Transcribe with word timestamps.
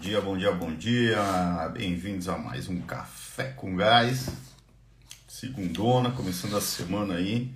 dia, 0.00 0.20
bom 0.20 0.36
dia, 0.36 0.52
bom 0.52 0.72
dia. 0.74 1.18
Bem-vindos 1.72 2.28
a 2.28 2.38
mais 2.38 2.68
um 2.68 2.80
Café 2.82 3.50
com 3.50 3.74
Gás. 3.74 4.28
Segundona, 5.26 6.12
começando 6.12 6.56
a 6.56 6.60
semana 6.60 7.14
aí. 7.14 7.52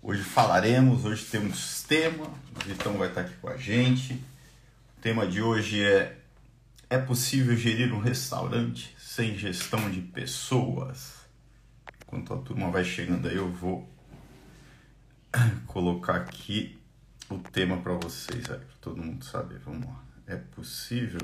Hoje 0.00 0.22
falaremos, 0.22 1.04
hoje 1.04 1.24
temos 1.24 1.82
tema. 1.82 2.26
O 2.54 2.64
Vitão 2.64 2.96
vai 2.96 3.08
estar 3.08 3.22
aqui 3.22 3.34
com 3.40 3.48
a 3.48 3.56
gente. 3.56 4.14
O 4.96 5.00
tema 5.00 5.26
de 5.26 5.42
hoje 5.42 5.82
é: 5.82 6.18
É 6.88 6.98
possível 6.98 7.56
gerir 7.56 7.92
um 7.92 8.00
restaurante 8.00 8.94
sem 8.96 9.36
gestão 9.36 9.90
de 9.90 10.00
pessoas? 10.00 11.14
Enquanto 12.06 12.32
a 12.32 12.38
turma 12.38 12.70
vai 12.70 12.84
chegando 12.84 13.26
aí, 13.26 13.36
eu 13.36 13.50
vou 13.50 13.88
colocar 15.66 16.14
aqui 16.14 16.78
o 17.28 17.38
tema 17.38 17.76
para 17.78 17.94
vocês, 17.94 18.46
para 18.46 18.60
todo 18.80 19.02
mundo 19.02 19.24
saber. 19.24 19.58
Vamos 19.64 19.86
lá. 19.86 20.09
É 20.30 20.36
possível? 20.36 21.20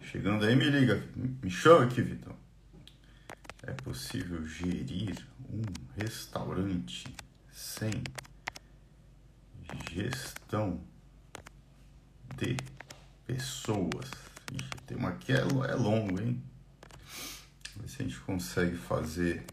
Chegando 0.00 0.44
aí, 0.44 0.54
me 0.54 0.70
liga, 0.70 1.04
me 1.42 1.50
chama 1.50 1.84
aqui, 1.84 2.00
Vitão. 2.00 2.36
É 3.64 3.72
possível 3.72 4.46
gerir 4.46 5.26
um 5.50 5.60
restaurante 6.00 7.12
sem 7.50 7.90
gestão 9.90 10.80
de 12.36 12.56
pessoas? 13.26 14.12
Ixi, 14.52 14.70
tem 14.86 14.96
uma 14.96 15.10
que 15.16 15.32
é, 15.32 15.40
é 15.40 15.74
longo, 15.74 16.20
hein? 16.22 16.40
Ver 17.74 17.88
se 17.88 18.02
a 18.02 18.04
gente 18.04 18.20
consegue 18.20 18.76
fazer 18.76 19.44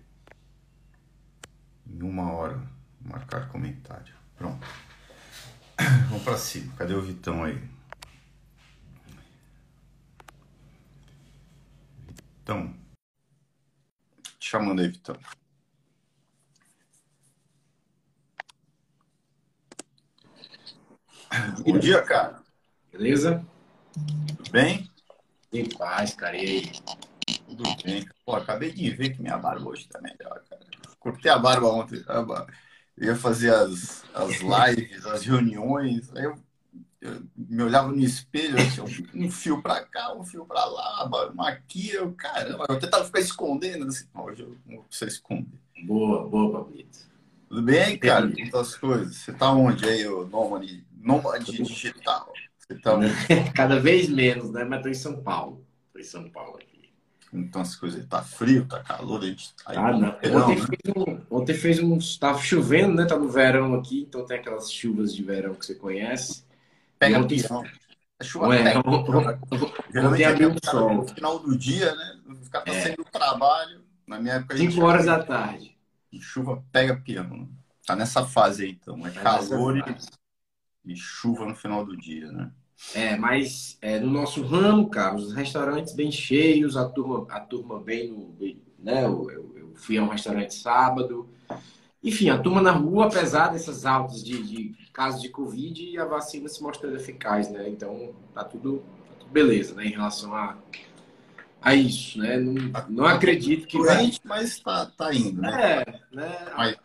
em 1.88 2.04
uma 2.04 2.32
hora. 2.32 2.62
Marcar 3.02 3.50
comentário. 3.50 4.14
Pronto. 4.38 4.64
Vamos 6.10 6.24
para 6.24 6.38
cima. 6.38 6.74
Cadê 6.78 6.94
o 6.94 7.02
Vitão 7.02 7.44
aí? 7.44 7.62
Vitão. 12.40 12.74
Te 14.40 14.50
chamando 14.50 14.82
aí, 14.82 14.88
Vitão. 14.88 15.18
Bom 21.66 21.80
dia, 21.80 22.02
cara. 22.04 22.42
Beleza? 22.92 23.46
Tudo 24.38 24.52
bem? 24.52 24.90
Em 25.52 25.68
paz, 25.70 26.14
cara. 26.14 26.38
E 26.38 26.46
aí? 26.46 26.72
Tudo 27.46 27.64
bem. 27.84 28.08
Pô, 28.26 28.36
acabei 28.36 28.72
de 28.72 28.90
ver 28.92 29.16
que 29.16 29.22
minha 29.22 29.38
barba 29.38 29.70
hoje 29.70 29.88
tá 29.88 30.00
melhor, 30.00 30.44
cara. 30.50 30.66
Cortei 31.00 31.32
a 31.32 31.38
barba 31.38 31.68
ontem. 31.68 32.04
A 32.08 32.22
barba 32.22 32.48
eu 32.98 33.08
ia 33.08 33.16
fazer 33.16 33.54
as, 33.54 34.04
as 34.14 34.40
lives, 34.40 35.06
as 35.06 35.24
reuniões, 35.24 36.14
aí 36.16 36.24
eu, 36.24 36.38
eu 37.02 37.22
me 37.36 37.64
olhava 37.64 37.90
no 37.90 38.00
espelho, 38.00 38.58
eu 38.58 38.72
tinha 38.72 38.86
um, 38.86 39.26
um 39.26 39.32
fio 39.32 39.62
para 39.62 39.84
cá, 39.86 40.14
um 40.14 40.24
fio 40.24 40.46
para 40.46 40.66
lá, 40.66 41.30
uma 41.32 41.50
aqui, 41.50 41.92
eu, 41.92 42.14
caramba, 42.14 42.66
eu 42.70 42.80
tentava 42.80 43.06
ficar 43.06 43.20
escondendo, 43.20 43.86
assim, 43.86 44.06
hoje 44.14 44.44
eu 44.44 44.58
não 44.66 44.84
preciso 44.84 45.12
esconder. 45.12 45.60
Boa, 45.84 46.28
boa, 46.28 46.64
Pablito. 46.64 47.00
Tudo 47.48 47.62
bem, 47.62 47.98
cara? 47.98 48.32
Como 48.32 48.58
as 48.58 48.76
coisas? 48.76 49.16
Você 49.16 49.32
tá 49.32 49.52
onde 49.52 49.86
aí, 49.86 50.08
o 50.08 50.26
nômade, 50.28 50.84
nômade 50.98 51.52
digital? 51.52 52.34
Você 52.58 52.76
tá 52.80 52.96
onde? 52.96 53.14
Cada 53.54 53.80
vez 53.80 54.10
menos, 54.10 54.52
né? 54.52 54.64
Mas 54.64 54.82
tô 54.82 54.90
em 54.90 54.94
São 54.94 55.22
Paulo. 55.22 55.66
Tô 55.94 56.00
em 56.00 56.04
São 56.04 56.28
Paulo 56.30 56.58
aqui. 56.58 56.75
Então 57.40 57.62
as 57.62 57.76
coisas, 57.76 58.06
tá 58.06 58.22
frio, 58.22 58.66
tá 58.66 58.82
calor, 58.82 59.22
a 59.22 59.26
gente 59.26 59.54
tá 59.56 59.74
ah, 59.76 59.92
não. 59.92 60.18
Verão, 60.20 60.42
ontem, 60.42 60.56
né? 60.56 60.66
fez 60.68 60.96
um, 60.96 61.22
ontem 61.30 61.54
fez 61.54 61.80
uns. 61.80 62.18
Tava 62.18 62.40
chovendo, 62.40 62.94
né? 62.94 63.06
Tá 63.06 63.18
no 63.18 63.30
verão 63.30 63.74
aqui, 63.76 64.06
então 64.08 64.26
tem 64.26 64.38
aquelas 64.38 64.72
chuvas 64.72 65.14
de 65.14 65.24
verão 65.24 65.54
que 65.54 65.66
você 65.66 65.76
conhece. 65.76 66.46
Pega 66.98 67.20
ontem, 67.20 67.42
a 68.20 68.24
chuva 68.24 68.48
Ué, 68.48 68.64
pega. 68.64 68.80
Ontem 70.08 70.24
abriu 70.24 70.52
o 70.52 70.70
sol. 70.70 70.94
No 70.94 71.08
final 71.08 71.40
do 71.40 71.58
dia, 71.58 71.94
né? 71.94 72.20
Ficar 72.44 72.62
tá 72.62 72.74
é. 72.74 72.82
saindo 72.82 73.04
do 73.04 73.12
trabalho. 73.12 73.84
Na 74.08 74.20
minha 74.20 74.36
época. 74.36 74.58
5 74.58 74.82
horas 74.82 75.06
da 75.06 75.24
tarde. 75.24 75.78
E 76.12 76.22
chuva 76.22 76.64
pega 76.72 76.96
piano. 76.96 77.50
Tá 77.86 77.96
nessa 77.96 78.26
fase 78.26 78.64
aí, 78.64 78.72
então. 78.72 79.06
É 79.06 79.12
tá 79.12 79.22
calor 79.22 79.78
e, 79.78 80.92
e 80.94 80.96
chuva 80.96 81.46
no 81.46 81.56
final 81.56 81.86
do 81.86 81.98
dia, 81.98 82.32
né? 82.32 82.52
É, 82.94 83.16
mas 83.16 83.78
é, 83.82 84.00
no 84.00 84.10
nosso 84.10 84.42
ramo, 84.42 84.90
cara, 84.90 85.16
os 85.16 85.34
restaurantes 85.34 85.94
bem 85.94 86.12
cheios, 86.12 86.78
a 86.78 86.88
turma, 86.88 87.26
a 87.30 87.40
turma 87.40 87.80
bem 87.80 88.10
no. 88.10 88.36
Né, 88.80 89.04
eu, 89.04 89.32
eu, 89.32 89.54
eu 89.56 89.72
fui 89.76 89.98
a 89.98 90.04
um 90.04 90.10
restaurante 90.10 90.54
sábado. 90.54 91.30
Enfim, 92.04 92.30
a 92.30 92.38
turma 92.38 92.62
na 92.62 92.72
rua, 92.72 93.08
apesar 93.08 93.48
dessas 93.48 93.84
altas 93.84 94.24
de, 94.24 94.44
de 94.44 94.76
casos 94.94 95.22
de 95.22 95.30
Covid, 95.30 95.84
e 95.84 95.98
a 95.98 96.06
vacina 96.06 96.48
se 96.48 96.62
mostrando 96.62 96.96
eficaz, 96.96 97.50
né? 97.50 97.68
Então, 97.68 98.14
tá 98.34 98.44
tudo, 98.44 98.84
tá 99.10 99.16
tudo 99.20 99.32
beleza, 99.32 99.74
né? 99.74 99.88
Em 99.88 99.92
relação 99.92 100.36
a, 100.36 100.56
a 101.60 101.74
isso, 101.74 102.20
né? 102.20 102.38
Não, 102.38 102.54
não 102.90 103.06
acredito 103.06 103.66
que. 103.66 103.78
Doente, 103.78 104.22
vai... 104.24 104.40
mas 104.40 104.60
tá, 104.60 104.86
tá 104.86 105.14
indo, 105.14 105.42
né? 105.42 105.82
É, 105.82 106.16
né? 106.16 106.46
Mas 106.56 106.78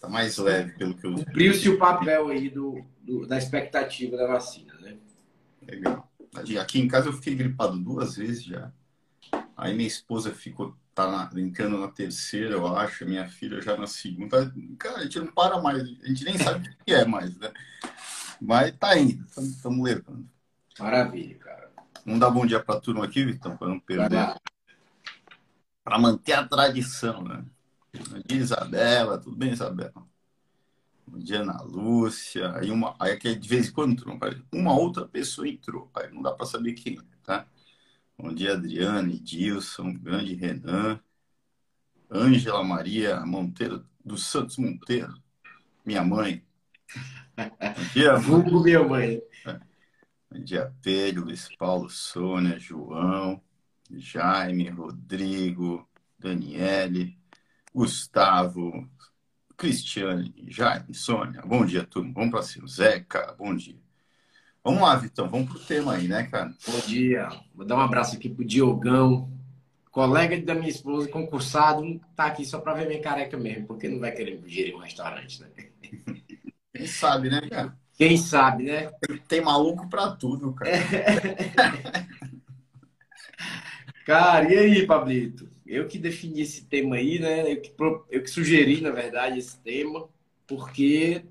tá 0.00 0.08
mais 0.08 0.38
leve, 0.38 0.72
pelo 0.78 0.94
que 0.94 1.04
eu. 1.04 1.14
Cumpriu-se 1.14 1.68
o 1.68 1.76
papel 1.76 2.28
aí 2.28 2.48
do, 2.48 2.80
do, 3.02 3.26
da 3.26 3.36
expectativa 3.36 4.16
da 4.16 4.28
vacina? 4.28 4.69
Legal. 5.70 6.10
Aqui 6.60 6.80
em 6.80 6.88
casa 6.88 7.08
eu 7.08 7.12
fiquei 7.12 7.34
gripado 7.34 7.78
duas 7.78 8.16
vezes 8.16 8.44
já. 8.44 8.72
Aí 9.56 9.74
minha 9.74 9.86
esposa 9.86 10.32
ficou, 10.32 10.76
tá 10.94 11.10
na, 11.10 11.26
brincando 11.26 11.78
na 11.78 11.88
terceira, 11.88 12.54
eu 12.54 12.66
acho, 12.76 13.04
minha 13.04 13.28
filha 13.28 13.60
já 13.60 13.76
na 13.76 13.86
segunda. 13.86 14.52
Cara, 14.78 14.98
a 14.98 15.02
gente 15.02 15.18
não 15.18 15.26
para 15.26 15.60
mais, 15.60 15.82
a 15.82 16.06
gente 16.06 16.24
nem 16.24 16.38
sabe 16.38 16.68
o 16.68 16.84
que 16.84 16.92
é 16.92 17.04
mais, 17.04 17.36
né? 17.38 17.52
Mas 18.40 18.72
tá 18.78 18.96
indo, 18.98 19.24
estamos 19.26 19.84
levando. 19.84 20.28
Maravilha, 20.78 21.36
cara. 21.38 21.70
Vamos 22.06 22.20
dar 22.20 22.30
bom 22.30 22.46
dia 22.46 22.60
pra 22.60 22.80
turma 22.80 23.04
aqui, 23.04 23.24
Vitão, 23.24 23.56
para 23.56 23.68
não 23.68 23.78
perder. 23.78 24.34
Para 25.84 25.98
manter 25.98 26.32
a 26.32 26.46
tradição, 26.46 27.22
né? 27.22 27.44
Isabela. 28.30 29.18
Tudo 29.18 29.36
bem, 29.36 29.52
Isabela? 29.52 29.92
Bom 31.10 31.18
dia, 31.18 31.40
Ana 31.40 31.60
Lúcia. 31.62 32.54
Aí, 32.54 32.70
uma, 32.70 32.94
aí 33.00 33.16
que 33.16 33.34
de 33.34 33.48
vez 33.48 33.68
em 33.68 33.72
quando 33.72 33.94
entrou, 33.94 34.16
uma 34.52 34.72
outra 34.72 35.04
pessoa 35.08 35.48
entrou. 35.48 35.90
Aí 35.92 36.08
não 36.08 36.22
dá 36.22 36.30
para 36.30 36.46
saber 36.46 36.74
quem 36.74 36.98
é, 36.98 37.02
tá? 37.24 37.48
Bom 38.16 38.32
dia, 38.32 38.52
Adriane, 38.52 39.18
Dilson, 39.18 39.92
grande 39.94 40.36
Renan, 40.36 41.00
Ângela 42.08 42.62
Maria 42.62 43.26
Monteiro, 43.26 43.84
dos 44.04 44.24
Santos 44.24 44.56
Monteiro, 44.56 45.12
minha 45.84 46.04
mãe. 46.04 46.44
Bom 47.36 47.92
dia, 47.92 48.14
Vulgo 48.14 48.62
minha 48.62 48.84
mãe. 48.84 49.20
Bom 50.30 50.44
dia, 50.44 50.72
Pedro, 50.80 51.24
Luiz 51.24 51.48
Paulo, 51.56 51.90
Sônia, 51.90 52.56
João, 52.56 53.42
Jaime, 53.90 54.68
Rodrigo, 54.68 55.88
Daniele, 56.16 57.18
Gustavo, 57.74 58.88
Cristiane, 59.60 60.32
Jaime, 60.48 60.94
Sônia, 60.94 61.42
bom 61.42 61.66
dia, 61.66 61.84
turma. 61.84 62.10
Vamos 62.14 62.30
para 62.30 62.42
cima. 62.42 62.66
Zeca, 62.66 63.34
bom 63.38 63.54
dia. 63.54 63.76
Vamos 64.64 64.80
lá, 64.80 64.96
Vitão, 64.96 65.28
vamos 65.28 65.50
pro 65.50 65.60
tema 65.60 65.96
aí, 65.96 66.08
né, 66.08 66.22
cara? 66.22 66.54
Bom 66.66 66.78
dia. 66.86 67.28
Vou 67.54 67.66
dar 67.66 67.76
um 67.76 67.80
abraço 67.80 68.16
aqui 68.16 68.30
pro 68.30 68.42
Diogão, 68.42 69.30
colega 69.90 70.40
da 70.40 70.54
minha 70.54 70.70
esposa, 70.70 71.10
concursado, 71.10 72.00
tá 72.16 72.24
aqui 72.24 72.42
só 72.46 72.58
para 72.58 72.72
ver 72.72 72.88
minha 72.88 73.02
careca 73.02 73.36
mesmo, 73.36 73.66
porque 73.66 73.86
não 73.86 74.00
vai 74.00 74.12
querer 74.12 74.42
gerir 74.46 74.74
um 74.74 74.78
restaurante, 74.78 75.42
né? 75.42 75.48
Quem 76.74 76.86
sabe, 76.86 77.28
né, 77.28 77.42
cara? 77.42 77.76
Quem 77.98 78.16
sabe, 78.16 78.64
né? 78.64 78.90
Tem, 79.28 79.42
maluco 79.42 79.90
para 79.90 80.12
tudo, 80.12 80.54
cara. 80.54 80.70
cara, 84.06 84.50
e 84.50 84.56
aí, 84.56 84.86
Pablito? 84.86 85.49
Eu 85.70 85.86
que 85.86 85.98
defini 85.98 86.40
esse 86.40 86.64
tema 86.64 86.96
aí, 86.96 87.20
né? 87.20 87.52
Eu 87.52 87.60
que, 87.60 87.72
eu 88.10 88.22
que 88.22 88.28
sugeri, 88.28 88.80
na 88.80 88.90
verdade, 88.90 89.38
esse 89.38 89.56
tema, 89.60 90.08
porque. 90.46 91.24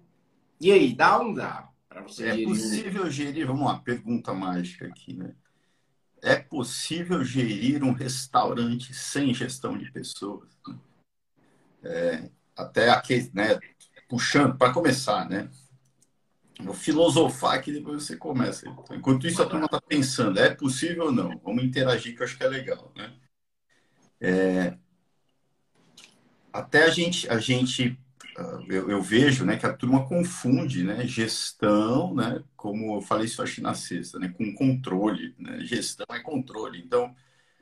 E 0.62 0.72
aí, 0.72 0.96
dá 0.96 1.18
ou 1.18 1.26
não 1.26 1.34
dá? 1.34 1.70
Você 2.04 2.26
é 2.26 2.32
gerir 2.32 2.48
possível 2.48 3.12
gerir, 3.12 3.46
vamos 3.48 3.66
lá, 3.66 3.80
pergunta 3.80 4.34
mágica 4.34 4.88
aqui, 4.88 5.14
né? 5.14 5.36
É 6.22 6.38
possível 6.38 7.24
gerir 7.24 7.84
um 7.84 7.92
restaurante 7.92 8.94
sem 8.94 9.34
gestão 9.34 9.78
de 9.78 9.92
pessoas? 9.92 10.50
É, 11.84 12.30
até 12.56 12.90
aqui, 12.90 13.30
né? 13.34 13.60
Puxando, 14.08 14.58
para 14.58 14.74
começar, 14.74 15.30
né? 15.30 15.50
Vou 16.62 16.74
filosofar 16.74 17.56
aqui 17.56 17.72
depois 17.72 18.04
você 18.04 18.16
começa. 18.16 18.68
Então, 18.68 18.96
enquanto 18.96 19.28
isso, 19.28 19.42
a 19.42 19.46
turma 19.46 19.66
está 19.66 19.82
pensando, 19.82 20.40
é 20.40 20.54
possível 20.54 21.06
ou 21.06 21.12
não? 21.12 21.38
Vamos 21.44 21.64
interagir, 21.64 22.16
que 22.16 22.22
eu 22.22 22.26
acho 22.26 22.38
que 22.38 22.44
é 22.44 22.48
legal, 22.48 22.92
né? 22.96 23.14
É, 24.22 24.78
até 26.52 26.84
a 26.84 26.90
gente, 26.90 27.30
a 27.30 27.40
gente 27.40 27.98
ah, 28.38 28.64
eu, 28.70 28.90
eu, 28.90 29.02
vejo 29.02 29.46
né, 29.46 29.58
que 29.58 29.66
a 29.66 29.74
turma 29.74 30.08
confunde 30.08 30.84
né, 30.84 31.06
gestão, 31.06 32.14
né, 32.16 32.42
como 32.56 32.96
eu 32.96 33.02
falei 33.02 33.26
isso 33.26 33.42
acho 33.42 33.62
na 33.62 33.74
sexta, 33.74 34.18
né, 34.18 34.30
com 34.30 34.54
controle. 34.54 35.36
Né? 35.38 35.60
Gestão 35.66 36.06
é 36.12 36.20
controle. 36.22 36.80
Então, 36.80 37.14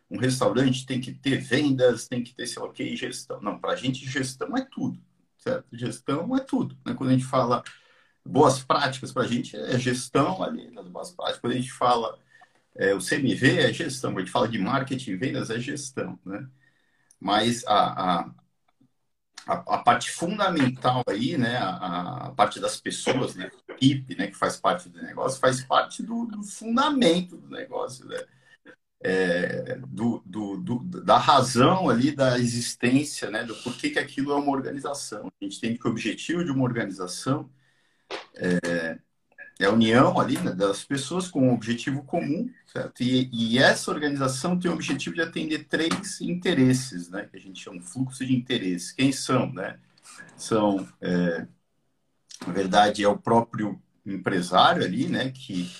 um 0.10 0.18
restaurante 0.20 0.86
tem 0.86 1.02
que 1.02 1.12
ter 1.14 1.38
vendas, 1.40 2.08
tem 2.08 2.24
que 2.24 2.34
ter, 2.34 2.48
sei 2.48 2.62
lá 2.62 2.72
gestão. 2.96 3.42
Não, 3.42 3.60
para 3.60 3.74
a 3.74 3.76
gente, 3.76 4.06
gestão 4.10 4.56
é 4.56 4.66
tudo, 4.70 5.00
certo? 5.40 5.66
Gestão 5.74 6.36
é 6.36 6.40
tudo. 6.40 6.78
Né? 6.86 6.94
Quando 6.94 7.10
a 7.10 7.14
gente 7.14 7.26
fala 7.26 7.64
boas 8.26 8.64
práticas 8.64 9.12
para 9.12 9.24
a 9.24 9.28
gente, 9.28 9.56
é 9.56 9.80
gestão 9.80 10.44
ali 10.44 10.72
das 10.72 10.88
boas 10.88 11.10
as 11.10 11.16
práticas. 11.16 11.42
Quando 11.42 11.54
a 11.54 11.58
gente 11.58 11.72
fala, 11.72 12.20
é, 12.78 12.94
o 12.94 13.00
CMV 13.00 13.60
é 13.60 13.74
gestão, 13.74 14.16
a 14.16 14.20
gente 14.20 14.32
fala 14.32 14.48
de 14.48 14.60
marketing 14.60 15.18
vendas 15.18 15.50
é 15.50 15.60
gestão, 15.60 16.20
né? 16.26 16.48
Mas 17.20 17.66
a, 17.68 18.22
a 18.22 18.32
a, 19.48 19.76
a, 19.76 19.78
parte 19.80 20.12
fundamental 20.12 21.04
aí, 21.08 21.38
né, 21.38 21.58
a, 21.58 22.28
a, 22.28 22.32
parte 22.32 22.60
das 22.60 22.80
pessoas, 22.80 23.36
né, 23.36 23.50
equipe, 23.70 24.16
né, 24.16 24.28
que 24.28 24.36
faz 24.36 24.58
parte 24.58 24.90
do 24.90 25.02
negócio, 25.02 25.40
faz 25.40 25.64
parte 25.64 26.04
do, 26.04 26.26
do 26.26 26.44
fundamento 26.44 27.38
do 27.38 27.50
negócio, 27.50 28.06
né? 28.06 28.18
É, 29.00 29.76
do, 29.88 30.24
do, 30.26 30.58
do, 30.58 30.80
da 31.04 31.20
razão 31.20 31.88
ali 31.88 32.12
da 32.12 32.40
existência, 32.40 33.30
né, 33.30 33.44
do 33.44 33.56
porquê 33.58 33.92
que 33.92 34.00
aquilo 34.00 34.32
é 34.32 34.36
uma 34.36 34.52
organização. 34.52 35.28
A 35.40 35.46
gente 35.46 35.62
tem 35.62 35.78
que 35.78 35.88
o 35.88 35.92
objetivo 35.92 36.44
de 36.44 36.52
uma 36.52 36.64
organização 36.64 37.50
é, 38.36 39.00
é 39.60 39.66
a 39.66 39.72
união 39.72 40.20
ali 40.20 40.38
né, 40.38 40.52
das 40.52 40.84
pessoas 40.84 41.28
com 41.28 41.50
um 41.50 41.54
objetivo 41.54 42.04
comum, 42.04 42.50
certo? 42.66 43.02
E, 43.02 43.30
e, 43.34 43.58
essa 43.58 43.90
organização 43.90 44.60
tem 44.60 44.70
o 44.70 44.74
objetivo 44.74 45.16
de 45.16 45.22
atender 45.22 45.66
três 45.66 46.22
interesses, 46.22 47.10
né? 47.10 47.28
Que 47.30 47.38
a 47.38 47.40
gente 47.40 47.64
chama 47.64 47.82
fluxo 47.82 48.26
de 48.26 48.36
interesse. 48.36 48.96
Quem 48.96 49.12
são, 49.12 49.52
né? 49.52 49.80
São, 50.36 50.88
é, 51.02 51.48
na 52.46 52.54
verdade, 52.54 53.04
é 53.04 53.08
o 53.08 53.18
próprio 53.18 53.82
empresário 54.06 54.84
ali, 54.84 55.08
né? 55.08 55.32
Que, 55.32 55.72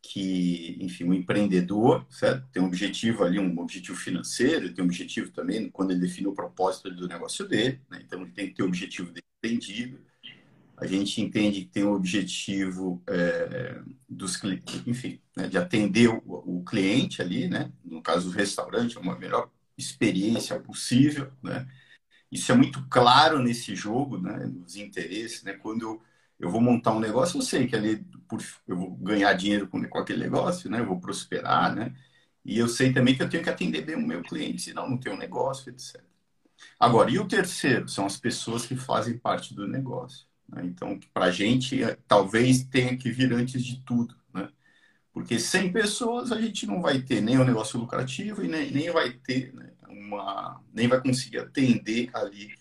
que, 0.00 0.78
enfim, 0.80 1.04
o 1.04 1.08
um 1.08 1.14
empreendedor, 1.14 2.06
certo? 2.10 2.48
Tem 2.50 2.62
um 2.62 2.66
objetivo 2.66 3.24
ali, 3.24 3.38
um 3.38 3.58
objetivo 3.58 3.98
financeiro, 3.98 4.72
tem 4.72 4.82
um 4.82 4.86
objetivo 4.86 5.30
também 5.32 5.70
quando 5.70 5.90
ele 5.90 6.00
define 6.00 6.28
o 6.28 6.34
propósito 6.34 6.90
do 6.90 7.06
negócio 7.06 7.46
dele, 7.46 7.80
né? 7.90 8.00
Então 8.04 8.22
ele 8.22 8.32
tem 8.32 8.48
que 8.48 8.54
ter 8.54 8.62
o 8.62 8.66
objetivo 8.66 9.10
dele 9.12 9.26
entendido 9.44 10.07
a 10.80 10.86
gente 10.86 11.20
entende 11.20 11.62
que 11.62 11.70
tem 11.70 11.84
o 11.84 11.92
objetivo 11.92 13.02
é, 13.08 13.80
dos 14.08 14.40
enfim, 14.86 15.20
né, 15.36 15.48
de 15.48 15.58
atender 15.58 16.08
o, 16.08 16.22
o, 16.24 16.64
cliente 16.64 17.20
ali, 17.20 17.48
né? 17.48 17.72
No 17.84 18.00
caso 18.00 18.30
do 18.30 18.36
restaurante, 18.36 18.96
é 18.96 19.00
uma 19.00 19.18
melhor 19.18 19.50
experiência 19.76 20.58
possível, 20.60 21.32
né? 21.42 21.68
Isso 22.30 22.52
é 22.52 22.54
muito 22.54 22.86
claro 22.88 23.40
nesse 23.40 23.74
jogo, 23.74 24.18
né? 24.18 24.46
Nos 24.46 24.76
interesses, 24.76 25.42
né? 25.42 25.54
Quando 25.54 25.82
eu, 25.82 26.02
eu 26.38 26.50
vou 26.50 26.60
montar 26.60 26.92
um 26.92 27.00
negócio, 27.00 27.38
eu 27.38 27.42
sei 27.42 27.66
que 27.66 27.74
ali 27.76 28.04
por, 28.28 28.40
eu 28.66 28.76
vou 28.76 28.90
ganhar 28.96 29.32
dinheiro 29.34 29.68
com, 29.68 29.82
com 29.88 29.98
aquele 29.98 30.22
negócio, 30.22 30.70
né? 30.70 30.80
Eu 30.80 30.86
vou 30.86 31.00
prosperar, 31.00 31.74
né? 31.74 31.94
E 32.44 32.58
eu 32.58 32.68
sei 32.68 32.92
também 32.92 33.16
que 33.16 33.22
eu 33.22 33.28
tenho 33.28 33.42
que 33.42 33.50
atender 33.50 33.82
bem 33.84 33.96
o 33.96 34.06
meu 34.06 34.22
cliente, 34.22 34.62
senão 34.62 34.88
não 34.88 34.98
tem 34.98 35.12
um 35.12 35.18
negócio, 35.18 35.70
etc. 35.70 36.02
Agora, 36.78 37.10
e 37.10 37.18
o 37.18 37.26
terceiro? 37.28 37.88
São 37.88 38.06
as 38.06 38.16
pessoas 38.16 38.66
que 38.66 38.76
fazem 38.76 39.18
parte 39.18 39.54
do 39.54 39.66
negócio. 39.66 40.27
Né? 40.48 40.62
Então, 40.64 40.98
para 41.12 41.26
a 41.26 41.30
gente, 41.30 41.82
é, 41.82 41.96
talvez 42.06 42.64
tenha 42.64 42.96
que 42.96 43.10
vir 43.10 43.32
antes 43.32 43.62
de 43.64 43.80
tudo. 43.84 44.14
Né? 44.32 44.48
Porque 45.12 45.38
sem 45.38 45.72
pessoas 45.72 46.32
a 46.32 46.40
gente 46.40 46.66
não 46.66 46.80
vai 46.80 47.02
ter 47.02 47.20
nem 47.20 47.38
um 47.38 47.44
negócio 47.44 47.78
lucrativo 47.78 48.44
e 48.44 48.48
nem, 48.48 48.70
nem 48.70 48.90
vai 48.90 49.12
ter 49.12 49.54
né, 49.54 49.72
uma. 49.88 50.62
nem 50.72 50.88
vai 50.88 51.00
conseguir 51.00 51.38
atender 51.38 52.10
ali 52.14 52.54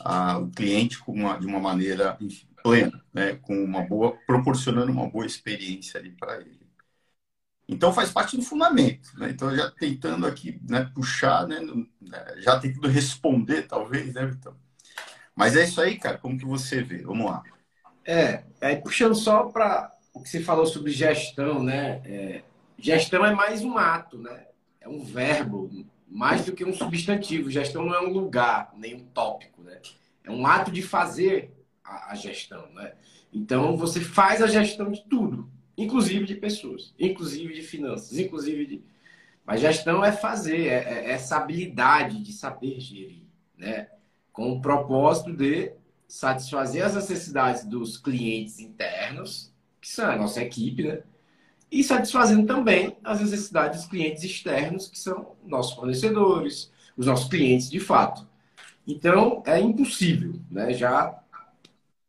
a, 0.00 0.38
o 0.38 0.50
cliente 0.50 0.98
uma, 1.06 1.38
de 1.38 1.46
uma 1.46 1.60
maneira 1.60 2.16
enfim, 2.20 2.48
plena, 2.62 3.04
né? 3.12 3.36
com 3.36 3.62
uma 3.62 3.82
boa, 3.82 4.16
proporcionando 4.26 4.92
uma 4.92 5.08
boa 5.08 5.26
experiência 5.26 6.00
ali 6.00 6.10
para 6.12 6.40
ele. 6.40 6.66
Então 7.68 7.92
faz 7.92 8.12
parte 8.12 8.36
do 8.36 8.42
fundamento, 8.42 9.10
né? 9.18 9.30
Então 9.30 9.54
já 9.54 9.70
tentando 9.70 10.24
aqui 10.26 10.60
né, 10.68 10.84
puxar, 10.94 11.48
né, 11.48 11.58
né 12.00 12.36
já 12.38 12.58
tentando 12.60 12.86
responder 12.88 13.62
talvez, 13.66 14.14
né, 14.14 14.24
Vitão? 14.26 14.56
Mas 15.36 15.54
é 15.54 15.64
isso 15.64 15.80
aí, 15.80 15.98
cara. 15.98 16.18
Como 16.18 16.38
que 16.38 16.44
você 16.44 16.82
vê? 16.82 17.02
Vamos 17.02 17.26
lá. 17.26 17.42
É, 18.04 18.44
aí 18.60 18.76
puxando 18.76 19.14
só 19.14 19.44
para 19.44 19.92
o 20.14 20.22
que 20.22 20.28
você 20.28 20.40
falou 20.40 20.64
sobre 20.66 20.90
gestão, 20.92 21.62
né? 21.62 22.00
É, 22.04 22.42
gestão 22.78 23.24
é 23.24 23.34
mais 23.34 23.62
um 23.62 23.76
ato, 23.76 24.18
né? 24.18 24.46
É 24.80 24.88
um 24.88 25.04
verbo, 25.04 25.70
mais 26.08 26.44
do 26.44 26.52
que 26.52 26.64
um 26.64 26.72
substantivo. 26.72 27.50
Gestão 27.50 27.84
não 27.84 27.94
é 27.94 28.00
um 28.00 28.12
lugar, 28.12 28.72
nem 28.76 28.94
um 28.94 29.04
tópico, 29.04 29.62
né? 29.62 29.78
É 30.24 30.30
um 30.30 30.46
ato 30.46 30.70
de 30.70 30.80
fazer 30.82 31.52
a, 31.84 32.12
a 32.12 32.14
gestão, 32.14 32.66
né? 32.72 32.94
Então 33.32 33.76
você 33.76 34.00
faz 34.00 34.40
a 34.40 34.46
gestão 34.46 34.90
de 34.90 35.04
tudo, 35.08 35.50
inclusive 35.76 36.24
de 36.24 36.36
pessoas, 36.36 36.94
inclusive 36.98 37.52
de 37.52 37.62
finanças, 37.62 38.18
inclusive 38.18 38.66
de. 38.66 38.84
Mas 39.44 39.60
gestão 39.60 40.04
é 40.04 40.12
fazer, 40.12 40.66
é, 40.68 41.06
é 41.06 41.10
essa 41.10 41.36
habilidade 41.36 42.22
de 42.22 42.32
saber 42.32 42.80
gerir, 42.80 43.22
né? 43.56 43.88
Com 44.36 44.52
o 44.52 44.60
propósito 44.60 45.32
de 45.32 45.72
satisfazer 46.06 46.84
as 46.84 46.94
necessidades 46.94 47.64
dos 47.64 47.96
clientes 47.96 48.60
internos, 48.60 49.50
que 49.80 49.88
são 49.88 50.10
a 50.10 50.16
nossa 50.16 50.42
equipe, 50.42 50.82
né? 50.82 51.02
E 51.72 51.82
satisfazendo 51.82 52.46
também 52.46 52.98
as 53.02 53.18
necessidades 53.18 53.80
dos 53.80 53.88
clientes 53.88 54.22
externos, 54.22 54.88
que 54.88 54.98
são 54.98 55.34
nossos 55.42 55.72
fornecedores, 55.72 56.70
os 56.98 57.06
nossos 57.06 57.30
clientes 57.30 57.70
de 57.70 57.80
fato. 57.80 58.28
Então, 58.86 59.42
é 59.46 59.58
impossível, 59.58 60.34
né? 60.50 60.74
Já 60.74 61.18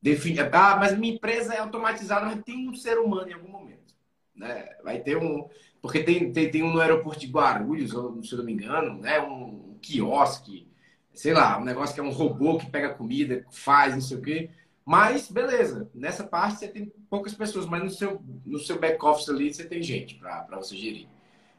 define, 0.02 0.42
ah, 0.42 0.78
mas 0.78 0.98
minha 0.98 1.14
empresa 1.14 1.54
é 1.54 1.60
automatizada, 1.60 2.26
mas 2.26 2.44
tem 2.44 2.68
um 2.68 2.76
ser 2.76 3.00
humano 3.00 3.30
em 3.30 3.34
algum 3.34 3.50
momento, 3.50 3.96
né? 4.36 4.68
Vai 4.84 5.00
ter 5.00 5.16
um, 5.18 5.48
porque 5.82 6.04
tem, 6.04 6.30
tem, 6.34 6.52
tem 6.52 6.62
um 6.62 6.74
no 6.74 6.82
aeroporto 6.82 7.22
de 7.22 7.28
Guarulhos, 7.28 7.92
se 7.92 7.96
eu 8.34 8.38
não 8.38 8.44
me 8.44 8.52
engano, 8.52 9.00
né? 9.00 9.22
Um, 9.22 9.72
um 9.72 9.78
quiosque, 9.82 10.67
sei 11.18 11.34
lá, 11.34 11.58
um 11.58 11.64
negócio 11.64 11.96
que 11.96 12.00
é 12.00 12.04
um 12.04 12.12
robô 12.12 12.60
que 12.60 12.70
pega 12.70 12.94
comida, 12.94 13.44
faz, 13.50 13.94
não 13.96 14.02
sei 14.02 14.18
o 14.18 14.22
quê. 14.22 14.50
Mas, 14.86 15.30
beleza, 15.30 15.90
nessa 15.94 16.24
parte 16.24 16.60
você 16.60 16.68
tem 16.68 16.94
poucas 17.10 17.34
pessoas, 17.34 17.66
mas 17.66 17.84
no 17.84 17.90
seu, 17.90 18.22
no 18.46 18.60
seu 18.60 18.80
back-office 18.80 19.28
ali 19.28 19.52
você 19.52 19.66
tem 19.66 19.82
gente 19.82 20.16
para 20.16 20.46
você 20.52 20.78
gerir. 20.78 21.08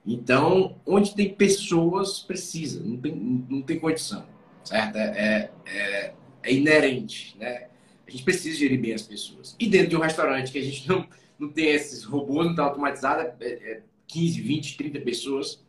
Então, 0.07 0.81
onde 0.87 1.13
tem 1.13 1.35
pessoas, 1.35 2.21
precisa, 2.21 2.81
não 2.83 2.97
tem, 2.99 3.15
não 3.15 3.61
tem 3.61 3.81
condição, 3.81 4.25
certo? 4.63 4.97
É, 4.97 5.03
é, 5.19 5.51
é, 5.67 6.15
é 6.45 6.55
inerente, 6.55 7.37
né? 7.37 7.67
A 8.07 8.11
gente 8.13 8.23
precisa 8.23 8.57
gerir 8.57 8.81
bem 8.81 8.95
as 8.95 9.03
pessoas. 9.03 9.57
E 9.59 9.67
dentro 9.67 9.89
de 9.89 9.97
um 9.97 10.01
restaurante 10.01 10.53
que 10.53 10.59
a 10.59 10.63
gente 10.63 10.89
não, 10.89 11.07
não 11.37 11.49
tem 11.49 11.67
esses 11.67 12.05
robôs, 12.05 12.45
não 12.45 12.53
está 12.53 12.63
automatizado, 12.63 13.29
é, 13.41 13.45
é 13.45 13.83
15, 14.07 14.41
20, 14.41 14.77
30 14.77 15.01
pessoas, 15.01 15.63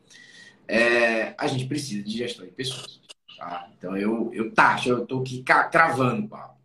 é, 0.68 1.34
a 1.36 1.48
gente 1.48 1.66
precisa 1.66 2.04
de 2.04 2.16
gestão 2.16 2.46
de 2.46 2.52
pessoas. 2.52 2.99
Tá? 3.40 3.70
Então 3.78 3.96
eu, 3.96 4.30
eu 4.34 4.52
taxo, 4.52 4.90
eu 4.90 5.04
estou 5.04 5.22
aqui 5.22 5.42
cravando, 5.44 6.28
Paulo. 6.28 6.58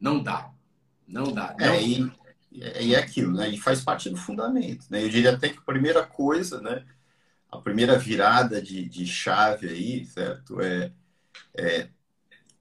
Não 0.00 0.22
dá. 0.22 0.50
Não 1.06 1.32
dá. 1.32 1.54
Não. 1.58 1.66
É, 1.66 1.82
e, 1.82 2.12
e 2.52 2.94
é 2.94 2.98
aquilo, 2.98 3.32
né? 3.32 3.48
E 3.48 3.58
faz 3.58 3.80
parte 3.80 4.08
do 4.08 4.16
fundamento. 4.16 4.86
Né? 4.88 5.02
Eu 5.02 5.08
diria 5.08 5.34
até 5.34 5.48
que 5.48 5.58
a 5.58 5.62
primeira 5.62 6.06
coisa, 6.06 6.60
né? 6.60 6.84
A 7.50 7.58
primeira 7.58 7.98
virada 7.98 8.62
de, 8.62 8.88
de 8.88 9.04
chave 9.04 9.68
aí, 9.68 10.06
certo? 10.06 10.60
É, 10.60 10.92
é 11.54 11.88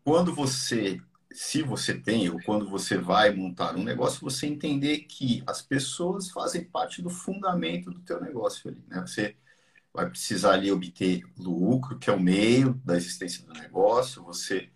quando 0.04 0.34
você, 0.34 1.00
se 1.32 1.62
você 1.62 1.94
tem, 1.94 2.30
ou 2.32 2.42
quando 2.42 2.68
você 2.68 2.98
vai 2.98 3.32
montar 3.32 3.76
um 3.76 3.84
negócio, 3.84 4.20
você 4.22 4.48
entender 4.48 5.02
que 5.02 5.44
as 5.46 5.62
pessoas 5.62 6.32
fazem 6.32 6.64
parte 6.64 7.00
do 7.00 7.12
fundamento 7.12 7.92
do 7.92 8.00
teu 8.00 8.20
negócio 8.20 8.72
ali, 8.72 8.84
né? 8.88 9.02
Você 9.02 9.36
vai 9.94 10.10
precisar 10.10 10.54
ali 10.54 10.72
obter 10.72 11.24
lucro, 11.38 12.00
que 12.00 12.10
é 12.10 12.14
o 12.14 12.20
meio 12.20 12.76
da 12.86 12.96
existência 12.98 13.46
do 13.46 13.54
negócio. 13.54 14.24
Você, 14.24 14.70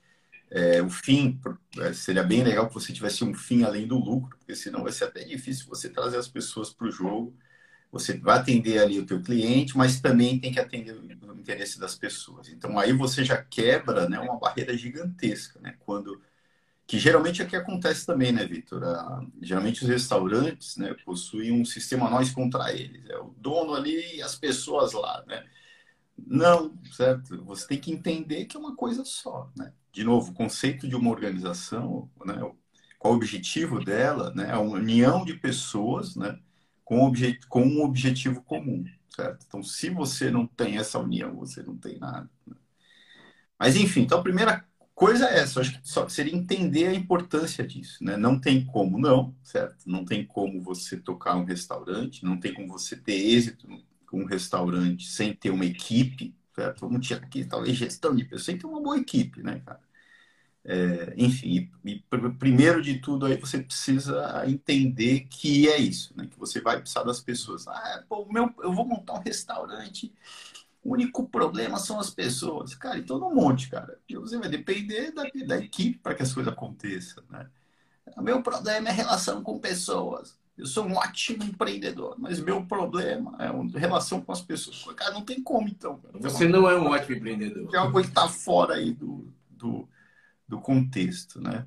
é, 0.52 0.82
o 0.82 0.90
fim, 0.90 1.40
é, 1.80 1.94
seria 1.94 2.24
bem 2.24 2.44
legal 2.44 2.68
que 2.68 2.74
você 2.74 2.94
tivesse 2.94 3.24
um 3.24 3.34
fim 3.34 3.64
além 3.64 3.88
do 3.88 3.98
lucro, 3.98 4.38
porque 4.38 4.56
senão 4.56 4.84
vai 4.84 4.92
ser 4.92 5.06
até 5.06 5.24
difícil 5.24 5.68
você 5.68 5.90
trazer 5.90 6.18
as 6.18 6.28
pessoas 6.28 6.72
para 6.74 6.88
o 6.88 6.92
jogo. 6.92 7.36
Você 7.92 8.18
vai 8.18 8.38
atender 8.40 8.80
ali 8.80 9.00
o 9.00 9.06
teu 9.06 9.22
cliente, 9.22 9.78
mas 9.78 10.02
também 10.02 10.40
tem 10.40 10.52
que 10.52 10.60
atender 10.60 10.94
o 10.94 11.06
interesse 11.46 11.80
das 11.80 11.96
pessoas. 11.96 12.50
Então 12.50 12.80
aí 12.80 12.92
você 12.92 13.24
já 13.24 13.38
quebra, 13.38 14.10
né, 14.10 14.20
uma 14.20 14.40
barreira 14.40 14.76
gigantesca, 14.76 15.60
né? 15.62 15.76
Quando 15.80 16.20
que 16.88 17.00
geralmente 17.00 17.42
é 17.42 17.46
o 17.46 17.48
que 17.48 17.56
acontece 17.56 18.06
também, 18.06 18.32
né, 18.32 18.46
Vitor? 18.46 18.82
Geralmente 19.42 19.84
os 19.84 19.90
restaurantes 19.90 20.78
né, 20.78 20.94
possuem 21.04 21.52
um 21.52 21.66
sistema 21.66 22.10
nós 22.10 22.32
contra 22.32 22.72
eles. 22.74 23.10
É 23.10 23.18
o 23.18 23.34
dono 23.38 23.74
ali 23.74 24.18
e 24.18 24.22
as 24.22 24.36
pessoas 24.36 24.94
lá, 24.94 25.24
né? 25.28 25.44
Não, 26.18 26.78
certo? 26.92 27.44
Você 27.46 27.68
tem 27.68 27.80
que 27.80 27.92
entender 27.92 28.46
que 28.46 28.56
é 28.56 28.60
uma 28.60 28.76
coisa 28.76 29.04
só, 29.04 29.52
né? 29.58 29.74
De 29.92 30.04
novo, 30.04 30.32
o 30.32 30.34
conceito 30.36 30.88
de 30.88 30.96
uma 30.96 31.10
organização, 31.10 32.10
né? 32.24 32.36
Qual 33.00 33.14
o 33.14 33.18
objetivo 33.18 33.84
dela, 33.84 34.32
né? 34.36 34.50
É 34.50 34.52
a 34.52 34.60
união 34.60 35.26
de 35.26 35.34
pessoas, 35.34 36.16
né? 36.16 36.40
Com, 36.84 37.02
obje 37.02 37.40
com 37.50 37.64
um 37.64 37.82
objetivo 37.84 38.44
comum, 38.44 38.86
certo? 39.10 39.44
Então, 39.48 39.64
se 39.64 39.90
você 39.90 40.30
não 40.30 40.46
tem 40.46 40.78
essa 40.78 41.00
união, 41.00 41.36
você 41.36 41.64
não 41.64 41.76
tem 41.76 41.98
nada. 41.98 42.30
Né? 42.46 42.56
Mas, 43.60 43.76
enfim, 43.76 44.02
então 44.02 44.20
a 44.20 44.24
primeira 44.24 44.66
coisa 44.96 45.28
é 45.28 45.40
essa, 45.40 45.62
acho 45.62 45.80
que 45.82 45.88
só 45.88 46.08
seria 46.10 46.36
entender 46.36 46.88
a 46.88 46.94
importância 46.94 47.68
disso, 47.68 48.04
né? 48.04 48.18
Não 48.18 48.40
tem 48.40 48.66
como 48.66 48.98
não, 48.98 49.36
certo? 49.44 49.84
Não 49.86 50.06
tem 50.06 50.26
como 50.26 50.62
você 50.62 50.98
tocar 50.98 51.36
um 51.36 51.44
restaurante, 51.46 52.24
não 52.26 52.40
tem 52.40 52.54
como 52.54 52.70
você 52.70 52.96
ter 52.96 53.14
êxito 53.14 53.68
com 54.08 54.22
um 54.22 54.26
restaurante 54.26 55.08
sem 55.08 55.34
ter 55.34 55.50
uma 55.52 55.66
equipe, 55.66 56.36
certo? 56.56 56.82
Vamos 56.88 57.06
tirar 57.06 57.26
aqui 57.26 57.46
talvez 57.46 57.78
gestão 57.78 58.16
de 58.16 58.24
pessoas, 58.24 58.46
sem 58.46 58.58
ter 58.58 58.68
uma 58.68 58.82
boa 58.82 58.98
equipe, 58.98 59.44
né, 59.44 59.62
cara? 59.66 59.82
É, 60.68 61.14
enfim, 61.16 61.70
e, 61.86 61.92
e, 61.92 62.00
primeiro 62.40 62.82
de 62.82 62.98
tudo 63.00 63.28
aí 63.28 63.38
você 63.38 63.60
precisa 63.62 64.44
entender 64.48 65.28
que 65.30 65.70
é 65.70 65.78
isso, 65.78 66.12
né? 66.18 66.28
Que 66.28 66.40
você 66.40 66.60
vai 66.60 66.80
precisar 66.80 67.04
das 67.04 67.22
pessoas. 67.22 67.68
Ah, 67.68 68.04
pô, 68.10 68.26
meu, 68.32 68.52
eu 68.64 68.74
vou 68.74 68.86
montar 68.88 69.14
um 69.14 69.22
restaurante. 69.22 70.12
O 70.86 70.94
único 70.94 71.28
problema 71.28 71.80
são 71.80 72.00
as 72.00 72.12
pessoas. 72.12 72.76
Cara, 72.76 73.00
então 73.00 73.18
não 73.18 73.34
monte, 73.34 73.72
cara. 73.72 73.98
E 74.08 74.16
você 74.16 74.38
vai 74.38 74.48
depender 74.48 75.12
da, 75.12 75.24
da 75.48 75.58
equipe 75.58 75.98
para 75.98 76.14
que 76.14 76.22
as 76.22 76.32
coisas 76.32 76.54
aconteçam, 76.54 77.24
né? 77.28 77.50
O 78.16 78.22
meu 78.22 78.44
problema 78.44 78.90
é 78.90 78.92
relação 78.92 79.42
com 79.42 79.58
pessoas. 79.58 80.38
Eu 80.56 80.68
sou 80.68 80.86
um 80.86 80.94
ótimo 80.94 81.44
empreendedor, 81.44 82.16
mas 82.20 82.40
meu 82.40 82.64
problema 82.68 83.36
é 83.40 83.48
a 83.48 83.80
relação 83.80 84.22
com 84.22 84.32
as 84.32 84.42
pessoas. 84.42 84.86
Cara, 84.96 85.12
não 85.12 85.26
tem 85.26 85.42
como 85.42 85.68
então. 85.68 85.98
Cara. 85.98 86.20
Você 86.20 86.48
não 86.48 86.70
é 86.70 86.78
um 86.80 86.86
ótimo 86.86 87.16
empreendedor. 87.16 87.74
É 87.74 87.80
uma 87.80 87.92
coisa 87.92 88.08
que 88.08 88.12
está 88.18 88.30
fora 88.30 88.76
aí 88.76 88.94
do, 88.94 89.28
do, 89.50 89.90
do 90.48 90.62
contexto, 90.62 91.42
né? 91.42 91.66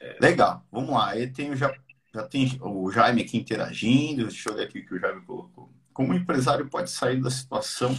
É. 0.00 0.18
Legal, 0.20 0.66
vamos 0.72 0.90
lá. 0.90 1.10
Aí 1.10 1.28
tem, 1.28 1.54
já, 1.54 1.72
já 2.12 2.24
tem 2.24 2.58
o 2.60 2.90
Jaime 2.90 3.22
aqui 3.22 3.38
interagindo. 3.38 4.26
Deixa 4.26 4.50
eu 4.50 4.56
ver 4.56 4.64
aqui 4.64 4.80
o 4.80 4.86
que 4.86 4.94
o 4.96 4.98
Jaime 4.98 5.20
colocou. 5.22 5.72
Como 5.94 6.12
o 6.12 6.16
empresário 6.16 6.68
pode 6.68 6.90
sair 6.90 7.20
da 7.20 7.30
situação 7.30 7.96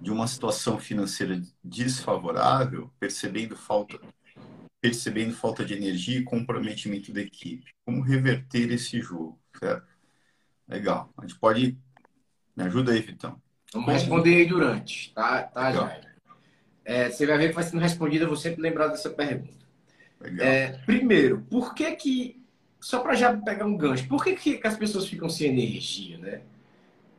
de 0.00 0.10
uma 0.10 0.26
situação 0.26 0.78
financeira 0.78 1.40
desfavorável, 1.62 2.90
percebendo 2.98 3.56
falta 3.56 3.98
percebendo 4.80 5.34
falta 5.34 5.64
de 5.64 5.74
energia 5.74 6.18
e 6.18 6.22
comprometimento 6.22 7.12
da 7.12 7.20
equipe. 7.20 7.72
Como 7.84 8.02
reverter 8.02 8.70
esse 8.70 9.00
jogo, 9.00 9.36
certo? 9.58 9.88
Legal. 10.68 11.12
A 11.16 11.22
gente 11.22 11.38
pode. 11.40 11.76
Me 12.56 12.64
ajuda 12.64 12.92
aí, 12.92 13.00
Vitão. 13.00 13.40
Vamos 13.72 13.92
responder 13.92 14.36
aí 14.36 14.46
durante, 14.46 15.12
tá, 15.12 15.42
tá 15.42 15.72
Jair? 15.72 16.16
É, 16.84 17.10
você 17.10 17.26
vai 17.26 17.36
ver 17.36 17.48
que 17.48 17.54
vai 17.54 17.64
sendo 17.64 17.80
respondida, 17.80 18.24
eu 18.24 18.28
vou 18.28 18.36
sempre 18.36 18.62
lembrar 18.62 18.86
dessa 18.86 19.10
pergunta. 19.10 19.66
É, 20.38 20.68
primeiro, 20.86 21.44
por 21.50 21.74
que 21.74 21.90
que, 21.96 22.42
só 22.80 23.00
para 23.00 23.14
já 23.14 23.36
pegar 23.36 23.66
um 23.66 23.76
gancho, 23.76 24.06
por 24.06 24.22
que, 24.22 24.36
que 24.36 24.60
as 24.66 24.76
pessoas 24.76 25.06
ficam 25.08 25.28
sem 25.28 25.50
energia, 25.50 26.16
né? 26.18 26.42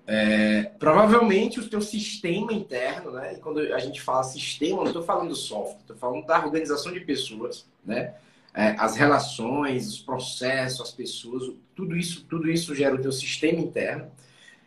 É, 0.10 0.64
provavelmente 0.80 1.60
o 1.60 1.70
teu 1.70 1.82
sistema 1.82 2.54
interno, 2.54 3.12
né? 3.12 3.34
E 3.34 3.40
quando 3.40 3.60
a 3.60 3.80
gente 3.80 4.02
fala 4.02 4.24
sistema, 4.24 4.78
não 4.78 4.88
estou 4.88 5.04
falando 5.04 5.36
software, 5.36 5.82
estou 5.82 5.98
falando 5.98 6.26
da 6.26 6.46
organização 6.46 6.94
de 6.94 7.02
pessoas, 7.02 7.68
né? 7.86 8.16
É, 8.54 8.70
as 8.80 8.96
relações, 8.96 9.88
os 9.90 10.00
processos, 10.00 10.80
as 10.80 10.92
pessoas, 10.92 11.52
tudo 11.76 11.98
isso, 11.98 12.26
tudo 12.26 12.50
isso 12.50 12.74
gera 12.74 12.96
o 12.96 13.02
teu 13.02 13.12
sistema 13.12 13.60
interno. 13.60 14.10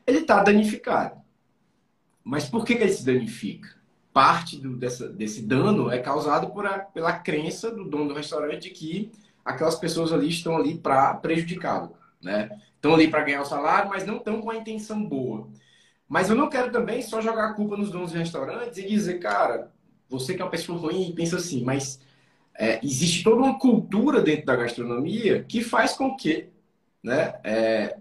Ele 0.07 0.19
está 0.19 0.43
danificado. 0.43 1.17
Mas 2.23 2.45
por 2.45 2.65
que, 2.65 2.77
que 2.77 2.83
ele 2.83 2.93
se 2.93 3.05
danifica? 3.05 3.75
Parte 4.13 4.59
do, 4.59 4.77
dessa, 4.77 5.09
desse 5.09 5.41
dano 5.41 5.91
é 5.91 5.99
causado 5.99 6.51
por 6.51 6.67
a, 6.67 6.81
pela 6.81 7.15
crença 7.15 7.71
do 7.71 7.85
dono 7.85 8.09
do 8.09 8.15
restaurante 8.15 8.65
de 8.65 8.71
que 8.71 9.11
aquelas 9.43 9.77
pessoas 9.77 10.13
ali 10.13 10.29
estão 10.29 10.57
ali 10.57 10.77
para 10.77 11.15
prejudicá-lo, 11.15 11.97
né? 12.21 12.61
Estão 12.81 12.95
ali 12.95 13.09
para 13.09 13.23
ganhar 13.23 13.43
o 13.43 13.47
salário, 13.47 13.91
mas 13.91 14.07
não 14.07 14.17
estão 14.17 14.41
com 14.41 14.51
a 14.51 14.57
intenção 14.57 15.05
boa. 15.05 15.47
Mas 16.09 16.31
eu 16.31 16.35
não 16.35 16.49
quero 16.49 16.73
também 16.73 17.03
só 17.03 17.21
jogar 17.21 17.51
a 17.51 17.53
culpa 17.53 17.77
nos 17.77 17.91
donos 17.91 18.11
de 18.11 18.19
restaurantes 18.19 18.79
e 18.79 18.89
dizer, 18.89 19.21
cara, 19.21 19.71
você 20.09 20.35
que 20.35 20.43
é 20.43 20.45
uma 20.45 20.51
pessoa 20.51 20.79
ruim, 20.79 21.13
pensa 21.15 21.37
assim, 21.37 21.63
mas 21.63 22.01
é, 22.59 22.81
existe 22.83 23.23
toda 23.23 23.43
uma 23.43 23.59
cultura 23.59 24.21
dentro 24.21 24.47
da 24.47 24.57
gastronomia 24.57 25.45
que 25.45 25.63
faz 25.63 25.93
com 25.93 26.17
que 26.17 26.49
né, 27.03 27.35
é, 27.45 27.99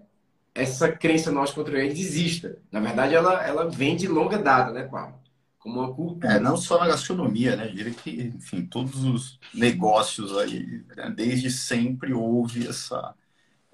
essa 0.54 0.90
crença 0.90 1.30
nossa 1.30 1.54
contra 1.54 1.78
eles 1.78 2.00
exista. 2.00 2.58
Na 2.72 2.80
verdade, 2.80 3.14
ela, 3.14 3.46
ela 3.46 3.68
vem 3.68 3.96
de 3.96 4.08
longa 4.08 4.38
data, 4.38 4.72
né, 4.72 4.84
Paulo? 4.84 5.14
Como 5.58 5.78
uma 5.78 5.92
cultura. 5.92 6.34
É, 6.34 6.40
não 6.40 6.56
só 6.56 6.80
na 6.80 6.88
gastronomia, 6.88 7.54
né? 7.54 7.68
Eu 7.68 7.74
diria 7.74 7.92
que, 7.92 8.32
enfim, 8.36 8.64
todos 8.64 9.04
os 9.04 9.38
negócios 9.54 10.36
aí, 10.36 10.82
né, 10.96 11.12
desde 11.14 11.50
sempre 11.50 12.12
houve 12.12 12.66
essa, 12.66 13.14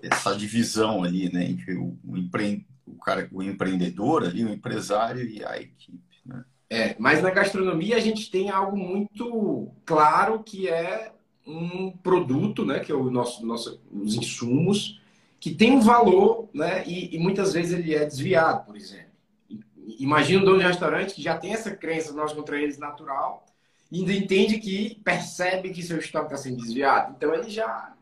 essa 0.03 0.37
divisão 0.37 1.03
ali, 1.03 1.33
né, 1.33 1.45
entre 1.45 1.75
o, 1.75 1.97
o, 2.05 2.17
empre... 2.17 2.67
o 2.87 2.95
cara, 2.97 3.29
o 3.33 3.43
empreendedor 3.43 4.25
ali, 4.25 4.45
o 4.45 4.53
empresário 4.53 5.23
e 5.23 5.45
a 5.45 5.61
equipe, 5.61 6.17
né? 6.25 6.45
É, 6.69 6.97
mas 6.99 7.23
na 7.23 7.31
gastronomia 7.31 7.97
a 7.97 8.00
gente 8.00 8.31
tem 8.31 8.50
algo 8.50 8.76
muito 8.76 9.71
claro 9.85 10.43
que 10.43 10.69
é 10.69 11.12
um 11.47 11.91
produto, 11.91 12.65
né, 12.65 12.81
que 12.81 12.91
é 12.91 12.95
o 12.95 13.09
nosso, 13.09 13.47
nosso 13.47 13.81
os 13.93 14.17
insumos, 14.17 15.00
que 15.38 15.55
tem 15.55 15.73
um 15.73 15.81
valor, 15.81 16.49
né, 16.53 16.85
e, 16.87 17.15
e 17.15 17.19
muitas 17.19 17.53
vezes 17.53 17.79
ele 17.79 17.95
é 17.95 18.05
desviado, 18.05 18.67
por 18.67 18.76
exemplo. 18.76 19.07
Imagina 19.99 20.43
um 20.43 20.45
dono 20.45 20.59
de 20.59 20.65
restaurante 20.65 21.15
que 21.15 21.23
já 21.23 21.38
tem 21.38 21.53
essa 21.53 21.71
crença 21.71 22.12
nós 22.12 22.33
contra 22.33 22.61
eles 22.61 22.79
natural, 22.79 23.47
e 23.91 24.00
ainda 24.00 24.12
entende 24.12 24.59
que 24.59 25.00
percebe 25.05 25.71
que 25.71 25.83
seu 25.83 25.99
estoque 25.99 26.26
está 26.26 26.37
sendo 26.37 26.57
desviado. 26.57 27.15
Então 27.17 27.33
ele 27.33 27.49
já 27.49 27.96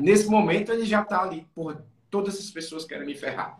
nesse 0.00 0.28
momento 0.28 0.72
ele 0.72 0.84
já 0.84 1.02
está 1.02 1.22
ali, 1.22 1.46
por 1.54 1.82
todas 2.10 2.34
essas 2.34 2.50
pessoas 2.50 2.84
querem 2.84 3.06
me 3.06 3.14
ferrar. 3.14 3.58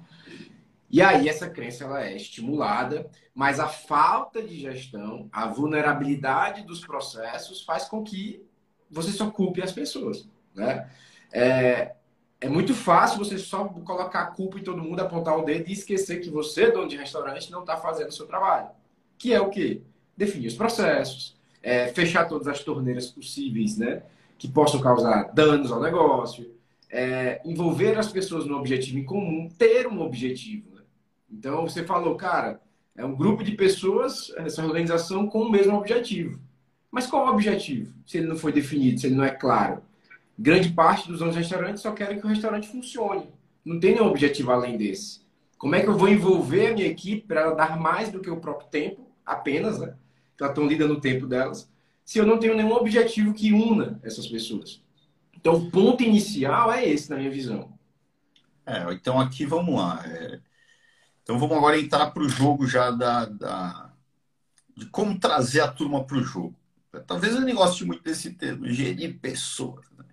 E 0.91 1.01
aí 1.01 1.29
essa 1.29 1.49
crença 1.49 1.85
ela 1.85 2.05
é 2.05 2.17
estimulada, 2.17 3.09
mas 3.33 3.61
a 3.61 3.69
falta 3.69 4.43
de 4.43 4.59
gestão, 4.59 5.29
a 5.31 5.47
vulnerabilidade 5.47 6.63
dos 6.63 6.85
processos 6.85 7.63
faz 7.63 7.85
com 7.85 8.03
que 8.03 8.45
você 8.91 9.13
só 9.13 9.31
culpe 9.31 9.63
as 9.63 9.71
pessoas, 9.71 10.29
né? 10.53 10.91
É, 11.33 11.93
é 12.41 12.49
muito 12.49 12.75
fácil 12.75 13.19
você 13.19 13.39
só 13.39 13.65
colocar 13.67 14.23
a 14.23 14.27
culpa 14.27 14.59
em 14.59 14.65
todo 14.65 14.83
mundo, 14.83 15.01
apontar 15.01 15.39
o 15.39 15.45
dedo 15.45 15.69
e 15.69 15.73
esquecer 15.73 16.21
que 16.21 16.31
você, 16.31 16.73
dono 16.73 16.89
de 16.89 16.97
restaurante, 16.97 17.53
não 17.53 17.61
está 17.61 17.77
fazendo 17.77 18.09
o 18.09 18.13
seu 18.13 18.27
trabalho. 18.27 18.71
Que 19.17 19.33
é 19.33 19.41
o 19.41 19.51
quê? 19.51 19.83
Definir 20.17 20.49
os 20.49 20.55
processos, 20.55 21.37
é, 21.63 21.89
fechar 21.89 22.27
todas 22.27 22.49
as 22.49 22.65
torneiras 22.65 23.09
possíveis, 23.11 23.77
né? 23.77 24.03
Que 24.41 24.49
possam 24.49 24.81
causar 24.81 25.35
danos 25.35 25.71
ao 25.71 25.83
negócio, 25.83 26.51
é, 26.91 27.43
envolver 27.45 27.99
as 27.99 28.11
pessoas 28.11 28.47
no 28.47 28.57
objetivo 28.57 28.99
em 28.99 29.05
comum, 29.05 29.51
ter 29.51 29.87
um 29.87 30.01
objetivo. 30.01 30.77
Né? 30.77 30.81
Então, 31.31 31.69
você 31.69 31.85
falou, 31.85 32.15
cara, 32.15 32.59
é 32.97 33.05
um 33.05 33.15
grupo 33.15 33.45
de 33.45 33.53
pessoas, 33.53 34.33
essa 34.39 34.65
organização 34.65 35.27
com 35.27 35.43
o 35.43 35.51
mesmo 35.51 35.77
objetivo. 35.77 36.41
Mas 36.91 37.07
qual 37.07 37.27
o 37.27 37.31
objetivo? 37.31 37.93
Se 38.07 38.17
ele 38.17 38.29
não 38.29 38.37
foi 38.37 38.51
definido, 38.51 38.99
se 38.99 39.09
ele 39.09 39.15
não 39.15 39.25
é 39.25 39.31
claro. 39.31 39.83
Grande 40.39 40.71
parte 40.71 41.07
dos 41.07 41.19
donos 41.19 41.37
restaurantes 41.37 41.83
só 41.83 41.93
querem 41.93 42.19
que 42.19 42.25
o 42.25 42.31
restaurante 42.31 42.67
funcione. 42.67 43.29
Não 43.63 43.79
tem 43.79 43.95
nenhum 43.95 44.09
objetivo 44.09 44.51
além 44.53 44.79
desse. 44.79 45.21
Como 45.59 45.75
é 45.75 45.83
que 45.83 45.89
eu 45.89 45.99
vou 45.99 46.09
envolver 46.09 46.69
a 46.69 46.73
minha 46.73 46.87
equipe 46.87 47.27
para 47.27 47.43
ela 47.43 47.55
dar 47.55 47.79
mais 47.79 48.11
do 48.11 48.21
que 48.21 48.31
o 48.31 48.39
próprio 48.39 48.71
tempo, 48.71 49.07
apenas, 49.25 49.79
né? 49.79 49.95
Elas 50.41 50.53
estão 50.53 50.67
lidando 50.67 50.95
o 50.95 51.01
tempo 51.01 51.27
delas, 51.27 51.71
se 52.11 52.19
eu 52.19 52.27
não 52.27 52.41
tenho 52.41 52.57
nenhum 52.57 52.73
objetivo 52.73 53.33
que 53.33 53.53
una 53.53 54.01
essas 54.03 54.27
pessoas. 54.27 54.83
Então, 55.33 55.55
o 55.55 55.71
ponto 55.71 56.03
inicial 56.03 56.73
é 56.73 56.85
esse, 56.85 57.09
na 57.09 57.15
minha 57.15 57.31
visão. 57.31 57.79
É, 58.67 58.93
então 58.93 59.21
aqui 59.21 59.47
vamos 59.47 59.77
lá. 59.77 60.03
É... 60.05 60.41
Então 61.23 61.39
vamos 61.39 61.57
agora 61.57 61.79
entrar 61.79 62.11
para 62.11 62.25
o 62.25 62.29
jogo 62.29 62.67
já 62.67 62.91
da, 62.91 63.27
da, 63.27 63.93
de 64.77 64.87
como 64.87 65.21
trazer 65.21 65.61
a 65.61 65.71
turma 65.71 66.05
para 66.05 66.17
o 66.17 66.23
jogo. 66.25 66.57
Talvez 67.07 67.37
eu 67.37 67.43
nem 67.43 67.55
goste 67.55 67.85
muito 67.85 68.03
desse 68.03 68.33
termo, 68.33 68.69
gerir 68.69 69.21
pessoas. 69.21 69.89
Né? 69.97 70.05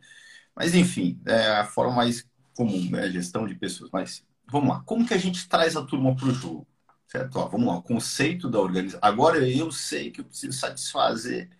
Mas 0.55 0.75
enfim, 0.75 1.19
é 1.25 1.47
a 1.47 1.65
forma 1.65 1.95
mais 1.95 2.29
comum, 2.55 2.91
né? 2.91 3.09
Gestão 3.09 3.47
de 3.47 3.55
pessoas. 3.55 3.89
Mas 3.91 4.23
vamos 4.45 4.69
lá, 4.69 4.83
como 4.85 5.03
que 5.03 5.15
a 5.15 5.17
gente 5.17 5.49
traz 5.49 5.75
a 5.75 5.81
turma 5.81 6.15
para 6.15 6.27
o 6.27 6.31
jogo? 6.31 6.67
Certo? 7.07 7.39
Ó, 7.39 7.47
vamos 7.47 7.65
lá, 7.65 7.77
o 7.77 7.81
conceito 7.81 8.47
da 8.47 8.59
organização. 8.59 8.99
Agora 9.01 9.39
eu 9.49 9.71
sei 9.71 10.11
que 10.11 10.21
eu 10.21 10.25
preciso 10.25 10.55
satisfazer 10.55 11.57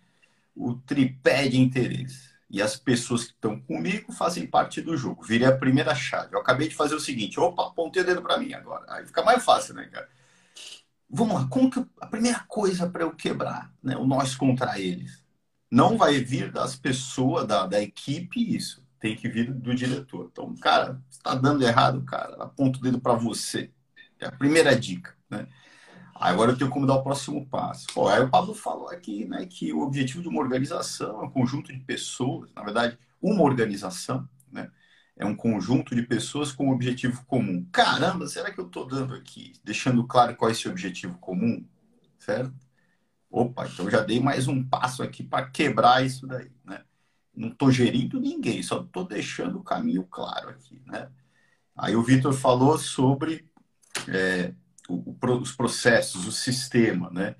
o 0.58 0.74
tripé 0.74 1.48
de 1.48 1.58
interesse. 1.58 2.28
E 2.50 2.62
as 2.62 2.76
pessoas 2.76 3.24
que 3.24 3.32
estão 3.32 3.60
comigo 3.60 4.12
fazem 4.12 4.46
parte 4.46 4.80
do 4.80 4.96
jogo. 4.96 5.22
Virei 5.22 5.46
a 5.46 5.56
primeira 5.56 5.94
chave. 5.94 6.34
Eu 6.34 6.40
acabei 6.40 6.68
de 6.68 6.74
fazer 6.74 6.94
o 6.94 7.00
seguinte: 7.00 7.38
opa, 7.38 7.66
apontei 7.66 8.02
o 8.02 8.06
dedo 8.06 8.22
para 8.22 8.38
mim 8.38 8.54
agora. 8.54 8.84
Aí 8.88 9.06
fica 9.06 9.22
mais 9.22 9.44
fácil, 9.44 9.74
né, 9.74 9.84
cara? 9.86 10.08
Vamos 11.10 11.34
lá, 11.34 11.48
como 11.48 11.70
que 11.70 11.84
a 12.00 12.06
primeira 12.06 12.40
coisa 12.40 12.88
para 12.88 13.02
eu 13.02 13.12
quebrar 13.12 13.72
né, 13.82 13.96
o 13.96 14.06
nós 14.06 14.34
contra 14.34 14.78
eles? 14.78 15.22
Não 15.70 15.96
vai 15.96 16.18
vir 16.20 16.50
das 16.50 16.76
pessoas, 16.76 17.46
da, 17.46 17.66
da 17.66 17.80
equipe, 17.80 18.54
isso. 18.54 18.82
Tem 19.00 19.16
que 19.16 19.28
vir 19.28 19.52
do 19.52 19.74
diretor. 19.74 20.28
Então, 20.30 20.54
cara, 20.56 21.00
está 21.10 21.34
dando 21.34 21.64
errado, 21.64 22.02
cara, 22.04 22.42
aponta 22.42 22.78
o 22.78 22.82
dedo 22.82 23.00
para 23.00 23.14
você. 23.14 23.70
É 24.18 24.26
a 24.26 24.32
primeira 24.32 24.74
dica, 24.78 25.14
né? 25.30 25.46
Agora 26.20 26.52
eu 26.52 26.58
tenho 26.58 26.70
como 26.70 26.86
dar 26.86 26.94
o 26.94 27.02
próximo 27.02 27.46
passo. 27.46 27.86
Pô, 27.94 28.08
aí 28.08 28.20
o 28.22 28.28
Pablo 28.28 28.54
falou 28.54 28.88
aqui 28.88 29.24
né, 29.24 29.46
que 29.46 29.72
o 29.72 29.80
objetivo 29.80 30.22
de 30.22 30.28
uma 30.28 30.40
organização 30.40 31.22
é 31.22 31.24
um 31.24 31.30
conjunto 31.30 31.72
de 31.72 31.78
pessoas, 31.80 32.52
na 32.54 32.62
verdade, 32.62 32.98
uma 33.20 33.42
organização 33.42 34.28
né, 34.50 34.70
é 35.16 35.26
um 35.26 35.34
conjunto 35.34 35.94
de 35.94 36.02
pessoas 36.02 36.52
com 36.52 36.68
um 36.68 36.72
objetivo 36.72 37.24
comum. 37.26 37.66
Caramba, 37.72 38.26
será 38.28 38.52
que 38.52 38.60
eu 38.60 38.66
estou 38.66 38.86
dando 38.86 39.14
aqui, 39.14 39.52
deixando 39.64 40.06
claro 40.06 40.36
qual 40.36 40.48
é 40.48 40.52
esse 40.52 40.68
objetivo 40.68 41.18
comum? 41.18 41.64
Certo? 42.18 42.54
Opa, 43.30 43.66
então 43.66 43.90
já 43.90 44.00
dei 44.00 44.20
mais 44.20 44.46
um 44.46 44.62
passo 44.64 45.02
aqui 45.02 45.22
para 45.22 45.50
quebrar 45.50 46.04
isso 46.04 46.26
daí. 46.26 46.50
Né? 46.64 46.82
Não 47.34 47.48
estou 47.48 47.70
gerindo 47.70 48.20
ninguém, 48.20 48.62
só 48.62 48.80
estou 48.80 49.04
deixando 49.04 49.58
o 49.58 49.64
caminho 49.64 50.04
claro 50.04 50.48
aqui. 50.50 50.80
Né? 50.86 51.08
Aí 51.76 51.96
o 51.96 52.02
Vitor 52.02 52.32
falou 52.32 52.78
sobre. 52.78 53.46
É, 54.06 54.54
os 54.88 55.52
processos, 55.52 56.26
o 56.26 56.32
sistema, 56.32 57.10
né? 57.10 57.36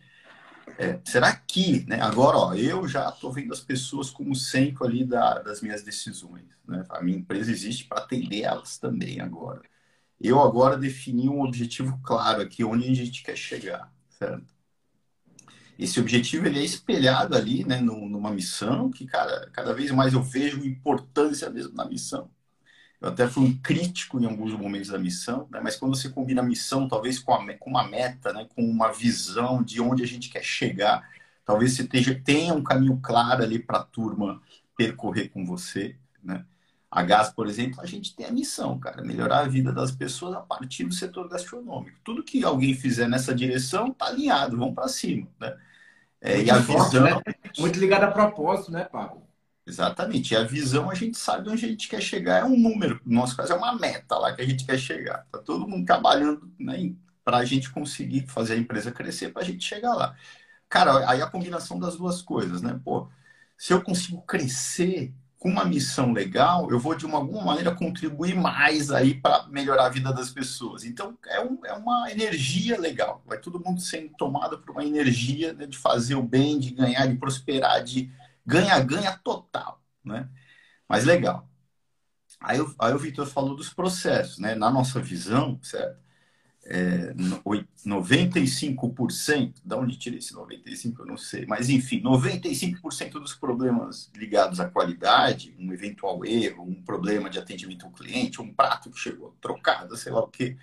É, 0.79 1.01
será 1.05 1.35
que, 1.35 1.85
né, 1.87 2.01
agora, 2.01 2.37
ó, 2.37 2.55
eu 2.55 2.87
já 2.87 3.09
estou 3.09 3.33
vendo 3.33 3.53
as 3.53 3.61
pessoas 3.61 4.11
como 4.11 4.35
centro 4.35 4.85
ali 4.85 5.05
da, 5.05 5.41
das 5.41 5.61
minhas 5.61 5.83
decisões. 5.83 6.45
Né? 6.67 6.85
A 6.91 7.03
minha 7.03 7.19
empresa 7.19 7.51
existe 7.51 7.85
para 7.85 7.99
atender 7.99 8.43
elas 8.43 8.79
também 8.79 9.21
agora. 9.21 9.63
Eu 10.21 10.41
agora 10.41 10.77
defini 10.77 11.29
um 11.29 11.43
objetivo 11.43 11.99
claro 12.03 12.43
aqui, 12.43 12.63
onde 12.65 12.89
a 12.91 12.95
gente 12.95 13.23
quer 13.23 13.37
chegar, 13.37 13.93
certo? 14.11 14.55
Esse 15.79 16.01
objetivo 16.01 16.47
ele 16.47 16.59
é 16.59 16.65
espelhado 16.65 17.37
ali, 17.37 17.65
né, 17.65 17.81
numa 17.81 18.33
missão 18.33 18.91
que, 18.91 19.07
cara, 19.07 19.49
cada 19.53 19.73
vez 19.73 19.91
mais 19.93 20.13
eu 20.13 20.23
vejo 20.23 20.65
importância 20.65 21.49
mesmo 21.51 21.75
na 21.75 21.85
missão. 21.85 22.31
Eu 23.01 23.11
até 23.11 23.29
fui 23.29 23.45
um 23.45 23.57
crítico 23.57 24.21
em 24.21 24.27
alguns 24.27 24.53
momentos 24.53 24.89
da 24.89 24.99
missão, 24.99 25.47
né? 25.51 25.61
mas 25.63 25.77
quando 25.77 25.97
você 25.97 26.09
combina 26.09 26.43
a 26.43 26.45
missão, 26.45 26.89
talvez 26.89 27.19
com, 27.19 27.33
a, 27.33 27.55
com 27.55 27.71
uma 27.71 27.87
meta, 27.87 28.33
né? 28.33 28.47
com 28.55 28.63
uma 28.63 28.93
visão 28.93 29.63
de 29.63 29.81
onde 29.81 30.03
a 30.03 30.07
gente 30.07 30.29
quer 30.29 30.43
chegar, 30.43 31.09
talvez 31.45 31.75
você 31.75 31.87
tenha, 31.87 32.21
tenha 32.23 32.55
um 32.55 32.63
caminho 32.63 32.99
claro 33.01 33.45
ali 33.45 33.59
para 33.59 33.79
a 33.79 33.85
turma 33.85 34.43
percorrer 34.77 35.29
com 35.29 35.47
você. 35.47 35.95
Né? 36.23 36.45
A 36.91 37.03
GAS, 37.05 37.31
por 37.31 37.47
exemplo, 37.47 37.81
a 37.81 37.87
gente 37.87 38.17
tem 38.17 38.27
a 38.27 38.33
missão, 38.33 38.79
cara, 38.81 39.03
melhorar 39.03 39.41
a 39.41 39.49
vida 39.49 39.73
das 39.73 39.93
pessoas 39.93 40.35
a 40.35 40.41
partir 40.41 40.85
do 40.85 40.95
setor 40.95 41.29
gastronômico. 41.29 41.99
Tudo 42.03 42.25
que 42.25 42.43
alguém 42.43 42.75
fizer 42.75 43.07
nessa 43.07 43.33
direção 43.33 43.89
está 43.89 44.07
alinhado, 44.07 44.57
vamos 44.57 44.75
para 44.75 44.89
cima. 44.89 45.29
Né? 45.39 45.57
É, 46.21 46.43
e 46.43 46.51
a 46.51 46.59
visão. 46.59 47.05
Né? 47.05 47.21
Muito 47.59 47.79
ligada 47.79 48.07
a 48.07 48.11
propósito, 48.11 48.73
né, 48.73 48.85
Pablo? 48.85 49.28
Exatamente. 49.69 50.33
E 50.33 50.37
a 50.37 50.43
visão 50.45 50.91
a 50.91 50.95
gente 50.95 51.19
sabe 51.19 51.51
onde 51.51 51.65
a 51.67 51.69
gente 51.69 51.89
quer 51.89 52.01
chegar, 52.01 52.39
é 52.39 52.45
um 52.45 52.59
número. 52.59 52.99
No 53.05 53.17
nosso 53.17 53.37
caso, 53.37 53.53
é 53.53 53.57
uma 53.57 53.75
meta 53.77 54.17
lá 54.17 54.33
que 54.35 54.41
a 54.41 54.47
gente 54.47 54.65
quer 54.65 54.79
chegar. 54.79 55.25
Está 55.27 55.39
todo 55.39 55.69
mundo 55.69 55.85
trabalhando 55.85 56.51
né, 56.59 56.95
para 57.23 57.37
a 57.37 57.45
gente 57.45 57.71
conseguir 57.71 58.27
fazer 58.27 58.55
a 58.55 58.57
empresa 58.57 58.91
crescer, 58.91 59.31
para 59.31 59.43
a 59.43 59.45
gente 59.45 59.63
chegar 59.63 59.95
lá. 59.95 60.17
Cara, 60.71 61.09
aí 61.11 61.21
a 61.21 61.27
combinação 61.27 61.79
das 61.79 61.97
duas 61.97 62.23
coisas, 62.23 62.63
né? 62.63 62.81
Pô, 62.83 63.09
se 63.59 63.73
eu 63.75 63.83
consigo 63.83 64.23
crescer 64.23 65.13
com 65.39 65.51
uma 65.51 65.65
missão 65.67 66.13
legal, 66.13 66.71
eu 66.71 66.79
vou 66.81 66.95
de 66.95 67.05
uma, 67.07 67.19
alguma 67.19 67.45
maneira 67.45 67.75
contribuir 67.75 68.35
mais 68.35 68.91
aí 68.91 69.15
para 69.15 69.47
melhorar 69.49 69.87
a 69.87 69.91
vida 69.91 70.13
das 70.13 70.31
pessoas. 70.31 70.85
Então 70.85 71.17
é, 71.27 71.41
um, 71.41 71.59
é, 71.67 71.73
uma 71.75 72.11
energia 72.11 72.81
legal. 72.81 73.23
Vai 73.27 73.39
todo 73.39 73.63
mundo 73.63 73.81
sendo 73.81 74.11
tomado 74.17 74.59
por 74.59 74.71
uma 74.73 74.85
energia 74.85 75.53
né, 75.53 75.67
de 75.67 75.77
fazer 75.77 76.15
o 76.15 76.23
bem, 76.23 76.59
de 76.59 76.71
ganhar, 76.71 77.07
de 77.07 77.17
prosperar, 77.17 77.85
de 77.85 78.11
ganha-ganha 78.49 79.17
total, 79.19 79.85
né? 80.03 80.29
Mas 80.89 81.05
legal. 81.05 81.49
Aí, 82.41 82.59
aí 82.79 82.95
o 82.95 82.99
Vitor 82.99 83.27
falou 83.27 83.55
dos 83.57 83.71
processos, 83.73 84.39
né? 84.39 84.55
Na 84.55 84.71
nossa 84.71 85.01
visão, 85.01 85.61
certo? 85.63 85.99
É, 86.71 87.15
95%, 87.87 89.63
da 89.65 89.79
onde 89.79 89.99
tirei 89.99 90.19
esse 90.19 90.35
95%, 90.35 91.01
eu 91.01 91.07
não 91.07 91.17
sei, 91.17 91.47
mas 91.47 91.71
enfim, 91.71 92.03
95% 92.03 93.13
dos 93.13 93.35
problemas 93.35 94.11
ligados 94.15 94.61
à 94.61 94.69
qualidade, 94.69 95.57
um 95.59 95.73
eventual 95.73 96.25
erro, 96.27 96.65
um 96.65 96.83
problema 96.83 97.31
de 97.31 97.39
atendimento 97.39 97.87
ao 97.87 97.93
cliente, 97.93 98.43
um 98.43 98.53
prato 98.53 98.91
que 98.91 98.99
chegou 99.01 99.35
trocado, 99.41 99.97
sei 99.97 100.13
lá 100.13 100.21
o 100.21 100.29
que, 100.29 100.59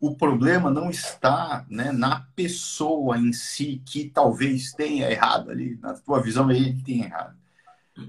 o 0.00 0.16
problema 0.16 0.70
não 0.70 0.88
está 0.88 1.66
né, 1.68 1.92
na 1.92 2.20
pessoa 2.34 3.18
em 3.18 3.34
si, 3.34 3.82
que 3.84 4.08
talvez 4.08 4.72
tenha 4.72 5.10
errado 5.10 5.50
ali, 5.50 5.78
na 5.82 5.92
tua 5.92 6.22
visão 6.22 6.50
ele 6.50 6.82
tem 6.82 7.02
errado. 7.02 7.38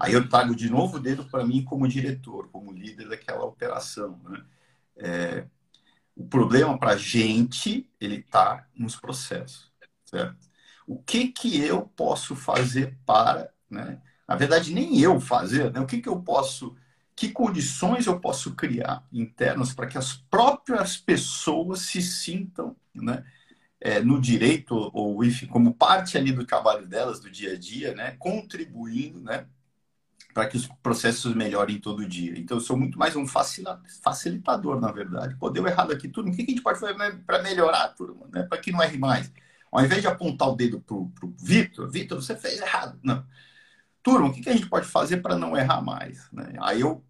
Aí 0.00 0.14
eu 0.14 0.26
trago 0.26 0.54
de 0.54 0.70
novo 0.70 0.96
o 0.96 1.00
dedo 1.00 1.24
para 1.26 1.44
mim 1.44 1.62
como 1.62 1.86
diretor, 1.86 2.48
como 2.50 2.72
líder 2.72 3.10
daquela 3.10 3.44
operação. 3.44 4.18
Né? 4.24 4.42
É, 4.96 5.46
o 6.16 6.24
problema 6.24 6.78
para 6.78 6.92
a 6.92 6.96
gente, 6.96 7.86
ele 8.00 8.16
está 8.16 8.66
nos 8.74 8.96
processos, 8.96 9.70
certo? 10.06 10.50
O 10.86 10.98
que 10.98 11.28
que 11.28 11.60
eu 11.62 11.82
posso 11.82 12.34
fazer 12.34 12.96
para, 13.04 13.52
né? 13.68 14.00
Na 14.26 14.34
verdade, 14.34 14.72
nem 14.72 14.98
eu 14.98 15.20
fazer, 15.20 15.70
né? 15.72 15.80
O 15.80 15.86
que 15.86 16.00
que 16.00 16.08
eu 16.08 16.20
posso 16.20 16.74
que 17.22 17.30
condições 17.30 18.08
eu 18.08 18.18
posso 18.18 18.52
criar 18.52 19.06
internas 19.12 19.72
para 19.72 19.86
que 19.86 19.96
as 19.96 20.12
próprias 20.12 20.96
pessoas 20.96 21.82
se 21.82 22.02
sintam 22.02 22.74
né, 22.92 23.24
é, 23.80 24.00
no 24.00 24.20
direito, 24.20 24.90
ou 24.92 25.22
enfim, 25.22 25.46
como 25.46 25.72
parte 25.72 26.18
ali 26.18 26.32
do 26.32 26.44
trabalho 26.44 26.84
delas, 26.84 27.20
do 27.20 27.30
dia 27.30 27.52
a 27.52 27.56
dia, 27.56 27.94
né, 27.94 28.16
contribuindo 28.18 29.20
né, 29.20 29.46
para 30.34 30.48
que 30.48 30.56
os 30.56 30.66
processos 30.82 31.32
melhorem 31.32 31.78
todo 31.78 32.08
dia. 32.08 32.36
Então, 32.36 32.56
eu 32.56 32.60
sou 32.60 32.76
muito 32.76 32.98
mais 32.98 33.14
um 33.14 33.24
facilitador, 33.24 34.80
na 34.80 34.90
verdade. 34.90 35.36
Pô, 35.36 35.48
deu 35.48 35.64
errado 35.68 35.92
aqui, 35.92 36.08
turma. 36.08 36.32
O 36.32 36.34
que 36.34 36.42
a 36.42 36.44
gente 36.44 36.60
pode 36.60 36.80
fazer 36.80 36.96
para 37.24 37.40
melhorar, 37.40 37.86
turma? 37.90 38.26
Né? 38.32 38.42
Para 38.42 38.58
que 38.58 38.72
não 38.72 38.82
erre 38.82 38.98
mais? 38.98 39.32
Ao 39.70 39.84
invés 39.84 40.00
de 40.00 40.08
apontar 40.08 40.48
o 40.48 40.56
dedo 40.56 40.80
para 40.80 40.96
o 40.96 41.12
Vitor, 41.38 41.88
Vitor, 41.88 42.20
você 42.20 42.34
fez 42.34 42.60
errado. 42.60 42.98
Não 43.00 43.24
turma, 44.02 44.28
o 44.28 44.32
que 44.32 44.48
a 44.48 44.52
gente 44.52 44.68
pode 44.68 44.86
fazer 44.86 45.18
para 45.18 45.38
não 45.38 45.56
errar 45.56 45.80
mais? 45.80 46.28
Né? 46.32 46.54
Aí 46.60 46.80
eu 46.80 47.04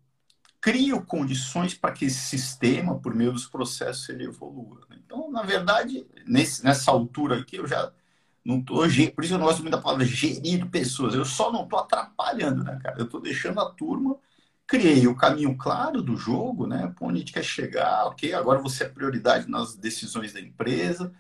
crio 0.63 1.05
condições 1.05 1.75
para 1.75 1.93
que 1.93 2.07
esse 2.07 2.21
sistema, 2.21 2.99
por 2.99 3.15
meio 3.15 3.33
dos 3.33 3.47
processos, 3.47 4.09
ele 4.09 4.25
evolua. 4.25 4.81
Né? 4.89 4.97
Então, 5.05 5.31
na 5.31 5.43
verdade, 5.43 6.07
nesse, 6.27 6.65
nessa 6.65 6.91
altura 6.91 7.41
aqui, 7.41 7.57
eu 7.57 7.67
já 7.67 7.93
não 8.45 8.61
estou. 8.61 8.79
Por 9.15 9.25
isso 9.25 9.35
eu 9.35 9.39
não 9.39 9.47
gosto 9.47 9.61
muito 9.61 9.73
da 9.75 9.83
palavra 9.83 10.07
gerir 10.07 10.65
pessoas. 10.71 11.15
Eu 11.15 11.25
só 11.25 11.53
não 11.53 11.65
estou 11.65 11.81
atrapalhando, 11.81 12.65
né, 12.65 12.79
cara? 12.83 12.99
Eu 12.99 13.07
estou 13.07 13.21
deixando 13.21 13.61
a 13.61 13.71
turma. 13.71 14.17
Criei 14.67 15.07
o 15.07 15.17
caminho 15.17 15.57
claro 15.59 16.01
do 16.01 16.17
jogo, 16.17 16.67
né? 16.67 16.93
Para 16.97 17.09
onde 17.09 17.17
a 17.17 17.19
gente 17.19 17.33
quer 17.33 17.45
chegar, 17.45 18.07
ok? 18.07 18.33
Agora 18.33 18.61
você 18.61 18.85
é 18.85 18.89
prioridade 18.89 19.51
nas 19.51 19.75
decisões 19.77 20.33
da 20.33 20.41
empresa 20.41 21.13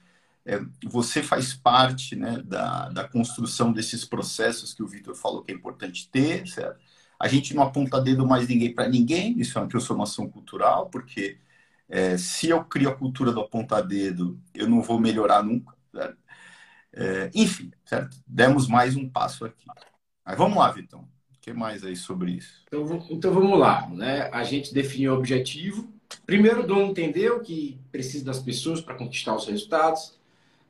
é, 0.44 0.60
você 0.84 1.22
faz 1.22 1.54
parte 1.54 2.16
né, 2.16 2.42
da, 2.44 2.88
da 2.88 3.08
construção 3.08 3.72
desses 3.72 4.04
processos 4.04 4.74
que 4.74 4.82
o 4.82 4.88
Vitor 4.88 5.14
falou 5.14 5.42
que 5.42 5.52
é 5.52 5.54
importante 5.54 6.08
ter, 6.08 6.46
certo? 6.48 6.80
A 7.22 7.28
gente 7.28 7.54
não 7.54 7.62
aponta 7.62 8.00
dedo 8.00 8.26
mais 8.26 8.48
ninguém 8.48 8.74
para 8.74 8.88
ninguém, 8.88 9.38
isso 9.38 9.56
é 9.56 9.62
uma 9.62 9.68
transformação 9.68 10.28
cultural, 10.28 10.90
porque 10.90 11.38
é, 11.88 12.18
se 12.18 12.48
eu 12.48 12.64
crio 12.64 12.88
a 12.88 12.94
cultura 12.96 13.30
do 13.30 13.38
apontar 13.38 13.86
dedo, 13.86 14.40
eu 14.52 14.68
não 14.68 14.82
vou 14.82 14.98
melhorar 14.98 15.40
nunca. 15.40 15.72
É, 16.92 17.30
enfim, 17.32 17.70
certo? 17.84 18.16
Demos 18.26 18.66
mais 18.66 18.96
um 18.96 19.08
passo 19.08 19.44
aqui. 19.44 19.66
Mas 20.26 20.36
vamos 20.36 20.58
lá, 20.58 20.68
Vitão. 20.72 21.08
O 21.32 21.40
que 21.40 21.52
mais 21.52 21.84
aí 21.84 21.94
sobre 21.94 22.32
isso? 22.32 22.64
Então, 22.66 23.06
então 23.08 23.32
vamos 23.32 23.56
lá. 23.56 23.88
Né? 23.90 24.28
A 24.32 24.42
gente 24.42 24.74
definiu 24.74 25.12
o 25.12 25.16
objetivo. 25.16 25.94
Primeiro, 26.26 26.64
o 26.64 26.66
dono 26.66 26.90
entendeu 26.90 27.38
que 27.38 27.78
precisa 27.92 28.24
das 28.24 28.40
pessoas 28.40 28.80
para 28.80 28.96
conquistar 28.96 29.36
os 29.36 29.46
resultados 29.46 30.18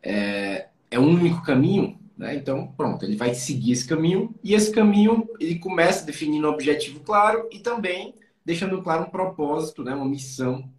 é, 0.03 0.69
é 0.91 0.99
único 0.99 1.43
caminho, 1.43 1.99
né? 2.23 2.37
Então, 2.37 2.69
pronto, 2.77 3.05
ele 3.05 3.17
vai 3.17 3.35
seguir 3.35 3.73
esse 3.73 3.85
caminho 3.85 4.33
e 4.45 4.55
esse 4.55 4.71
caminho 4.71 5.29
ele 5.41 5.59
começa 5.59 6.07
definindo 6.07 6.47
um 6.47 6.53
objetivo 6.53 7.01
claro 7.01 7.49
e 7.51 7.59
também 7.59 8.15
deixando 8.45 8.81
claro 8.81 9.03
um 9.03 9.11
propósito, 9.11 9.83
né? 9.83 9.93
Uma 9.93 10.05
missão 10.05 10.71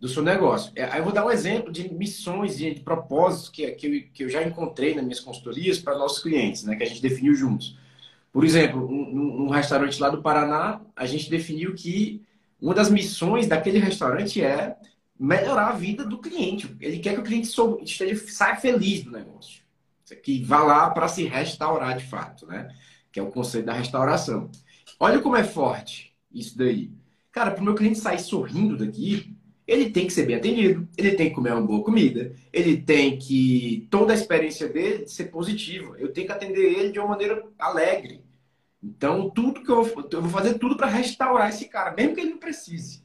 do 0.00 0.08
seu 0.08 0.22
negócio. 0.22 0.72
É, 0.74 0.84
aí 0.84 1.00
eu 1.00 1.04
vou 1.04 1.12
dar 1.12 1.26
um 1.26 1.30
exemplo 1.30 1.70
de 1.70 1.92
missões 1.92 2.58
e 2.60 2.72
de 2.72 2.80
propósitos 2.80 3.50
que, 3.50 3.70
que, 3.72 3.86
eu, 3.86 4.02
que 4.10 4.24
eu 4.24 4.28
já 4.30 4.42
encontrei 4.42 4.94
nas 4.94 5.04
minhas 5.04 5.20
consultorias 5.20 5.78
para 5.78 5.98
nossos 5.98 6.22
clientes, 6.22 6.64
né? 6.64 6.74
Que 6.76 6.82
a 6.82 6.86
gente 6.86 7.02
definiu 7.02 7.34
juntos. 7.34 7.78
Por 8.32 8.42
exemplo, 8.42 8.86
um, 8.90 9.44
um 9.44 9.48
restaurante 9.50 10.00
lá 10.00 10.08
do 10.08 10.22
Paraná, 10.22 10.80
a 10.94 11.04
gente 11.04 11.28
definiu 11.28 11.74
que 11.74 12.22
uma 12.58 12.72
das 12.72 12.90
missões 12.90 13.46
daquele 13.46 13.78
restaurante 13.78 14.42
é 14.42 14.78
melhorar 15.18 15.68
a 15.68 15.72
vida 15.72 16.06
do 16.06 16.18
cliente. 16.18 16.74
Ele 16.80 16.98
quer 17.00 17.12
que 17.12 17.20
o 17.20 17.24
cliente 17.24 17.50
esteja, 17.82 18.26
saia 18.28 18.56
feliz 18.56 19.02
do 19.02 19.10
negócio. 19.10 19.65
Que 20.14 20.42
vá 20.42 20.62
lá 20.62 20.90
para 20.90 21.08
se 21.08 21.24
restaurar 21.24 21.96
de 21.96 22.04
fato, 22.04 22.46
né? 22.46 22.68
Que 23.10 23.18
é 23.18 23.22
o 23.22 23.30
conceito 23.30 23.66
da 23.66 23.72
restauração. 23.72 24.50
Olha 25.00 25.20
como 25.20 25.36
é 25.36 25.44
forte 25.44 26.14
isso 26.32 26.56
daí. 26.56 26.90
Cara, 27.32 27.50
para 27.50 27.60
o 27.60 27.64
meu 27.64 27.74
cliente 27.74 27.98
sair 27.98 28.18
sorrindo 28.18 28.76
daqui, 28.76 29.36
ele 29.66 29.90
tem 29.90 30.06
que 30.06 30.12
ser 30.12 30.26
bem 30.26 30.36
atendido, 30.36 30.88
ele 30.96 31.12
tem 31.12 31.28
que 31.28 31.34
comer 31.34 31.52
uma 31.52 31.66
boa 31.66 31.82
comida, 31.82 32.34
ele 32.52 32.80
tem 32.80 33.18
que. 33.18 33.88
toda 33.90 34.12
a 34.12 34.16
experiência 34.16 34.68
dele 34.68 35.06
ser 35.08 35.24
positiva. 35.24 35.96
Eu 35.98 36.12
tenho 36.12 36.26
que 36.26 36.32
atender 36.32 36.78
ele 36.78 36.92
de 36.92 36.98
uma 36.98 37.08
maneira 37.08 37.44
alegre. 37.58 38.24
Então, 38.82 39.28
tudo 39.30 39.62
que 39.62 39.70
eu, 39.70 39.82
eu 40.12 40.22
vou 40.22 40.30
fazer 40.30 40.58
tudo 40.58 40.76
para 40.76 40.86
restaurar 40.86 41.48
esse 41.48 41.64
cara, 41.68 41.92
mesmo 41.92 42.14
que 42.14 42.20
ele 42.20 42.30
não 42.30 42.38
precise. 42.38 43.02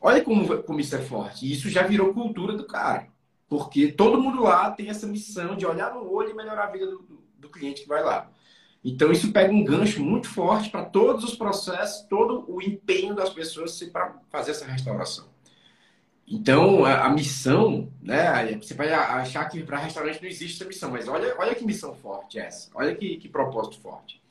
Olha 0.00 0.22
como, 0.22 0.62
como 0.62 0.80
isso 0.80 0.94
é 0.94 1.00
forte. 1.00 1.50
Isso 1.50 1.68
já 1.68 1.82
virou 1.82 2.14
cultura 2.14 2.56
do 2.56 2.66
cara. 2.66 3.08
Porque 3.48 3.92
todo 3.92 4.20
mundo 4.20 4.42
lá 4.42 4.70
tem 4.70 4.88
essa 4.88 5.06
missão 5.06 5.56
de 5.56 5.66
olhar 5.66 5.94
no 5.94 6.10
olho 6.10 6.30
e 6.30 6.34
melhorar 6.34 6.64
a 6.64 6.70
vida 6.70 6.86
do, 6.86 7.22
do, 7.38 7.48
cliente 7.48 7.82
que 7.82 7.88
vai 7.88 8.02
lá. 8.02 8.30
Então, 8.82 9.12
isso 9.12 9.32
pega 9.32 9.52
um 9.52 9.64
gancho 9.64 10.02
muito 10.02 10.28
forte 10.28 10.70
para 10.70 10.84
todos 10.84 11.24
os 11.24 11.34
processos, 11.34 12.06
todo 12.08 12.44
o 12.48 12.60
empenho 12.60 13.14
das 13.14 13.30
pessoas 13.30 13.82
para 13.84 14.14
fazer 14.30 14.50
essa 14.50 14.66
restauração. 14.66 15.26
Então, 16.26 16.84
a, 16.84 17.04
a, 17.04 17.08
missão, 17.10 17.90
né? 18.02 18.56
Você 18.56 18.74
vai 18.74 18.92
achar 18.92 19.44
que 19.48 19.62
para 19.62 19.78
restaurante 19.78 20.22
não 20.22 20.28
existe 20.28 20.56
essa 20.56 20.68
missão, 20.68 20.90
mas 20.90 21.06
olha, 21.06 21.34
olha 21.38 21.54
que 21.54 21.64
missão 21.64 21.94
forte 21.94 22.38
essa. 22.38 22.70
Olha 22.74 22.94
que, 22.94 23.16
que 23.16 23.28
propósito 23.28 23.78
forte. 23.80 24.22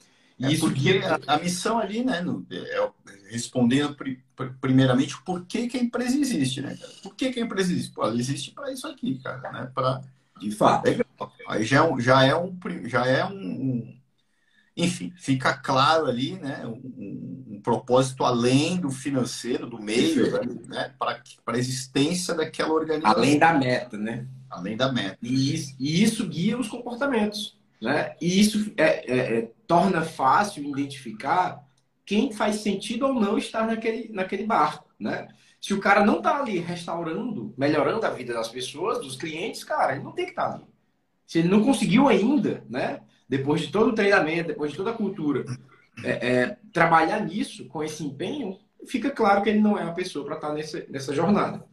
É 0.44 0.52
isso 0.52 0.68
porque 0.68 1.02
a, 1.06 1.36
a, 1.36 1.40
missão 1.40 1.80
ali, 1.80 2.04
né, 2.04 2.20
no, 2.20 2.46
é, 2.52 2.92
respondendo 3.30 3.96
pri, 3.96 4.22
primeiramente 4.60 5.16
por 5.24 5.46
que, 5.46 5.68
que 5.68 5.78
a 5.78 5.82
empresa 5.82 6.18
existe, 6.18 6.62
né, 6.62 6.76
cara? 6.76 6.92
Por 7.02 7.16
que, 7.16 7.32
que 7.32 7.40
a 7.40 7.44
empresa 7.44 7.72
existe? 7.72 7.94
Pô, 7.94 8.04
ela 8.04 8.16
existe 8.16 8.52
para 8.52 8.72
isso 8.72 8.86
aqui, 8.86 9.20
cara, 9.24 9.52
né? 9.52 9.72
Para 9.74 10.02
De 10.40 10.52
fato. 10.52 10.86
Legal. 10.86 11.06
Aí 11.48 11.64
já 11.64 11.78
é 11.78 11.82
um, 11.82 12.00
já 12.00 12.24
é 12.26 12.36
um, 12.36 12.58
já 12.86 13.06
é 13.06 13.24
um, 13.26 13.32
um 13.32 13.98
enfim, 14.76 15.14
fica 15.16 15.54
claro 15.54 16.08
ali, 16.08 16.34
né, 16.40 16.66
um, 16.66 17.46
um, 17.48 17.62
propósito 17.62 18.26
além 18.26 18.78
do 18.78 18.90
financeiro, 18.90 19.70
do 19.70 19.80
meio, 19.80 20.32
né, 20.68 20.92
para 20.98 21.22
a 21.48 21.58
existência 21.58 22.34
daquela 22.34 22.74
organização. 22.74 23.16
Além 23.16 23.38
da 23.38 23.54
meta, 23.54 23.98
né? 23.98 24.28
Além 24.50 24.76
da 24.76 24.92
meta. 24.92 25.20
E 25.22 25.54
e 25.80 26.04
isso 26.04 26.28
guia 26.28 26.58
os 26.58 26.68
comportamentos, 26.68 27.56
né? 27.84 28.16
E 28.22 28.40
isso 28.40 28.74
é, 28.78 29.12
é, 29.12 29.40
é, 29.40 29.52
torna 29.68 30.04
fácil 30.04 30.64
identificar 30.64 31.62
quem 32.06 32.32
faz 32.32 32.58
sentido 32.58 33.06
ou 33.06 33.14
não 33.14 33.38
estar 33.38 33.68
naquele, 33.68 34.10
naquele 34.14 34.46
barco, 34.46 34.90
né? 34.98 35.28
Se 35.60 35.74
o 35.74 35.82
cara 35.82 36.06
não 36.06 36.18
está 36.18 36.40
ali 36.40 36.60
restaurando, 36.60 37.54
melhorando 37.58 38.06
a 38.06 38.10
vida 38.10 38.34
das 38.34 38.48
pessoas, 38.48 39.00
dos 39.00 39.18
clientes, 39.18 39.66
cara, 39.66 39.94
ele 39.94 40.04
não 40.04 40.14
tem 40.14 40.26
que 40.26 40.32
estar 40.32 40.50
tá 40.50 40.56
ali. 40.56 40.66
Se 41.28 41.40
ele 41.40 41.50
não 41.50 41.62
conseguiu 41.64 42.08
ainda, 42.08 42.64
né? 42.70 43.02
Depois 43.28 43.62
de 43.62 43.68
todo 43.68 43.90
o 43.90 43.96
treinamento, 43.96 44.48
depois 44.48 44.72
de 44.72 44.78
toda 44.78 44.92
a 44.92 44.98
cultura, 44.98 45.44
é, 46.06 46.12
é, 46.12 46.58
trabalhar 46.72 47.20
nisso, 47.20 47.68
com 47.68 47.84
esse 47.84 48.04
empenho, 48.06 48.60
fica 48.88 49.12
claro 49.12 49.42
que 49.42 49.50
ele 49.50 49.60
não 49.60 49.78
é 49.78 49.84
a 49.84 49.92
pessoa 49.92 50.26
para 50.26 50.36
estar 50.36 50.48
tá 50.50 50.54
nessa, 50.54 50.86
nessa 50.90 51.14
jornada. 51.14 51.66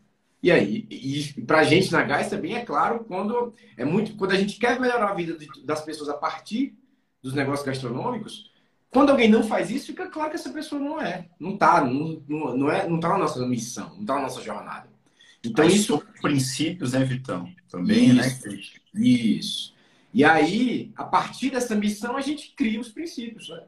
E 0.43 0.51
aí, 0.51 0.87
e 0.91 1.43
para 1.43 1.61
a 1.61 1.65
gente 1.65 1.93
na 1.93 2.03
Gás 2.03 2.31
também 2.31 2.55
é 2.55 2.65
claro 2.65 3.05
quando 3.05 3.53
é 3.77 3.85
muito 3.85 4.17
quando 4.17 4.33
a 4.33 4.37
gente 4.37 4.59
quer 4.59 4.81
melhorar 4.81 5.11
a 5.11 5.15
vida 5.15 5.37
das 5.65 5.83
pessoas 5.85 6.09
a 6.09 6.15
partir 6.15 6.75
dos 7.23 7.35
negócios 7.35 7.67
gastronômicos, 7.67 8.51
quando 8.91 9.11
alguém 9.11 9.29
não 9.29 9.43
faz 9.43 9.71
isso, 9.71 9.87
fica 9.87 10.09
claro 10.09 10.31
que 10.31 10.37
essa 10.37 10.51
pessoa 10.51 10.81
não 10.81 11.01
é, 11.01 11.29
não 11.39 11.55
está, 11.55 11.85
não, 11.85 12.23
não, 12.27 12.57
não 12.57 12.71
é, 12.71 12.89
não 12.89 12.99
tá 12.99 13.11
na 13.11 13.19
nossa 13.19 13.47
missão, 13.47 13.91
não 13.95 14.01
está 14.01 14.15
na 14.15 14.23
nossa 14.23 14.43
jornada. 14.43 14.89
Então 15.45 15.65
Aí 15.65 15.75
isso 15.75 16.03
princípios, 16.21 16.93
né, 16.93 17.05
Vitão? 17.05 17.51
Também, 17.69 18.13
né, 18.13 18.27
isso, 18.27 18.49
né? 18.49 18.61
Isso. 18.95 19.75
E 20.13 20.25
aí, 20.25 20.91
a 20.97 21.05
partir 21.05 21.51
dessa 21.51 21.75
missão, 21.75 22.17
a 22.17 22.21
gente 22.21 22.53
cria 22.57 22.81
os 22.81 22.89
princípios, 22.89 23.49
né? 23.49 23.63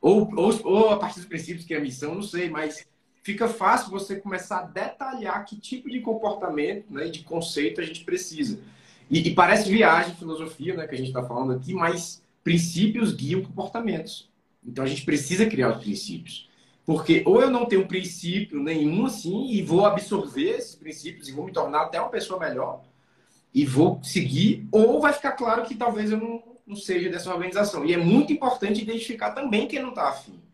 Ou, 0.00 0.30
ou, 0.36 0.60
ou 0.64 0.90
a 0.90 0.98
partir 0.98 1.20
dos 1.20 1.28
princípios 1.28 1.64
que 1.64 1.72
é 1.72 1.78
a 1.78 1.80
missão, 1.80 2.14
não 2.14 2.22
sei, 2.22 2.50
mas 2.50 2.86
fica 3.26 3.48
fácil 3.48 3.90
você 3.90 4.14
começar 4.14 4.60
a 4.60 4.62
detalhar 4.62 5.44
que 5.44 5.56
tipo 5.56 5.90
de 5.90 6.00
comportamento 6.00 6.86
né, 6.88 7.08
de 7.08 7.24
conceito 7.24 7.80
a 7.80 7.84
gente 7.84 8.04
precisa. 8.04 8.60
E, 9.10 9.18
e 9.28 9.34
parece 9.34 9.68
viagem, 9.68 10.14
filosofia, 10.14 10.76
né, 10.76 10.86
que 10.86 10.94
a 10.94 10.98
gente 10.98 11.08
está 11.08 11.24
falando 11.24 11.52
aqui, 11.52 11.74
mas 11.74 12.22
princípios 12.44 13.12
guiam 13.12 13.42
comportamentos. 13.42 14.30
Então 14.64 14.84
a 14.84 14.86
gente 14.86 15.04
precisa 15.04 15.44
criar 15.44 15.76
os 15.76 15.82
princípios. 15.82 16.48
Porque 16.84 17.24
ou 17.26 17.42
eu 17.42 17.50
não 17.50 17.66
tenho 17.66 17.88
princípio 17.88 18.62
nenhum 18.62 19.06
assim 19.06 19.50
e 19.50 19.60
vou 19.60 19.84
absorver 19.84 20.50
esses 20.50 20.76
princípios 20.76 21.28
e 21.28 21.32
vou 21.32 21.46
me 21.46 21.52
tornar 21.52 21.82
até 21.82 22.00
uma 22.00 22.10
pessoa 22.10 22.38
melhor, 22.38 22.84
e 23.52 23.64
vou 23.64 24.00
seguir, 24.04 24.68
ou 24.70 25.00
vai 25.00 25.12
ficar 25.12 25.32
claro 25.32 25.64
que 25.64 25.74
talvez 25.74 26.12
eu 26.12 26.18
não, 26.18 26.40
não 26.64 26.76
seja 26.76 27.10
dessa 27.10 27.32
organização. 27.34 27.84
E 27.84 27.92
é 27.92 27.96
muito 27.96 28.32
importante 28.32 28.82
identificar 28.82 29.32
também 29.32 29.66
quem 29.66 29.82
não 29.82 29.88
está 29.88 30.10
afim. 30.10 30.45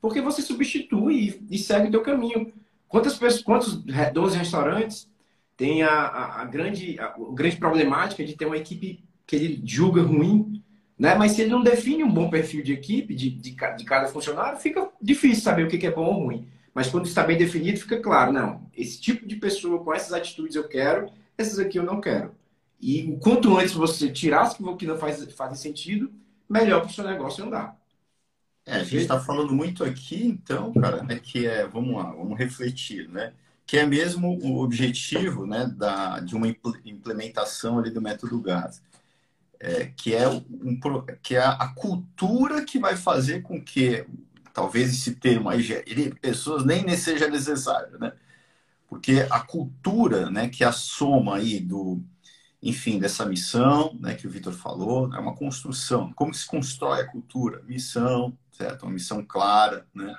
Porque 0.00 0.20
você 0.20 0.42
substitui 0.42 1.40
e, 1.50 1.58
segue 1.58 1.88
o 1.88 1.90
teu 1.90 2.02
caminho. 2.02 2.52
Quantas 2.88 3.18
pessoas, 3.18 3.42
quantos 3.42 3.82
12 4.12 4.36
restaurantes 4.36 5.08
têm 5.56 5.82
a, 5.82 5.90
a, 5.90 6.42
a 6.42 6.44
grande, 6.44 6.98
a, 6.98 7.06
a, 7.06 7.16
grande 7.32 7.56
problemática 7.56 8.24
de 8.24 8.34
ter 8.34 8.46
uma 8.46 8.56
equipe 8.56 9.04
que 9.26 9.36
ele 9.36 9.62
julga 9.64 10.02
ruim, 10.02 10.62
né? 10.98 11.14
Mas 11.14 11.32
se 11.32 11.42
ele 11.42 11.50
não 11.50 11.62
define 11.62 12.02
um 12.02 12.12
bom 12.12 12.28
perfil 12.28 12.62
de 12.62 12.72
equipe, 12.72 13.14
de, 13.14 13.30
de, 13.30 13.50
de 13.50 13.84
cada 13.84 14.08
funcionário, 14.08 14.58
fica 14.58 14.88
difícil 15.00 15.42
saber 15.42 15.66
o 15.66 15.68
que 15.68 15.86
é 15.86 15.90
bom 15.90 16.06
ou 16.06 16.24
ruim. 16.24 16.48
Mas 16.74 16.88
quando 16.88 17.06
está 17.06 17.22
bem 17.22 17.36
definido, 17.36 17.80
fica 17.80 18.00
claro, 18.00 18.32
não, 18.32 18.66
esse 18.76 19.00
tipo 19.00 19.26
de 19.26 19.36
pessoa 19.36 19.82
com 19.82 19.92
essas 19.92 20.12
atitudes 20.12 20.56
eu 20.56 20.68
quero, 20.68 21.10
essas 21.36 21.58
aqui 21.58 21.78
eu 21.78 21.82
não 21.82 22.00
quero. 22.00 22.34
E 22.80 23.16
quanto 23.20 23.56
antes 23.56 23.72
você 23.74 24.10
tirar 24.10 24.42
as 24.42 24.56
que 24.56 24.86
não 24.86 24.96
faz, 24.96 25.22
fazem 25.34 25.56
sentido, 25.56 26.10
melhor 26.48 26.80
para 26.80 26.90
o 26.90 26.92
seu 26.92 27.04
negócio 27.04 27.44
andar. 27.44 27.79
É, 28.70 28.76
a 28.76 28.84
gente 28.84 28.98
está 28.98 29.18
falando 29.18 29.52
muito 29.52 29.82
aqui, 29.82 30.24
então, 30.24 30.72
cara, 30.74 31.02
né, 31.02 31.18
que 31.18 31.44
é, 31.44 31.66
vamos 31.66 31.96
lá, 31.96 32.12
vamos 32.12 32.38
refletir, 32.38 33.08
né? 33.08 33.32
Que 33.66 33.78
é 33.78 33.84
mesmo 33.84 34.38
o 34.40 34.62
objetivo, 34.62 35.44
né, 35.44 35.66
da, 35.66 36.20
de 36.20 36.36
uma 36.36 36.46
implementação 36.46 37.80
ali 37.80 37.90
do 37.90 38.00
método 38.00 38.40
GAS, 38.40 38.80
é, 39.58 39.86
que 39.86 40.14
é 40.14 40.28
um, 40.28 40.44
que 41.20 41.34
é 41.34 41.40
a 41.44 41.68
cultura 41.74 42.64
que 42.64 42.78
vai 42.78 42.96
fazer 42.96 43.42
com 43.42 43.60
que, 43.60 44.06
talvez 44.54 44.90
esse 44.90 45.16
termo 45.16 45.48
aí, 45.48 45.62
gerir 45.62 46.14
pessoas 46.20 46.64
nem 46.64 46.96
seja 46.96 47.28
necessário, 47.28 47.98
né? 47.98 48.12
Porque 48.88 49.26
a 49.30 49.40
cultura, 49.40 50.30
né, 50.30 50.48
que 50.48 50.62
é 50.64 50.66
a 50.68 50.72
soma 50.72 51.36
aí 51.36 51.58
do 51.60 52.00
enfim, 52.62 52.98
dessa 52.98 53.24
missão 53.24 53.96
né, 54.00 54.14
que 54.14 54.26
o 54.26 54.30
Vitor 54.30 54.52
falou, 54.52 55.12
é 55.14 55.18
uma 55.18 55.34
construção. 55.34 56.12
Como 56.12 56.34
se 56.34 56.46
constrói 56.46 57.00
a 57.00 57.06
cultura? 57.06 57.62
Missão, 57.66 58.36
certo? 58.60 58.82
Uma 58.82 58.92
missão 58.92 59.24
clara, 59.24 59.86
né? 59.94 60.14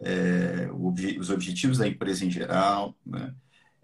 É, 0.00 0.70
os 1.18 1.30
objetivos 1.30 1.78
da 1.78 1.88
empresa 1.88 2.24
em 2.24 2.30
geral, 2.30 2.94
né? 3.04 3.34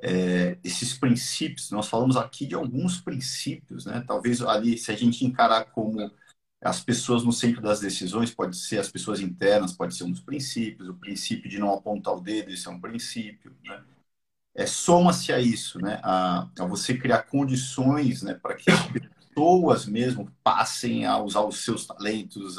É, 0.03 0.59
esses 0.65 0.97
princípios, 0.97 1.71
nós 1.71 1.89
falamos 1.89 2.17
aqui 2.17 2.47
de 2.47 2.55
alguns 2.55 3.01
princípios, 3.01 3.85
né? 3.85 4.03
Talvez 4.07 4.41
ali, 4.43 4.79
se 4.79 4.93
a 4.93 4.97
gente 4.97 5.25
encarar 5.25 5.65
como 5.73 6.11
as 6.63 6.83
pessoas 6.83 7.25
no 7.25 7.33
centro 7.33 7.63
das 7.63 7.81
decisões, 7.81 8.35
pode 8.35 8.57
ser 8.57 8.79
as 8.79 8.91
pessoas 8.91 9.21
internas, 9.21 9.73
pode 9.73 9.95
ser 9.97 10.05
um 10.05 10.11
dos 10.11 10.21
princípios, 10.21 10.89
o 10.89 10.95
princípio 10.95 11.51
de 11.51 11.59
não 11.59 11.73
apontar 11.73 12.15
o 12.15 12.21
dedo, 12.21 12.51
isso 12.51 12.69
é 12.69 12.73
um 12.73 12.81
princípio, 12.81 13.57
né? 13.65 13.83
é, 14.55 14.67
soma-se 14.67 15.33
a 15.33 15.41
isso, 15.41 15.79
né? 15.81 16.01
A, 16.03 16.49
a, 16.59 16.67
você 16.67 16.97
criar 16.97 17.23
condições 17.25 18.23
né, 18.23 18.35
para 18.35 18.55
que 18.55 18.71
as 18.71 18.81
pessoas 18.87 19.87
mesmo 19.87 20.31
passem 20.43 21.07
a 21.07 21.19
usar 21.19 21.43
os 21.43 21.65
seus 21.65 21.87
talentos, 21.87 22.59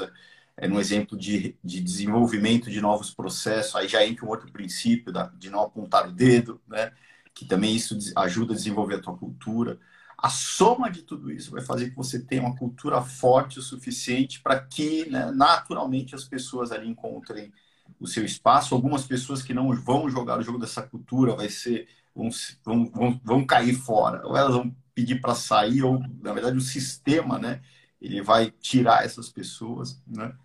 é, 0.62 0.68
no 0.68 0.80
exemplo 0.80 1.18
de, 1.18 1.58
de 1.64 1.82
desenvolvimento 1.82 2.70
de 2.70 2.80
novos 2.80 3.12
processos, 3.12 3.76
aí 3.76 3.88
já 3.88 4.06
entra 4.06 4.24
um 4.26 4.30
outro 4.30 4.52
princípio 4.52 5.12
da, 5.12 5.24
de 5.36 5.50
não 5.50 5.62
apontar 5.62 6.08
o 6.08 6.12
dedo, 6.12 6.62
né? 6.68 6.92
que 7.34 7.46
também 7.46 7.76
isso 7.76 7.98
ajuda 8.16 8.54
a 8.54 8.56
desenvolver 8.56 8.96
a 8.96 9.02
tua 9.02 9.18
cultura. 9.18 9.80
A 10.16 10.30
soma 10.30 10.92
de 10.92 11.02
tudo 11.02 11.32
isso 11.32 11.50
vai 11.50 11.62
fazer 11.64 11.90
que 11.90 11.96
você 11.96 12.20
tenha 12.24 12.44
uma 12.44 12.56
cultura 12.56 13.02
forte 13.02 13.58
o 13.58 13.62
suficiente 13.64 14.40
para 14.40 14.60
que, 14.60 15.10
né, 15.10 15.32
naturalmente, 15.32 16.14
as 16.14 16.26
pessoas 16.26 16.72
ali 16.72 16.88
encontrem 16.88 17.52
o 18.00 18.06
seu 18.06 18.24
espaço. 18.24 18.76
Algumas 18.76 19.04
pessoas 19.04 19.42
que 19.42 19.54
não 19.54 19.74
vão 19.74 20.10
jogar 20.10 20.38
o 20.40 20.44
jogo 20.44 20.60
dessa 20.60 20.84
cultura 20.84 21.36
vai 21.36 21.50
ser 21.50 21.88
vão, 22.14 22.30
vão, 22.64 22.92
vão, 22.92 23.22
vão 23.24 23.46
cair 23.46 23.74
fora, 23.74 24.26
ou 24.28 24.38
elas 24.38 24.54
vão 24.54 24.76
pedir 24.94 25.22
para 25.22 25.34
sair, 25.34 25.82
ou 25.84 26.00
na 26.22 26.34
verdade 26.34 26.58
o 26.58 26.62
sistema, 26.62 27.40
né? 27.40 27.62
Ele 28.00 28.22
vai 28.22 28.52
tirar 28.52 29.06
essas 29.06 29.30
pessoas, 29.30 30.02
né? 30.06 30.36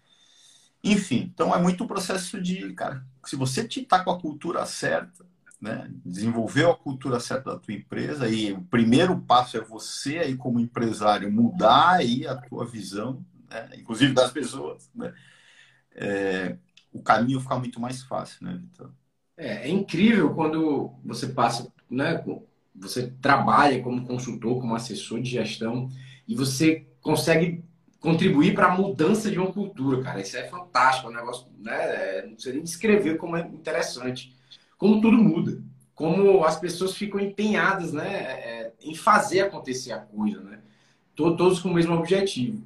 Enfim, 0.82 1.30
então 1.34 1.54
é 1.54 1.60
muito 1.60 1.84
o 1.84 1.88
processo 1.88 2.40
de, 2.40 2.72
cara, 2.74 3.04
se 3.24 3.34
você 3.34 3.62
está 3.62 4.02
com 4.04 4.10
a 4.10 4.20
cultura 4.20 4.64
certa, 4.66 5.26
né, 5.60 5.90
desenvolveu 6.04 6.70
a 6.70 6.76
cultura 6.76 7.18
certa 7.18 7.52
da 7.52 7.58
tua 7.58 7.74
empresa 7.74 8.28
e 8.28 8.52
o 8.52 8.62
primeiro 8.62 9.18
passo 9.20 9.56
é 9.56 9.60
você 9.60 10.18
aí 10.18 10.36
como 10.36 10.60
empresário 10.60 11.32
mudar 11.32 11.94
aí 11.94 12.26
a 12.26 12.36
tua 12.36 12.64
visão, 12.64 13.24
né, 13.50 13.70
inclusive 13.76 14.12
das 14.12 14.30
pessoas, 14.30 14.90
né, 14.94 15.12
é, 15.94 16.56
o 16.92 17.02
caminho 17.02 17.40
fica 17.40 17.58
muito 17.58 17.80
mais 17.80 18.02
fácil, 18.02 18.44
né, 18.44 18.58
Vitor? 18.60 18.92
É, 19.36 19.66
é, 19.66 19.68
incrível 19.68 20.34
quando 20.34 20.94
você 21.04 21.28
passa, 21.28 21.72
né, 21.90 22.22
você 22.74 23.08
trabalha 23.20 23.82
como 23.82 24.06
consultor, 24.06 24.60
como 24.60 24.74
assessor 24.74 25.20
de 25.20 25.30
gestão 25.30 25.88
e 26.28 26.34
você 26.34 26.86
consegue 27.00 27.64
contribuir 28.00 28.54
para 28.54 28.66
a 28.66 28.76
mudança 28.76 29.30
de 29.30 29.38
uma 29.38 29.52
cultura, 29.52 30.02
cara. 30.02 30.20
Isso 30.20 30.36
é 30.36 30.46
fantástico, 30.48 31.08
é 31.08 31.10
um 31.10 31.14
negócio, 31.14 31.46
né? 31.58 31.74
É, 31.74 32.26
não 32.26 32.38
sei 32.38 32.54
nem 32.54 32.62
descrever 32.62 33.16
como 33.16 33.36
é 33.36 33.40
interessante, 33.40 34.34
como 34.78 35.00
tudo 35.00 35.16
muda, 35.16 35.62
como 35.94 36.44
as 36.44 36.58
pessoas 36.58 36.94
ficam 36.94 37.18
empenhadas, 37.18 37.92
né, 37.92 38.22
é, 38.22 38.72
em 38.82 38.94
fazer 38.94 39.40
acontecer 39.40 39.92
a 39.92 39.98
coisa, 39.98 40.40
né? 40.40 40.60
Todos 41.14 41.60
com 41.60 41.70
o 41.70 41.74
mesmo 41.74 41.94
objetivo. 41.94 42.62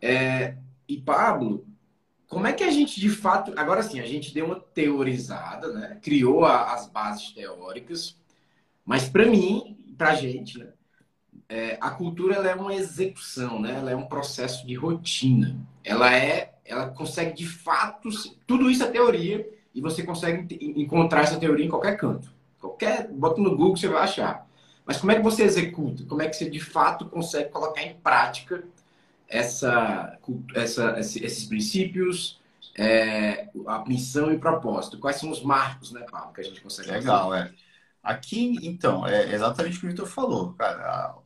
É, 0.00 0.56
e 0.86 0.98
Pablo, 0.98 1.66
como 2.28 2.46
é 2.46 2.52
que 2.52 2.64
a 2.64 2.70
gente 2.70 3.00
de 3.00 3.08
fato. 3.08 3.52
Agora 3.56 3.82
sim, 3.82 4.00
a 4.00 4.06
gente 4.06 4.34
deu 4.34 4.46
uma 4.46 4.60
teorizada, 4.60 5.72
né? 5.72 5.98
criou 6.02 6.44
a, 6.44 6.74
as 6.74 6.88
bases 6.88 7.32
teóricas, 7.32 8.16
mas 8.84 9.08
para 9.08 9.26
mim, 9.26 9.76
para 9.96 10.10
a 10.10 10.14
gente, 10.14 10.58
né? 10.58 10.68
É, 11.48 11.78
a 11.80 11.90
cultura 11.90 12.34
ela 12.34 12.48
é 12.48 12.54
uma 12.54 12.74
execução, 12.74 13.60
né? 13.60 13.74
ela 13.78 13.90
é 13.90 13.96
um 13.96 14.06
processo 14.06 14.66
de 14.66 14.74
rotina. 14.74 15.56
Ela 15.84 16.14
é. 16.14 16.54
Ela 16.64 16.88
consegue 16.88 17.32
de 17.34 17.46
fato. 17.46 18.08
Tudo 18.46 18.70
isso 18.70 18.82
é 18.82 18.90
teoria 18.90 19.48
e 19.74 19.80
você 19.80 20.02
consegue 20.02 20.58
encontrar 20.80 21.22
essa 21.22 21.38
teoria 21.38 21.64
em 21.64 21.68
qualquer 21.68 21.96
canto. 21.96 22.32
Qualquer. 22.60 23.08
Bota 23.12 23.40
no 23.40 23.50
Google, 23.50 23.76
você 23.76 23.88
vai 23.88 24.02
achar. 24.02 24.46
Mas 24.84 24.96
como 24.98 25.12
é 25.12 25.16
que 25.16 25.22
você 25.22 25.44
executa? 25.44 26.04
Como 26.04 26.22
é 26.22 26.28
que 26.28 26.34
você 26.36 26.50
de 26.50 26.60
fato 26.60 27.06
consegue 27.08 27.50
colocar 27.50 27.82
em 27.82 27.94
prática 27.94 28.64
essa, 29.28 30.18
essa, 30.54 30.98
esses 30.98 31.44
princípios, 31.44 32.40
é, 32.76 33.48
a 33.66 33.84
missão 33.86 34.32
e 34.32 34.38
propósito? 34.38 34.98
Quais 34.98 35.16
são 35.16 35.30
os 35.30 35.42
marcos, 35.42 35.92
né, 35.92 36.04
Paulo, 36.10 36.32
que 36.32 36.40
a 36.40 36.44
gente 36.44 36.60
consegue 36.60 36.90
Legal, 36.90 37.30
fazer? 37.30 37.48
é. 37.50 37.54
Aqui, 38.02 38.58
então, 38.62 39.06
é 39.06 39.32
exatamente 39.34 39.78
o 39.78 39.80
que 39.80 39.86
o 39.86 39.88
Vitor 39.90 40.06
falou, 40.06 40.52
cara. 40.54 41.16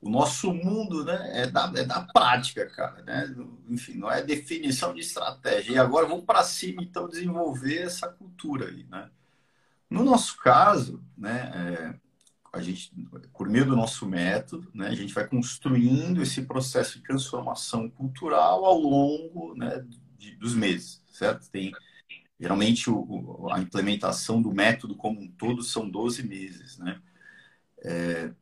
O 0.00 0.08
nosso 0.08 0.52
mundo 0.52 1.04
né, 1.04 1.42
é, 1.42 1.46
da, 1.46 1.72
é 1.74 1.84
da 1.84 2.00
prática, 2.02 2.66
cara. 2.66 3.02
Né? 3.02 3.34
Enfim, 3.68 3.94
não 3.94 4.10
é 4.10 4.22
definição 4.22 4.94
de 4.94 5.00
estratégia. 5.00 5.72
E 5.72 5.78
agora 5.78 6.06
vamos 6.06 6.24
para 6.24 6.42
cima, 6.44 6.82
então, 6.82 7.08
desenvolver 7.08 7.82
essa 7.82 8.08
cultura 8.08 8.68
aí. 8.68 8.84
Né? 8.88 9.10
No 9.90 10.04
nosso 10.04 10.36
caso, 10.36 11.02
né, 11.16 11.50
é, 11.54 11.94
a 12.52 12.60
gente, 12.60 12.92
por 13.32 13.48
meio 13.48 13.66
do 13.66 13.76
nosso 13.76 14.06
método, 14.06 14.70
né, 14.72 14.88
a 14.88 14.94
gente 14.94 15.12
vai 15.12 15.26
construindo 15.26 16.22
esse 16.22 16.42
processo 16.42 16.98
de 16.98 17.04
transformação 17.04 17.90
cultural 17.90 18.64
ao 18.64 18.78
longo 18.78 19.54
né, 19.56 19.84
de, 20.16 20.36
dos 20.36 20.54
meses, 20.54 21.02
certo? 21.10 21.50
Tem, 21.50 21.72
geralmente, 22.38 22.88
o, 22.88 23.48
a 23.50 23.60
implementação 23.60 24.40
do 24.40 24.52
método 24.52 24.94
como 24.94 25.20
um 25.20 25.28
todo 25.28 25.62
são 25.62 25.88
12 25.88 26.22
meses, 26.22 26.78
né? 26.78 27.00
É, 27.84 28.32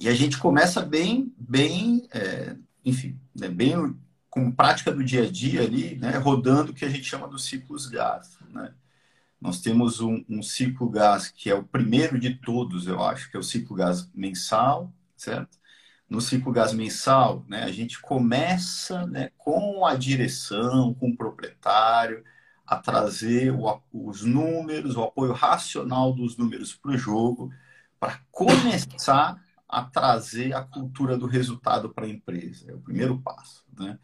e 0.00 0.08
a 0.08 0.14
gente 0.14 0.38
começa 0.38 0.80
bem, 0.80 1.30
bem, 1.36 2.08
é, 2.10 2.56
enfim, 2.82 3.20
né, 3.34 3.48
bem 3.48 3.94
com 4.30 4.50
prática 4.50 4.90
do 4.90 5.04
dia 5.04 5.24
a 5.24 5.30
dia 5.30 5.60
ali, 5.60 5.96
né, 5.96 6.16
rodando 6.16 6.72
o 6.72 6.74
que 6.74 6.86
a 6.86 6.88
gente 6.88 7.04
chama 7.04 7.28
dos 7.28 7.44
ciclos 7.44 7.86
gás, 7.86 8.38
né? 8.48 8.72
Nós 9.38 9.60
temos 9.60 10.00
um, 10.00 10.24
um, 10.28 10.42
ciclo 10.42 10.88
gás 10.88 11.28
que 11.28 11.50
é 11.50 11.54
o 11.54 11.64
primeiro 11.64 12.18
de 12.18 12.34
todos, 12.34 12.86
eu 12.86 13.02
acho, 13.02 13.30
que 13.30 13.36
é 13.36 13.40
o 13.40 13.42
ciclo 13.42 13.76
gás 13.76 14.08
mensal, 14.14 14.92
certo? 15.16 15.58
No 16.08 16.20
ciclo 16.20 16.52
gás 16.52 16.72
mensal, 16.72 17.44
né, 17.46 17.64
a 17.64 17.72
gente 17.72 18.00
começa 18.00 19.06
né, 19.06 19.30
com 19.36 19.84
a 19.84 19.94
direção, 19.94 20.94
com 20.94 21.10
o 21.10 21.16
proprietário, 21.16 22.24
a 22.66 22.76
trazer 22.76 23.52
o, 23.52 23.82
os 23.92 24.22
números, 24.22 24.96
o 24.96 25.02
apoio 25.02 25.32
racional 25.32 26.12
dos 26.14 26.36
números 26.38 26.74
para 26.74 26.92
o 26.92 26.98
jogo, 26.98 27.52
para 27.98 28.18
começar 28.30 29.42
a 29.70 29.84
trazer 29.84 30.54
a 30.54 30.62
cultura 30.62 31.16
do 31.16 31.26
resultado 31.26 31.90
para 31.90 32.06
a 32.06 32.08
empresa. 32.08 32.70
É 32.70 32.74
o 32.74 32.80
primeiro 32.80 33.20
passo. 33.20 33.64
Né? 33.78 33.98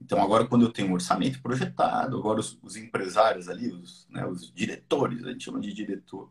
Então, 0.00 0.20
agora, 0.20 0.46
quando 0.46 0.64
eu 0.66 0.72
tenho 0.72 0.88
um 0.88 0.94
orçamento 0.94 1.40
projetado, 1.40 2.18
agora 2.18 2.40
os, 2.40 2.58
os 2.62 2.76
empresários 2.76 3.48
ali, 3.48 3.72
os, 3.72 4.06
né, 4.10 4.26
os 4.26 4.52
diretores, 4.52 5.24
a 5.24 5.30
gente 5.32 5.44
chama 5.44 5.60
de 5.60 5.72
diretor, 5.72 6.30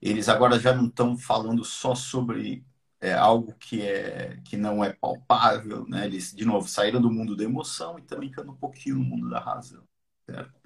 eles 0.00 0.28
agora 0.28 0.58
já 0.58 0.74
não 0.74 0.86
estão 0.86 1.16
falando 1.18 1.64
só 1.64 1.94
sobre 1.94 2.64
é, 3.00 3.14
algo 3.14 3.54
que, 3.58 3.82
é, 3.82 4.38
que 4.44 4.56
não 4.56 4.84
é 4.84 4.92
palpável, 4.92 5.86
né? 5.88 6.06
eles, 6.06 6.34
de 6.34 6.44
novo, 6.44 6.68
saíram 6.68 7.00
do 7.00 7.10
mundo 7.10 7.36
da 7.36 7.44
emoção 7.44 7.98
e 7.98 8.02
estão 8.02 8.22
entrando 8.22 8.52
um 8.52 8.56
pouquinho 8.56 8.96
no 8.96 9.04
mundo 9.04 9.30
da 9.30 9.40
razão. 9.40 9.82
Certo? 10.26 10.60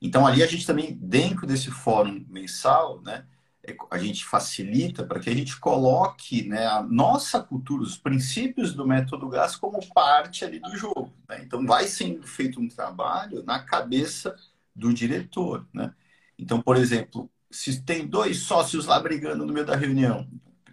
Então, 0.00 0.26
ali 0.26 0.42
a 0.42 0.46
gente 0.46 0.66
também, 0.66 0.94
dentro 0.96 1.46
desse 1.46 1.70
fórum 1.70 2.24
mensal, 2.28 3.00
né, 3.02 3.26
a 3.90 3.98
gente 3.98 4.24
facilita 4.24 5.04
para 5.04 5.20
que 5.20 5.30
a 5.30 5.34
gente 5.34 5.58
coloque 5.58 6.46
né, 6.48 6.66
a 6.66 6.82
nossa 6.82 7.40
cultura, 7.42 7.82
os 7.82 7.96
princípios 7.96 8.74
do 8.74 8.86
método 8.86 9.28
GAS 9.28 9.56
como 9.56 9.80
parte 9.92 10.44
ali 10.44 10.58
do 10.58 10.76
jogo. 10.76 11.12
Né? 11.28 11.40
Então, 11.42 11.64
vai 11.66 11.86
sendo 11.86 12.26
feito 12.26 12.60
um 12.60 12.68
trabalho 12.68 13.42
na 13.44 13.60
cabeça 13.60 14.36
do 14.74 14.92
diretor. 14.92 15.66
Né? 15.72 15.92
Então, 16.38 16.60
por 16.60 16.76
exemplo, 16.76 17.30
se 17.50 17.82
tem 17.82 18.06
dois 18.06 18.40
sócios 18.40 18.86
lá 18.86 19.00
brigando 19.00 19.46
no 19.46 19.52
meio 19.52 19.64
da 19.64 19.76
reunião, 19.76 20.28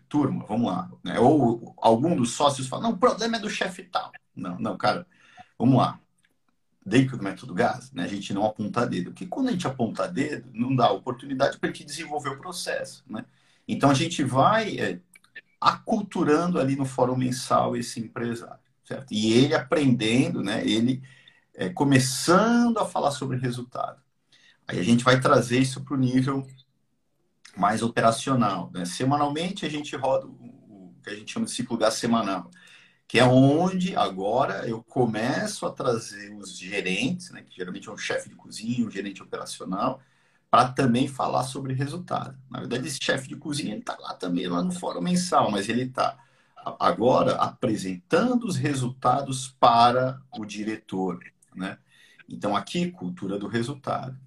turma, 0.10 0.46
vamos 0.46 0.72
lá. 0.72 0.92
Né? 1.04 1.20
Ou 1.20 1.74
algum 1.78 2.16
dos 2.16 2.32
sócios 2.32 2.68
fala, 2.68 2.84
não, 2.84 2.92
o 2.92 2.98
problema 2.98 3.38
é 3.38 3.40
do 3.40 3.50
chefe 3.50 3.84
tal. 3.84 4.12
Não, 4.36 4.60
não, 4.60 4.78
cara, 4.78 5.08
vamos 5.58 5.78
lá 5.78 6.01
dentro 6.86 7.18
do 7.18 7.24
método 7.24 7.54
GAS, 7.54 7.92
né, 7.92 8.04
a 8.04 8.08
gente 8.08 8.34
não 8.34 8.46
aponta 8.46 8.86
dedo. 8.86 9.12
Porque 9.12 9.28
quando 9.28 9.50
a 9.50 9.52
gente 9.52 9.68
aponta 9.68 10.08
dedo, 10.08 10.50
não 10.54 10.76
dá 10.76 10.92
oportunidade 10.92 11.58
para 11.58 11.70
a 11.70 11.72
gente 11.72 11.86
desenvolver 11.86 12.30
o 12.30 12.38
processo. 12.40 13.04
Né? 13.08 13.24
Então 13.68 13.90
a 13.90 13.94
gente 13.94 14.24
vai 14.24 14.80
é, 14.80 15.00
aculturando 15.60 16.60
ali 16.60 16.76
no 16.76 16.86
fórum 16.86 17.16
mensal 17.16 17.76
esse 17.78 18.00
empresário. 18.00 18.60
Certo? 18.84 19.14
E 19.14 19.32
ele 19.34 19.54
aprendendo, 19.54 20.42
né, 20.42 20.66
ele 20.66 21.02
é, 21.54 21.70
começando 21.70 22.78
a 22.80 22.86
falar 22.86 23.12
sobre 23.12 23.38
resultado. 23.38 24.02
Aí 24.68 24.80
a 24.80 24.84
gente 24.84 25.04
vai 25.04 25.20
trazer 25.20 25.60
isso 25.60 25.82
para 25.82 25.94
o 25.94 26.00
nível 26.00 26.48
mais 27.56 27.84
operacional. 27.84 28.72
Né? 28.74 28.86
Semanalmente 28.86 29.66
a 29.66 29.70
gente 29.70 29.96
roda 29.96 30.26
o, 30.26 30.32
o 30.32 30.96
que 31.04 31.12
a 31.12 31.16
gente 31.16 31.32
chama 31.32 31.46
de 31.46 31.52
ciclo 31.52 31.78
GAS 31.78 31.94
semanal 31.96 32.50
que 33.12 33.20
é 33.20 33.26
onde 33.26 33.94
agora 33.94 34.66
eu 34.66 34.82
começo 34.82 35.66
a 35.66 35.70
trazer 35.70 36.34
os 36.34 36.58
gerentes, 36.58 37.30
né, 37.32 37.42
que 37.42 37.58
geralmente 37.58 37.90
é 37.90 37.92
um 37.92 37.98
chefe 37.98 38.30
de 38.30 38.36
cozinha, 38.36 38.88
um 38.88 38.90
gerente 38.90 39.22
operacional, 39.22 40.00
para 40.50 40.70
também 40.70 41.10
falar 41.10 41.44
sobre 41.44 41.74
resultado. 41.74 42.40
Na 42.50 42.60
verdade, 42.62 42.88
esse 42.88 43.00
chefe 43.04 43.28
de 43.28 43.36
cozinha 43.36 43.76
está 43.76 43.98
lá 44.00 44.14
também, 44.14 44.48
lá 44.48 44.64
no 44.64 44.72
fórum 44.72 45.02
mensal, 45.02 45.52
mas 45.52 45.68
ele 45.68 45.82
está 45.82 46.18
agora 46.80 47.36
apresentando 47.36 48.46
os 48.46 48.56
resultados 48.56 49.58
para 49.60 50.22
o 50.32 50.46
diretor. 50.46 51.20
Né? 51.54 51.78
Então, 52.30 52.56
aqui, 52.56 52.92
cultura 52.92 53.38
do 53.38 53.50
resultado. 53.50 54.18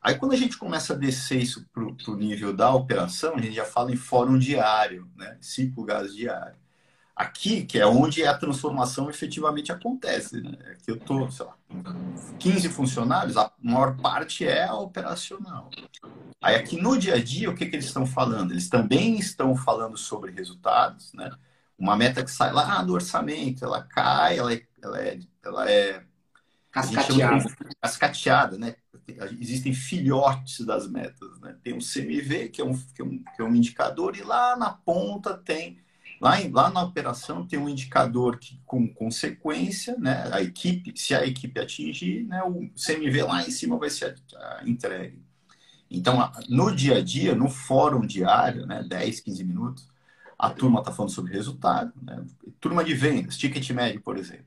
Aí, 0.00 0.14
quando 0.14 0.34
a 0.34 0.36
gente 0.36 0.56
começa 0.56 0.92
a 0.92 0.96
descer 0.96 1.42
isso 1.42 1.66
para 1.72 1.82
o 1.82 2.16
nível 2.16 2.52
da 2.52 2.72
operação, 2.72 3.34
a 3.34 3.40
gente 3.40 3.56
já 3.56 3.64
fala 3.64 3.90
em 3.90 3.96
fórum 3.96 4.38
diário, 4.38 5.10
né? 5.16 5.36
ciclo 5.40 5.84
gás 5.84 6.14
diário. 6.14 6.67
Aqui, 7.18 7.64
que 7.64 7.80
é 7.80 7.84
onde 7.84 8.24
a 8.24 8.38
transformação 8.38 9.10
efetivamente 9.10 9.72
acontece. 9.72 10.40
Né? 10.40 10.56
Aqui 10.70 10.88
eu 10.92 10.94
estou, 10.94 11.28
sei 11.32 11.46
lá, 11.46 11.56
15 12.38 12.68
funcionários, 12.68 13.36
a 13.36 13.50
maior 13.60 13.96
parte 13.96 14.46
é 14.46 14.70
operacional. 14.70 15.68
Aí 16.40 16.54
aqui 16.54 16.80
no 16.80 16.96
dia 16.96 17.16
a 17.16 17.22
dia, 17.22 17.50
o 17.50 17.56
que, 17.56 17.66
que 17.66 17.74
eles 17.74 17.86
estão 17.86 18.06
falando? 18.06 18.52
Eles 18.52 18.68
também 18.68 19.18
estão 19.18 19.56
falando 19.56 19.98
sobre 19.98 20.30
resultados, 20.30 21.12
né? 21.12 21.28
Uma 21.76 21.96
meta 21.96 22.22
que 22.22 22.30
sai 22.30 22.52
lá 22.52 22.80
do 22.84 22.92
orçamento, 22.92 23.64
ela 23.64 23.82
cai, 23.82 24.38
ela 24.38 24.52
é, 24.52 24.62
ela 24.80 25.02
é, 25.02 25.18
ela 25.44 25.68
é 25.68 26.04
cascateada. 26.70 27.44
cascateada, 27.80 28.58
né? 28.58 28.76
Existem 29.40 29.74
filhotes 29.74 30.64
das 30.64 30.86
metas, 30.88 31.40
né? 31.40 31.56
Tem 31.64 31.74
um 31.74 31.80
CMV, 31.80 32.50
que 32.50 32.60
é 32.60 32.64
um, 32.64 32.78
que 32.78 33.02
é 33.02 33.04
um, 33.04 33.18
que 33.18 33.42
é 33.42 33.44
um 33.44 33.56
indicador, 33.56 34.16
e 34.16 34.22
lá 34.22 34.56
na 34.56 34.70
ponta 34.70 35.36
tem 35.36 35.80
Lá, 36.20 36.40
em, 36.40 36.50
lá 36.50 36.70
na 36.70 36.82
operação 36.82 37.46
tem 37.46 37.58
um 37.58 37.68
indicador 37.68 38.38
que, 38.38 38.60
com 38.66 38.88
consequência, 38.88 39.96
né, 39.96 40.28
a 40.32 40.42
equipe, 40.42 40.92
se 40.96 41.14
a 41.14 41.24
equipe 41.24 41.60
atingir, 41.60 42.24
né, 42.24 42.42
o 42.42 42.68
CMV 42.74 43.22
lá 43.22 43.46
em 43.46 43.50
cima 43.50 43.78
vai 43.78 43.90
ser 43.90 44.16
entregue. 44.64 45.22
Então, 45.90 46.30
no 46.48 46.74
dia 46.74 46.96
a 46.98 47.02
dia, 47.02 47.34
no 47.34 47.48
fórum 47.48 48.04
diário, 48.04 48.66
né, 48.66 48.82
10, 48.82 49.20
15 49.20 49.44
minutos, 49.44 49.88
a 50.38 50.50
turma 50.50 50.80
está 50.80 50.92
falando 50.92 51.12
sobre 51.12 51.32
resultado. 51.32 51.92
Né? 52.02 52.24
Turma 52.60 52.84
de 52.84 52.94
vendas, 52.94 53.36
ticket 53.36 53.68
médio, 53.70 54.00
por 54.00 54.16
exemplo. 54.16 54.46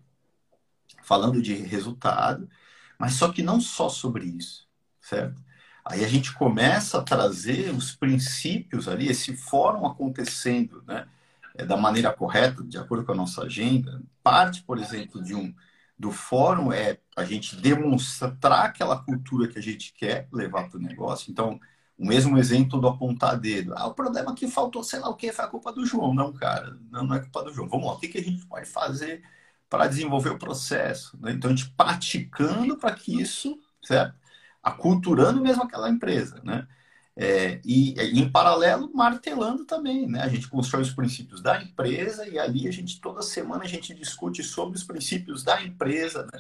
Falando 1.04 1.42
de 1.42 1.54
resultado, 1.56 2.50
mas 2.98 3.14
só 3.14 3.32
que 3.32 3.42
não 3.42 3.60
só 3.60 3.90
sobre 3.90 4.26
isso, 4.26 4.68
certo? 5.02 5.42
Aí 5.84 6.06
a 6.06 6.08
gente 6.08 6.32
começa 6.34 7.00
a 7.00 7.02
trazer 7.02 7.74
os 7.74 7.96
princípios 7.96 8.88
ali, 8.88 9.08
esse 9.08 9.36
fórum 9.36 9.86
acontecendo, 9.86 10.84
né? 10.86 11.08
É, 11.56 11.66
da 11.66 11.78
maneira 11.78 12.12
correta, 12.14 12.64
de 12.64 12.78
acordo 12.78 13.06
com 13.06 13.12
a 13.12 13.16
nossa 13.16 13.44
agenda, 13.44 14.02
parte, 14.24 14.64
por 14.64 14.78
exemplo, 14.78 15.22
de 15.24 15.36
um 15.36 15.54
do 16.02 16.12
fórum 16.12 16.74
é 16.74 16.98
a 17.16 17.24
gente 17.24 17.56
demonstrar 17.56 18.66
aquela 18.66 18.98
cultura 19.04 19.48
que 19.48 19.60
a 19.60 19.62
gente 19.62 19.94
quer 19.94 20.28
levar 20.34 20.68
para 20.68 20.80
o 20.80 20.82
negócio. 20.82 21.30
Então, 21.32 21.60
o 21.96 22.08
mesmo 22.08 22.40
exemplo 22.40 22.82
do 22.82 22.88
apontar 22.88 23.40
dedo. 23.40 23.74
Ah, 23.76 23.86
o 23.86 23.94
problema 23.94 24.32
é 24.32 24.36
que 24.36 24.48
faltou, 24.48 24.84
sei 24.84 25.00
lá 25.00 25.10
o 25.10 25.16
que, 25.16 25.32
foi 25.32 25.46
a 25.46 25.48
culpa 25.48 25.72
do 25.72 25.86
João. 25.86 26.12
Não, 26.14 26.34
cara, 26.34 26.76
não, 26.90 27.04
não 27.04 27.16
é 27.16 27.20
culpa 27.20 27.44
do 27.44 27.54
João. 27.54 27.70
Vamos 27.70 27.86
lá, 27.86 27.94
o 27.94 28.00
que, 28.00 28.08
que 28.08 28.18
a 28.18 28.24
gente 28.24 28.44
pode 28.48 28.66
fazer 28.68 29.22
para 29.70 29.86
desenvolver 29.88 30.32
o 30.32 30.40
processo? 30.40 31.16
Né? 31.22 31.34
Então, 31.34 31.52
a 31.52 31.56
gente 31.56 31.70
praticando 31.70 32.76
para 32.78 32.96
que 32.96 33.22
isso, 33.22 33.60
certo? 33.84 34.16
Aculturando 34.64 35.40
mesmo 35.40 35.62
aquela 35.64 35.90
empresa, 35.90 36.42
né? 36.44 36.68
É, 37.16 37.60
e, 37.66 37.94
em 38.00 38.32
paralelo, 38.32 38.92
martelando 38.94 39.66
também, 39.66 40.08
né? 40.08 40.22
A 40.22 40.30
gente 40.30 40.48
constrói 40.48 40.82
os 40.82 40.94
princípios 40.94 41.42
da 41.42 41.62
empresa 41.62 42.28
e 42.28 42.40
ali 42.40 42.68
a 42.68 42.72
gente, 42.72 43.02
toda 43.02 43.22
semana, 43.22 43.64
a 43.64 43.68
gente 43.68 43.94
discute 43.94 44.44
sobre 44.44 44.78
os 44.78 44.84
princípios 44.84 45.44
da 45.44 45.62
empresa, 45.62 46.24
né? 46.32 46.40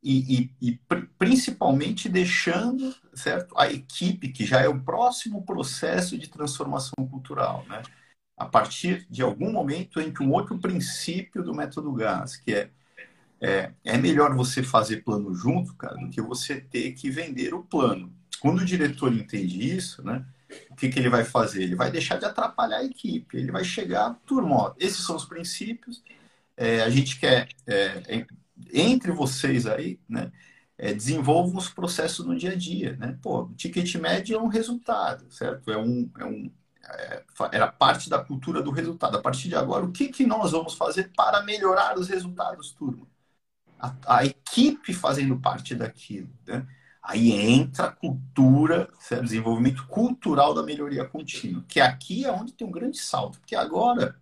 E, 0.00 0.50
e, 0.60 0.68
e 0.70 0.80
principalmente 1.18 2.08
deixando, 2.08 2.94
certo? 3.12 3.58
A 3.58 3.70
equipe, 3.70 4.28
que 4.28 4.46
já 4.46 4.60
é 4.60 4.68
o 4.68 4.80
próximo 4.80 5.44
processo 5.44 6.16
de 6.16 6.28
transformação 6.28 7.06
cultural, 7.10 7.64
né? 7.68 7.82
A 8.36 8.46
partir 8.46 9.04
de 9.10 9.20
algum 9.20 9.50
momento, 9.50 10.00
entre 10.00 10.22
um 10.22 10.32
outro 10.32 10.56
princípio 10.58 11.42
do 11.42 11.52
método 11.52 11.92
GAS, 11.92 12.36
que 12.36 12.54
é 12.54 12.70
é, 13.40 13.72
é 13.84 13.96
melhor 13.96 14.34
você 14.34 14.62
fazer 14.62 15.04
plano 15.04 15.32
junto, 15.34 15.74
cara, 15.76 15.96
do 15.96 16.10
que 16.10 16.20
você 16.20 16.60
ter 16.60 16.92
que 16.92 17.10
vender 17.10 17.54
o 17.54 17.62
plano. 17.62 18.12
Quando 18.40 18.60
o 18.60 18.64
diretor 18.64 19.12
entende 19.12 19.76
isso, 19.76 20.02
né, 20.02 20.24
o 20.70 20.76
que, 20.76 20.88
que 20.88 20.98
ele 20.98 21.10
vai 21.10 21.24
fazer? 21.24 21.62
Ele 21.62 21.74
vai 21.74 21.90
deixar 21.90 22.18
de 22.18 22.24
atrapalhar 22.24 22.78
a 22.78 22.84
equipe. 22.84 23.36
Ele 23.36 23.52
vai 23.52 23.64
chegar, 23.64 24.14
turma, 24.26 24.74
esses 24.78 25.04
são 25.04 25.16
os 25.16 25.24
princípios. 25.24 26.02
É, 26.56 26.82
a 26.82 26.90
gente 26.90 27.18
quer, 27.20 27.48
é, 27.66 28.26
entre 28.72 29.12
vocês 29.12 29.66
aí, 29.66 30.00
né, 30.08 30.32
é, 30.78 30.94
desenvolvam 30.94 31.58
os 31.58 31.68
processos 31.68 32.24
no 32.24 32.36
dia 32.36 32.52
a 32.52 32.54
dia. 32.56 32.96
Né? 32.96 33.18
Pô, 33.22 33.42
o 33.42 33.54
ticket 33.54 33.94
médio 33.96 34.36
é 34.36 34.40
um 34.40 34.48
resultado, 34.48 35.30
certo? 35.32 35.70
É 35.70 35.76
um, 35.76 36.10
é 36.18 36.24
um, 36.24 36.50
é, 36.84 37.22
era 37.52 37.66
parte 37.68 38.08
da 38.08 38.22
cultura 38.22 38.62
do 38.62 38.70
resultado. 38.70 39.16
A 39.18 39.22
partir 39.22 39.48
de 39.48 39.56
agora, 39.56 39.84
o 39.84 39.92
que, 39.92 40.08
que 40.08 40.26
nós 40.26 40.52
vamos 40.52 40.74
fazer 40.74 41.10
para 41.16 41.42
melhorar 41.42 41.98
os 41.98 42.08
resultados, 42.08 42.72
turma? 42.72 43.06
A, 43.78 43.94
a 44.06 44.24
equipe 44.24 44.92
fazendo 44.94 45.38
parte 45.38 45.74
daquilo. 45.74 46.30
Né? 46.46 46.66
Aí 47.08 47.32
entra 47.32 47.86
a 47.86 47.90
cultura, 47.90 48.86
certo? 49.00 49.24
desenvolvimento 49.24 49.86
cultural 49.86 50.52
da 50.52 50.62
melhoria 50.62 51.06
contínua, 51.06 51.64
que 51.66 51.80
aqui 51.80 52.26
é 52.26 52.30
onde 52.30 52.52
tem 52.52 52.66
um 52.66 52.70
grande 52.70 52.98
salto, 52.98 53.40
porque 53.40 53.56
agora 53.56 54.14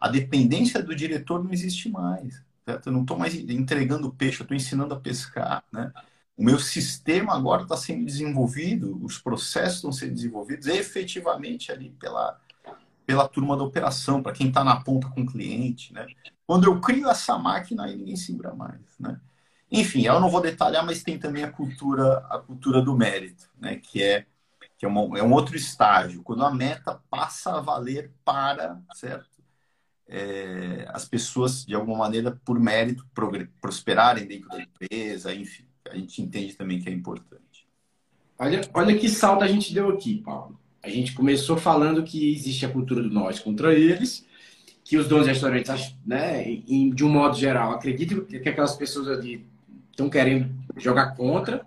a 0.00 0.08
dependência 0.08 0.82
do 0.82 0.96
diretor 0.96 1.44
não 1.44 1.52
existe 1.52 1.88
mais. 1.88 2.42
Certo? 2.64 2.88
Eu 2.88 2.92
não 2.92 3.02
estou 3.02 3.16
mais 3.16 3.36
entregando 3.36 4.12
peixe, 4.12 4.40
eu 4.40 4.44
estou 4.44 4.56
ensinando 4.56 4.94
a 4.94 4.98
pescar. 4.98 5.62
Né? 5.70 5.92
O 6.36 6.42
meu 6.42 6.58
sistema 6.58 7.36
agora 7.36 7.62
está 7.62 7.76
sendo 7.76 8.04
desenvolvido, 8.04 8.98
os 9.04 9.16
processos 9.16 9.76
estão 9.76 9.92
sendo 9.92 10.14
desenvolvidos 10.14 10.66
efetivamente 10.66 11.70
ali 11.70 11.90
pela, 12.00 12.40
pela 13.06 13.28
turma 13.28 13.56
da 13.56 13.62
operação, 13.62 14.20
para 14.20 14.32
quem 14.32 14.48
está 14.48 14.64
na 14.64 14.80
ponta 14.80 15.08
com 15.08 15.20
o 15.20 15.26
cliente. 15.26 15.92
Né? 15.92 16.04
Quando 16.44 16.64
eu 16.64 16.80
crio 16.80 17.08
essa 17.08 17.38
máquina, 17.38 17.84
aí 17.84 17.96
ninguém 17.96 18.16
se 18.16 18.36
mais. 18.56 18.80
Né? 18.98 19.20
Enfim, 19.70 20.06
eu 20.06 20.20
não 20.20 20.30
vou 20.30 20.40
detalhar, 20.40 20.84
mas 20.84 21.02
tem 21.02 21.18
também 21.18 21.42
a 21.42 21.50
cultura, 21.50 22.18
a 22.30 22.38
cultura 22.38 22.80
do 22.80 22.96
mérito, 22.96 23.48
né? 23.60 23.76
que, 23.76 24.02
é, 24.02 24.26
que 24.78 24.84
é, 24.84 24.88
uma, 24.88 25.18
é 25.18 25.22
um 25.22 25.32
outro 25.32 25.56
estágio. 25.56 26.22
Quando 26.22 26.44
a 26.44 26.54
meta 26.54 27.00
passa 27.10 27.56
a 27.56 27.60
valer 27.60 28.12
para, 28.24 28.80
certo? 28.94 29.42
É, 30.06 30.86
as 30.90 31.06
pessoas, 31.06 31.64
de 31.64 31.74
alguma 31.74 31.98
maneira, 31.98 32.38
por 32.44 32.60
mérito, 32.60 33.06
prosperarem 33.60 34.26
dentro 34.26 34.48
da 34.48 34.60
empresa, 34.60 35.34
enfim. 35.34 35.64
A 35.90 35.96
gente 35.96 36.22
entende 36.22 36.54
também 36.54 36.80
que 36.80 36.88
é 36.88 36.92
importante. 36.92 37.66
Olha, 38.38 38.60
olha 38.74 38.98
que 38.98 39.08
salto 39.08 39.42
a 39.42 39.48
gente 39.48 39.72
deu 39.72 39.88
aqui, 39.90 40.20
Paulo. 40.22 40.58
A 40.82 40.88
gente 40.88 41.14
começou 41.14 41.56
falando 41.56 42.02
que 42.02 42.34
existe 42.34 42.66
a 42.66 42.68
cultura 42.68 43.02
do 43.02 43.10
nós 43.10 43.40
contra 43.40 43.72
eles, 43.72 44.26
que 44.84 44.98
os 44.98 45.08
donos 45.08 45.24
de 45.24 45.32
restaurantes, 45.32 45.96
né, 46.04 46.44
de 46.44 47.04
um 47.04 47.08
modo 47.08 47.36
geral, 47.36 47.72
acreditam 47.72 48.22
que 48.24 48.36
aquelas 48.36 48.76
pessoas 48.76 49.08
ali 49.08 49.46
estão 49.94 50.10
querendo 50.10 50.52
jogar 50.76 51.14
contra, 51.14 51.64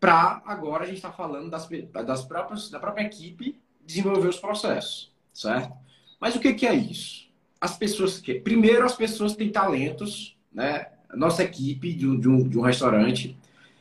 para 0.00 0.42
agora 0.46 0.84
a 0.84 0.86
gente 0.86 0.96
está 0.96 1.10
falando 1.10 1.50
das, 1.50 1.68
das 2.06 2.24
próprias, 2.24 2.70
da 2.70 2.78
própria 2.78 3.04
equipe 3.04 3.60
desenvolver 3.84 4.28
os 4.28 4.38
processos, 4.38 5.12
certo? 5.32 5.72
Mas 6.20 6.34
o 6.36 6.40
que, 6.40 6.54
que 6.54 6.66
é 6.66 6.74
isso? 6.74 7.28
As 7.60 7.76
pessoas 7.76 8.18
que 8.18 8.34
primeiro 8.34 8.84
as 8.84 8.94
pessoas 8.94 9.34
têm 9.34 9.50
talentos, 9.50 10.36
né? 10.52 10.88
A 11.08 11.16
nossa 11.16 11.42
equipe 11.42 11.92
de 11.92 12.06
um, 12.06 12.18
de 12.18 12.28
um, 12.28 12.48
de 12.48 12.58
um 12.58 12.62
restaurante, 12.62 13.36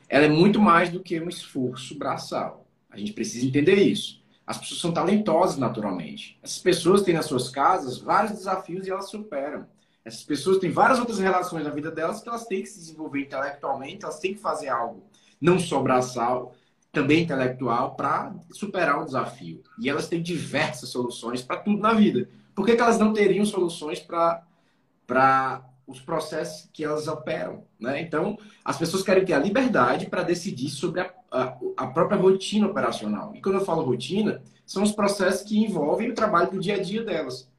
ela 0.09 0.25
é 0.25 0.29
muito 0.29 0.59
mais 0.59 0.89
do 0.89 0.99
que 0.99 1.19
um 1.19 1.29
esforço 1.29 1.97
braçal. 1.97 2.65
A 2.89 2.97
gente 2.97 3.13
precisa 3.13 3.45
entender 3.45 3.75
isso. 3.75 4.21
As 4.45 4.57
pessoas 4.57 4.81
são 4.81 4.93
talentosas 4.93 5.57
naturalmente. 5.57 6.37
Essas 6.43 6.59
pessoas 6.59 7.01
têm 7.01 7.13
nas 7.13 7.25
suas 7.25 7.49
casas 7.49 7.97
vários 7.97 8.33
desafios 8.33 8.85
e 8.85 8.91
elas 8.91 9.09
superam. 9.09 9.65
Essas 10.05 10.23
pessoas 10.23 10.57
têm 10.57 10.69
várias 10.69 10.99
outras 10.99 11.19
relações 11.19 11.63
na 11.63 11.69
vida 11.69 11.89
delas 11.89 12.21
que 12.21 12.27
elas 12.27 12.45
têm 12.45 12.61
que 12.61 12.69
se 12.69 12.79
desenvolver 12.79 13.21
intelectualmente, 13.21 14.03
elas 14.03 14.19
têm 14.19 14.33
que 14.33 14.39
fazer 14.39 14.67
algo, 14.67 15.03
não 15.39 15.57
só 15.57 15.81
braçal, 15.81 16.53
também 16.91 17.23
intelectual, 17.23 17.95
para 17.95 18.35
superar 18.51 19.01
o 19.01 19.05
desafio. 19.05 19.63
E 19.79 19.89
elas 19.89 20.07
têm 20.07 20.21
diversas 20.21 20.89
soluções 20.89 21.41
para 21.41 21.57
tudo 21.57 21.81
na 21.81 21.93
vida. 21.93 22.29
Por 22.53 22.65
que, 22.65 22.75
que 22.75 22.81
elas 22.81 22.99
não 22.99 23.13
teriam 23.13 23.45
soluções 23.45 23.99
para 23.99 25.63
os 25.87 25.99
processos 25.99 26.69
que 26.71 26.83
elas 26.83 27.07
operam? 27.07 27.63
Né? 27.79 28.01
Então, 28.01 28.37
as 28.63 28.77
pessoas 28.77 29.01
querem 29.01 29.25
ter 29.25 29.33
a 29.33 29.39
liberdade 29.39 30.05
para 30.05 30.21
decidir 30.21 30.69
sobre 30.69 31.01
a, 31.01 31.11
a, 31.31 31.57
a 31.77 31.87
própria 31.87 32.19
rotina 32.19 32.67
operacional. 32.67 33.33
E 33.33 33.41
quando 33.41 33.55
eu 33.55 33.65
falo 33.65 33.83
rotina, 33.83 34.43
são 34.65 34.83
os 34.83 34.91
processos 34.91 35.41
que 35.41 35.57
envolvem 35.57 36.11
o 36.11 36.15
trabalho 36.15 36.51
do 36.51 36.59
dia 36.59 36.75
a 36.75 36.81
dia 36.81 37.03
delas. 37.03 37.49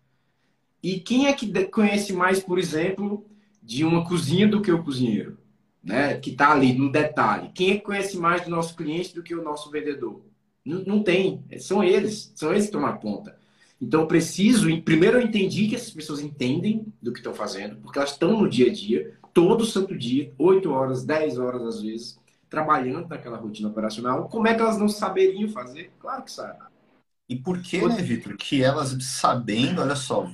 E 0.84 1.00
quem 1.00 1.28
é 1.28 1.32
que 1.32 1.50
conhece 1.68 2.12
mais, 2.12 2.40
por 2.40 2.58
exemplo, 2.58 3.24
de 3.62 3.86
uma 3.86 4.06
cozinha 4.06 4.46
do 4.46 4.60
que 4.60 4.70
o 4.70 4.84
cozinheiro? 4.84 5.38
Né? 5.82 6.18
Que 6.18 6.28
está 6.28 6.52
ali 6.52 6.74
no 6.74 6.92
detalhe. 6.92 7.50
Quem 7.54 7.70
é 7.70 7.76
que 7.76 7.80
conhece 7.80 8.18
mais 8.18 8.44
do 8.44 8.50
nosso 8.50 8.76
cliente 8.76 9.14
do 9.14 9.22
que 9.22 9.34
o 9.34 9.42
nosso 9.42 9.70
vendedor? 9.70 10.20
Não, 10.62 10.84
não 10.84 11.02
tem. 11.02 11.42
São 11.58 11.82
eles. 11.82 12.30
São 12.36 12.52
eles 12.52 12.66
que 12.66 12.72
tomam 12.72 12.94
conta. 12.98 13.34
Então, 13.80 14.02
eu 14.02 14.06
preciso. 14.06 14.68
Primeiro, 14.82 15.18
eu 15.18 15.22
entendi 15.22 15.68
que 15.68 15.74
essas 15.74 15.90
pessoas 15.90 16.20
entendem 16.20 16.84
do 17.00 17.14
que 17.14 17.20
estão 17.20 17.32
fazendo, 17.32 17.76
porque 17.76 17.98
elas 17.98 18.10
estão 18.12 18.38
no 18.38 18.46
dia 18.46 18.68
a 18.68 18.72
dia, 18.72 19.14
todo 19.32 19.64
santo 19.64 19.96
dia, 19.96 20.34
8 20.36 20.70
horas, 20.70 21.02
10 21.02 21.38
horas 21.38 21.62
às 21.62 21.80
vezes, 21.80 22.20
trabalhando 22.50 23.08
naquela 23.08 23.38
rotina 23.38 23.70
operacional. 23.70 24.28
Como 24.28 24.46
é 24.46 24.52
que 24.52 24.60
elas 24.60 24.78
não 24.78 24.90
saberiam 24.90 25.48
fazer? 25.48 25.92
Claro 25.98 26.24
que 26.24 26.30
sabem. 26.30 26.60
E 27.26 27.36
por 27.36 27.62
que, 27.62 27.80
né, 27.80 28.02
Vitor? 28.02 28.36
Que 28.36 28.62
elas 28.62 28.94
sabendo, 29.00 29.80
olha 29.80 29.96
só, 29.96 30.30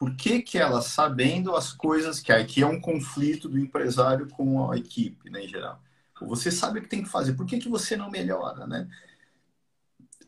por 0.00 0.16
que, 0.16 0.40
que 0.40 0.56
ela, 0.56 0.80
sabendo 0.80 1.54
as 1.54 1.74
coisas 1.74 2.20
que 2.20 2.32
aqui 2.32 2.62
é 2.62 2.66
um 2.66 2.80
conflito 2.80 3.50
do 3.50 3.58
empresário 3.58 4.26
com 4.30 4.70
a 4.70 4.78
equipe, 4.78 5.28
né, 5.28 5.44
em 5.44 5.48
geral. 5.48 5.78
Você 6.22 6.50
sabe 6.50 6.78
o 6.78 6.82
que 6.82 6.88
tem 6.88 7.02
que 7.02 7.08
fazer, 7.10 7.34
por 7.34 7.44
que, 7.44 7.58
que 7.58 7.68
você 7.68 7.98
não 7.98 8.10
melhora, 8.10 8.66
né? 8.66 8.88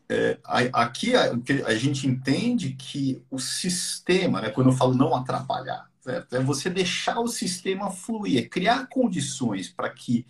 É, 0.07 0.37
aqui 0.71 1.15
a, 1.15 1.31
a, 1.65 1.73
gente 1.73 2.05
entende 2.05 2.73
que 2.73 3.25
o 3.31 3.39
sistema, 3.39 4.41
né, 4.41 4.51
quando 4.51 4.69
eu 4.69 4.75
falo 4.75 4.93
não 4.93 5.15
atrapalhar, 5.15 5.89
certo? 6.01 6.35
é 6.35 6.39
você 6.39 6.69
deixar 6.69 7.19
o 7.19 7.27
sistema 7.27 7.89
fluir, 7.89 8.43
é 8.43 8.47
criar 8.47 8.85
condições 8.87 9.69
para 9.69 9.89
que 9.89 10.23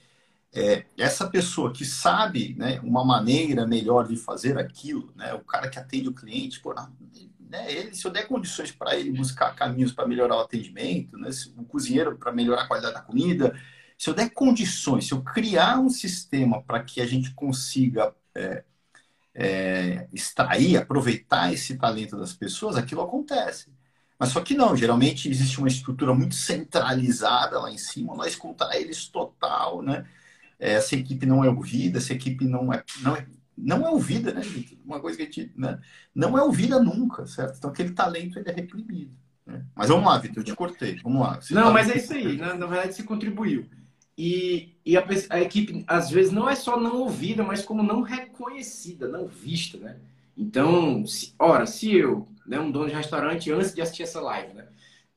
é, 0.53 0.85
essa 0.97 1.27
pessoa 1.27 1.73
que 1.73 1.83
sabe 1.83 2.55
né, 2.57 2.79
uma 2.83 3.03
maneira 3.03 3.65
melhor 3.65 4.07
de 4.07 4.15
fazer 4.15 4.57
aquilo, 4.57 5.11
né, 5.15 5.33
o 5.33 5.39
cara 5.39 5.67
que 5.67 5.79
atende 5.79 6.07
o 6.09 6.13
cliente, 6.13 6.59
pô, 6.59 6.73
né, 6.73 7.71
ele, 7.71 7.95
se 7.95 8.05
eu 8.05 8.11
der 8.11 8.27
condições 8.27 8.71
para 8.71 8.95
ele 8.95 9.11
buscar 9.11 9.55
caminhos 9.55 9.91
para 9.91 10.07
melhorar 10.07 10.37
o 10.37 10.41
atendimento, 10.41 11.17
né, 11.17 11.29
o 11.57 11.65
cozinheiro 11.65 12.17
para 12.17 12.31
melhorar 12.31 12.63
a 12.63 12.67
qualidade 12.67 12.93
da 12.93 13.01
comida, 13.01 13.59
se 13.97 14.09
eu 14.09 14.13
der 14.13 14.29
condições, 14.29 15.07
se 15.07 15.13
eu 15.13 15.21
criar 15.23 15.79
um 15.79 15.89
sistema 15.89 16.61
para 16.61 16.83
que 16.83 17.01
a 17.01 17.05
gente 17.05 17.33
consiga 17.33 18.13
é, 18.35 18.63
é, 19.33 20.07
extrair, 20.13 20.77
aproveitar 20.77 21.51
esse 21.53 21.77
talento 21.77 22.17
das 22.17 22.33
pessoas, 22.33 22.75
aquilo 22.75 23.01
acontece. 23.01 23.71
Mas 24.19 24.29
só 24.29 24.41
que 24.41 24.53
não, 24.53 24.75
geralmente 24.75 25.29
existe 25.29 25.57
uma 25.59 25.67
estrutura 25.67 26.13
muito 26.13 26.35
centralizada 26.35 27.59
lá 27.59 27.71
em 27.71 27.77
cima, 27.77 28.15
nós 28.15 28.35
contra 28.35 28.77
eles 28.77 29.07
total, 29.07 29.81
né? 29.81 30.05
Essa 30.59 30.95
equipe 30.95 31.25
não 31.25 31.43
é 31.43 31.49
ouvida, 31.49 31.97
essa 31.97 32.13
equipe 32.13 32.45
não 32.45 32.71
é, 32.73 32.83
não 33.01 33.15
é 33.15 33.25
não 33.57 33.85
é 33.85 33.89
ouvida, 33.89 34.33
né, 34.33 34.41
gente? 34.41 34.79
Uma 34.83 34.99
coisa 34.99 35.15
que 35.15 35.23
a 35.23 35.25
gente 35.25 35.51
né? 35.55 35.79
não 36.13 36.37
é 36.37 36.41
ouvida 36.41 36.81
nunca, 36.81 37.25
certo? 37.27 37.57
Então 37.57 37.69
aquele 37.69 37.91
talento 37.91 38.39
ele 38.39 38.49
é 38.49 38.53
reprimido. 38.53 39.11
Né? 39.45 39.63
Mas 39.75 39.89
vamos 39.89 40.05
lá, 40.05 40.17
Vitor, 40.17 40.37
eu 40.37 40.43
te 40.43 40.55
cortei. 40.55 40.99
Vamos 41.03 41.21
lá. 41.21 41.39
Você 41.39 41.53
não, 41.53 41.65
tá... 41.65 41.71
mas 41.71 41.89
é 41.89 41.97
isso 41.97 42.13
aí. 42.13 42.37
Na, 42.37 42.55
na 42.55 42.65
verdade, 42.65 42.95
se 42.95 43.03
contribuiu. 43.03 43.65
E, 44.17 44.75
e 44.85 44.95
a, 44.95 45.05
a, 45.29 45.41
equipe, 45.41 45.83
às 45.87 46.09
vezes, 46.09 46.31
não 46.31 46.49
é 46.49 46.55
só 46.55 46.79
não 46.79 47.01
ouvida, 47.01 47.43
mas 47.43 47.63
como 47.63 47.81
não 47.81 48.01
reconhecida, 48.01 49.07
não 49.07 49.27
vista, 49.27 49.77
né? 49.77 49.97
Então, 50.37 51.05
se, 51.05 51.33
ora, 51.37 51.65
se 51.65 51.95
eu, 51.95 52.27
né, 52.45 52.59
um 52.59 52.71
dono 52.71 52.89
de 52.89 52.95
restaurante, 52.95 53.51
antes 53.51 53.73
de 53.73 53.81
assistir 53.81 54.03
essa 54.03 54.21
live, 54.21 54.53
né, 54.53 54.67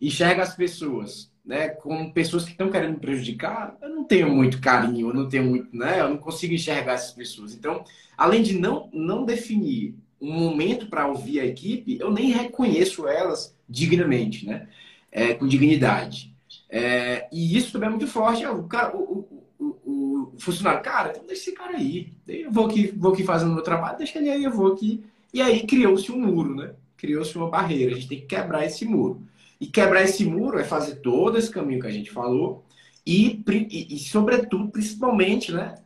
enxerga 0.00 0.42
as 0.42 0.54
pessoas 0.54 1.30
né, 1.46 1.68
com 1.68 2.10
pessoas 2.10 2.44
que 2.44 2.50
estão 2.50 2.70
querendo 2.70 2.94
me 2.94 3.00
prejudicar, 3.00 3.76
eu 3.80 3.88
não 3.88 4.02
tenho 4.02 4.28
muito 4.28 4.60
carinho, 4.60 5.10
eu 5.10 5.14
não 5.14 5.28
tenho 5.28 5.44
muito, 5.44 5.74
né, 5.74 6.00
eu 6.00 6.10
não 6.10 6.16
consigo 6.16 6.52
enxergar 6.52 6.94
essas 6.94 7.12
pessoas. 7.12 7.54
Então, 7.54 7.84
além 8.18 8.42
de 8.42 8.58
não, 8.58 8.90
não 8.92 9.24
definir 9.24 9.94
um 10.20 10.32
momento 10.32 10.88
para 10.88 11.06
ouvir 11.06 11.38
a 11.38 11.46
equipe, 11.46 11.98
eu 12.00 12.10
nem 12.10 12.32
reconheço 12.32 13.06
elas 13.06 13.56
dignamente, 13.68 14.44
né, 14.44 14.68
é, 15.12 15.34
com 15.34 15.46
dignidade. 15.46 16.34
É, 16.68 17.28
e 17.32 17.56
isso 17.56 17.72
também 17.72 17.86
é 17.88 17.90
muito 17.90 18.08
forte. 18.08 18.42
É, 18.42 18.50
o, 18.50 18.64
cara, 18.64 18.96
o, 18.96 19.46
o, 19.58 19.64
o, 19.64 20.32
funcionário, 20.38 20.82
cara, 20.82 21.10
então 21.10 21.26
deixa 21.26 21.42
esse 21.42 21.52
cara 21.52 21.76
aí. 21.76 22.12
Eu 22.26 22.50
vou 22.50 22.66
aqui, 22.66 22.92
vou 22.96 23.12
aqui 23.12 23.22
fazendo 23.22 23.54
meu 23.54 23.62
trabalho, 23.62 23.98
deixa 23.98 24.18
ele 24.18 24.30
aí, 24.30 24.42
eu 24.42 24.50
vou 24.50 24.72
aqui. 24.72 25.04
E 25.32 25.40
aí 25.40 25.64
criou-se 25.64 26.10
um 26.10 26.18
muro, 26.18 26.54
né? 26.56 26.74
Criou-se 26.96 27.36
uma 27.36 27.48
barreira. 27.48 27.92
A 27.92 27.94
gente 27.94 28.08
tem 28.08 28.20
que 28.20 28.26
quebrar 28.26 28.64
esse 28.64 28.84
muro. 28.84 29.22
E 29.60 29.66
quebrar 29.66 30.02
esse 30.02 30.24
muro 30.24 30.58
é 30.58 30.64
fazer 30.64 30.96
todo 30.96 31.38
esse 31.38 31.50
caminho 31.50 31.80
que 31.80 31.86
a 31.86 31.92
gente 31.92 32.10
falou 32.10 32.64
e, 33.06 33.42
e, 33.48 33.94
e 33.94 33.98
sobretudo, 33.98 34.68
principalmente, 34.68 35.52
né, 35.52 35.76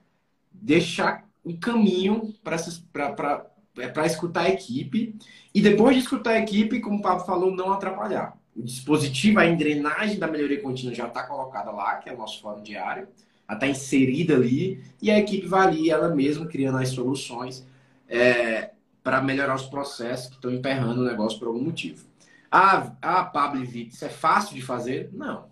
deixar 0.51 1.29
um 1.45 1.57
caminho 1.57 2.35
para 2.43 2.57
é, 2.57 4.07
escutar 4.07 4.43
a 4.43 4.49
equipe 4.49 5.16
e 5.55 5.61
depois 5.61 5.97
de 5.97 6.03
escutar 6.03 6.33
a 6.33 6.39
equipe, 6.39 6.81
como 6.81 6.99
o 6.99 7.03
Pablo 7.03 7.25
falou, 7.25 7.55
não 7.55 7.73
atrapalhar. 7.73 8.37
O 8.57 8.62
dispositivo, 8.62 9.39
a 9.39 9.47
engrenagem 9.47 10.18
da 10.18 10.27
melhoria 10.27 10.61
contínua 10.61 10.95
já 10.95 11.07
está 11.07 11.23
colocada 11.23 11.71
lá, 11.71 11.97
que 11.97 12.09
é 12.09 12.14
o 12.14 12.18
nosso 12.18 12.41
fórum 12.41 12.62
diário, 12.62 13.09
ela 13.49 13.57
está 13.57 13.66
inserida 13.66 14.35
ali 14.35 14.83
e 15.01 15.11
a 15.11 15.18
equipe 15.18 15.47
vai 15.47 15.66
ali, 15.66 15.91
ela 15.91 16.14
mesma, 16.14 16.47
criando 16.47 16.79
as 16.79 16.91
soluções 16.91 17.66
é, 18.09 18.71
para 19.03 19.21
melhorar 19.23 19.55
os 19.55 19.66
processos 19.66 20.29
que 20.29 20.35
estão 20.35 20.51
emperrando 20.51 21.01
o 21.03 21.05
negócio 21.05 21.39
por 21.39 21.49
algum 21.49 21.62
motivo. 21.62 22.10
Ah, 22.51 22.96
ah 23.01 23.24
Pablo 23.24 23.62
e 23.62 23.66
Vitor, 23.66 23.94
isso 23.94 24.05
é 24.05 24.09
fácil 24.09 24.55
de 24.55 24.62
fazer? 24.62 25.11
Não. 25.12 25.51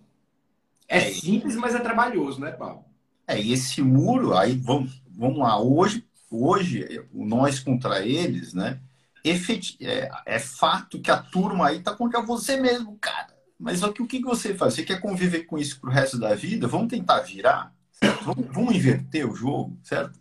É, 0.87 0.97
é 0.97 1.13
simples, 1.13 1.55
mas 1.55 1.75
é 1.75 1.79
trabalhoso, 1.79 2.41
né, 2.41 2.51
Pablo? 2.51 2.83
É, 3.27 3.39
e 3.39 3.53
esse 3.53 3.81
muro, 3.81 4.35
aí 4.35 4.55
vamos, 4.55 5.01
vamos 5.07 5.37
lá, 5.37 5.61
hoje, 5.61 6.05
hoje, 6.29 7.07
nós 7.13 7.59
contra 7.59 8.05
eles, 8.05 8.53
né? 8.53 8.79
efet... 9.23 9.77
é, 9.81 10.09
é 10.25 10.39
fato 10.39 10.99
que 10.99 11.11
a 11.11 11.17
turma 11.17 11.67
aí 11.67 11.81
tá 11.81 11.93
contra 11.93 12.21
você 12.21 12.57
mesmo, 12.57 12.97
cara. 12.99 13.37
Mas 13.59 13.83
o 13.83 13.91
que, 13.91 14.01
o 14.01 14.07
que 14.07 14.21
você 14.21 14.55
faz? 14.55 14.73
Você 14.73 14.83
quer 14.83 15.01
conviver 15.01 15.43
com 15.43 15.57
isso 15.57 15.79
pro 15.79 15.91
resto 15.91 16.17
da 16.17 16.33
vida? 16.33 16.67
Vamos 16.67 16.87
tentar 16.87 17.19
virar? 17.21 17.73
Vamos, 18.23 18.47
vamos, 18.53 18.75
inverter 18.75 19.29
o 19.29 19.35
jogo, 19.35 19.77
certo? 19.83 20.17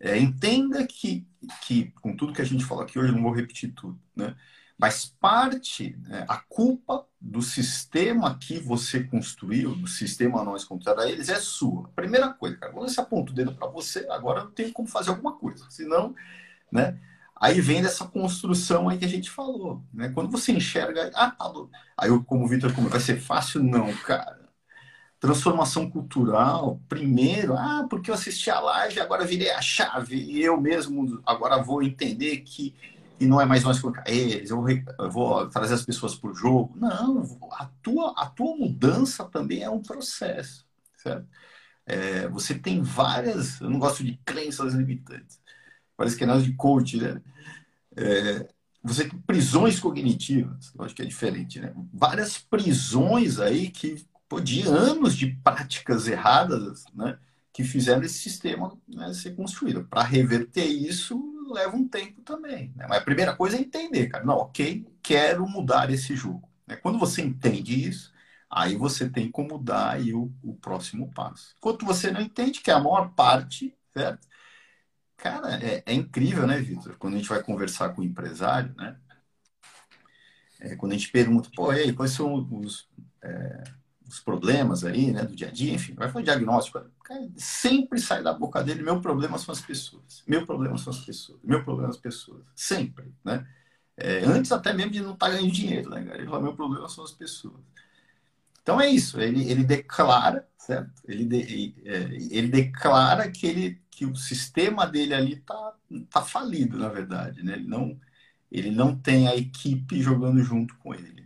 É, 0.00 0.18
entenda 0.18 0.84
que, 0.86 1.26
que, 1.62 1.92
com 2.00 2.16
tudo 2.16 2.32
que 2.32 2.42
a 2.42 2.44
gente 2.44 2.64
falou 2.64 2.82
aqui 2.82 2.98
hoje, 2.98 3.10
eu 3.10 3.14
não 3.14 3.22
vou 3.22 3.32
repetir 3.32 3.72
tudo, 3.72 3.98
né? 4.16 4.34
Mas 4.76 5.06
parte, 5.20 5.96
né, 6.08 6.24
a 6.28 6.36
culpa 6.36 7.06
do 7.20 7.40
sistema 7.40 8.36
que 8.36 8.58
você 8.58 9.04
construiu, 9.04 9.74
do 9.74 9.86
sistema 9.86 10.42
nós 10.42 10.64
contra 10.64 11.08
eles, 11.08 11.28
é 11.28 11.36
sua. 11.36 11.88
Primeira 11.94 12.28
coisa, 12.30 12.56
cara, 12.56 12.72
quando 12.72 12.88
você 12.88 13.00
aponta 13.00 13.30
o 13.30 13.34
dedo 13.34 13.54
para 13.54 13.68
você, 13.68 14.06
agora 14.10 14.44
não 14.44 14.50
tem 14.50 14.72
como 14.72 14.88
fazer 14.88 15.10
alguma 15.10 15.32
coisa. 15.32 15.64
Senão, 15.70 16.14
né? 16.72 16.98
Aí 17.40 17.60
vem 17.60 17.82
dessa 17.82 18.06
construção 18.06 18.88
aí 18.88 18.98
que 18.98 19.04
a 19.04 19.08
gente 19.08 19.30
falou, 19.30 19.82
né? 19.92 20.08
Quando 20.08 20.30
você 20.30 20.52
enxerga, 20.52 21.10
ah, 21.14 21.30
tá 21.30 21.52
Aí 21.96 22.08
eu, 22.08 22.22
como 22.24 22.46
Vitor, 22.48 22.74
como 22.74 22.88
vai 22.88 23.00
ser 23.00 23.20
fácil? 23.20 23.62
Não, 23.62 23.92
cara. 23.98 24.44
Transformação 25.20 25.90
cultural, 25.90 26.80
primeiro, 26.88 27.54
ah, 27.56 27.86
porque 27.88 28.10
eu 28.10 28.14
assisti 28.14 28.50
a 28.50 28.60
live, 28.60 29.00
agora 29.00 29.24
virei 29.24 29.50
a 29.50 29.60
chave 29.62 30.16
e 30.16 30.42
eu 30.42 30.60
mesmo 30.60 31.22
agora 31.24 31.62
vou 31.62 31.82
entender 31.82 32.38
que 32.38 32.74
e 33.18 33.26
não 33.26 33.40
é 33.40 33.44
mais 33.44 33.62
nós 33.62 33.80
colocar 33.80 34.04
eles, 34.08 34.50
eu 34.50 34.64
vou, 35.10 35.48
trazer 35.48 35.74
as 35.74 35.84
pessoas 35.84 36.14
para 36.14 36.30
o 36.30 36.34
jogo. 36.34 36.76
Não, 36.76 37.22
a 37.52 37.66
tua, 37.82 38.14
a 38.16 38.26
tua 38.26 38.56
mudança 38.56 39.24
também 39.24 39.62
é 39.62 39.70
um 39.70 39.82
processo, 39.82 40.66
certo? 40.96 41.26
É, 41.86 42.26
você 42.28 42.54
tem 42.54 42.82
várias, 42.82 43.60
eu 43.60 43.70
não 43.70 43.78
gosto 43.78 44.02
de 44.02 44.18
crenças 44.24 44.74
limitantes, 44.74 45.38
parece 45.96 46.16
que 46.16 46.24
é 46.24 46.26
nada 46.26 46.42
de 46.42 46.54
coach, 46.54 46.96
né? 46.96 47.20
É, 47.96 48.48
você 48.82 49.08
tem 49.08 49.18
prisões 49.20 49.78
cognitivas, 49.78 50.72
eu 50.76 50.84
acho 50.84 50.94
que 50.94 51.02
é 51.02 51.06
diferente, 51.06 51.60
né? 51.60 51.72
Várias 51.92 52.38
prisões 52.38 53.38
aí 53.38 53.70
que, 53.70 54.04
pô, 54.28 54.40
de 54.40 54.62
anos 54.62 55.16
de 55.16 55.28
práticas 55.42 56.08
erradas, 56.08 56.84
né? 56.94 57.18
Que 57.52 57.62
fizeram 57.62 58.02
esse 58.02 58.18
sistema 58.18 58.76
né, 58.88 59.14
ser 59.14 59.36
construído. 59.36 59.84
Para 59.84 60.02
reverter 60.02 60.66
isso, 60.66 61.33
leva 61.52 61.76
um 61.76 61.88
tempo 61.88 62.22
também. 62.22 62.72
Né? 62.76 62.86
Mas 62.88 62.98
a 62.98 63.04
primeira 63.04 63.36
coisa 63.36 63.56
é 63.56 63.60
entender, 63.60 64.08
cara. 64.08 64.24
Não, 64.24 64.36
ok, 64.36 64.86
quero 65.02 65.46
mudar 65.48 65.90
esse 65.90 66.14
jogo. 66.14 66.48
Né? 66.66 66.76
Quando 66.76 66.98
você 66.98 67.22
entende 67.22 67.88
isso, 67.88 68.12
aí 68.50 68.76
você 68.76 69.08
tem 69.08 69.30
como 69.30 69.58
dar 69.58 70.00
o, 70.00 70.32
o 70.42 70.54
próximo 70.54 71.10
passo. 71.12 71.54
Enquanto 71.58 71.84
você 71.84 72.10
não 72.10 72.20
entende, 72.20 72.60
que 72.60 72.70
é 72.70 72.74
a 72.74 72.80
maior 72.80 73.10
parte, 73.14 73.76
certo? 73.92 74.26
Cara, 75.16 75.54
é, 75.64 75.82
é 75.86 75.92
incrível, 75.92 76.46
né, 76.46 76.58
Vitor? 76.58 76.96
Quando 76.98 77.14
a 77.14 77.16
gente 77.16 77.28
vai 77.28 77.42
conversar 77.42 77.90
com 77.90 78.02
o 78.02 78.04
empresário, 78.04 78.74
né? 78.76 78.96
É, 80.60 80.76
quando 80.76 80.92
a 80.92 80.94
gente 80.96 81.10
pergunta, 81.10 81.50
pô, 81.54 81.72
e 81.72 81.80
aí, 81.80 81.92
quais 81.92 82.12
são 82.12 82.34
os, 82.50 82.88
é, 83.22 83.64
os 84.14 84.20
problemas 84.20 84.84
aí, 84.84 85.10
né, 85.10 85.24
do 85.24 85.34
dia 85.34 85.48
a 85.48 85.50
dia, 85.50 85.74
enfim, 85.74 85.94
vai 85.94 86.08
fazer 86.08 86.24
diagnóstico. 86.24 86.80
Cara, 87.02 87.28
sempre 87.36 88.00
sai 88.00 88.22
da 88.22 88.32
boca 88.32 88.62
dele, 88.62 88.82
meu 88.82 89.00
problema 89.00 89.38
são 89.38 89.52
as 89.52 89.60
pessoas. 89.60 90.22
Meu 90.26 90.46
problema 90.46 90.78
são 90.78 90.92
as 90.92 91.00
pessoas. 91.00 91.38
Meu 91.42 91.64
problema 91.64 91.92
são 91.92 91.98
as 91.98 92.02
pessoas. 92.02 92.42
Sempre, 92.54 93.12
né? 93.24 93.46
É, 93.96 94.24
antes 94.24 94.52
até 94.52 94.72
mesmo 94.72 94.92
de 94.92 95.00
não 95.00 95.14
estar 95.14 95.26
tá 95.26 95.32
ganhando 95.32 95.52
dinheiro, 95.52 95.90
né? 95.90 96.08
Ele 96.14 96.26
fala, 96.26 96.42
meu 96.42 96.54
problema 96.54 96.88
são 96.88 97.02
as 97.02 97.10
pessoas. 97.10 97.60
Então 98.62 98.80
é 98.80 98.88
isso, 98.88 99.20
ele, 99.20 99.50
ele 99.50 99.64
declara, 99.64 100.48
certo? 100.56 100.92
Ele, 101.06 101.24
de, 101.24 101.74
é, 101.84 101.98
ele 102.30 102.48
declara 102.48 103.30
que, 103.30 103.46
ele, 103.46 103.82
que 103.90 104.06
o 104.06 104.16
sistema 104.16 104.86
dele 104.86 105.12
ali 105.12 105.36
tá, 105.36 105.74
tá 106.08 106.22
falido, 106.22 106.78
na 106.78 106.88
verdade, 106.88 107.42
né? 107.42 107.54
Ele 107.54 107.66
não, 107.66 108.00
ele 108.50 108.70
não 108.70 108.96
tem 108.96 109.28
a 109.28 109.36
equipe 109.36 110.00
jogando 110.00 110.40
junto 110.42 110.76
com 110.78 110.94
ele. 110.94 111.24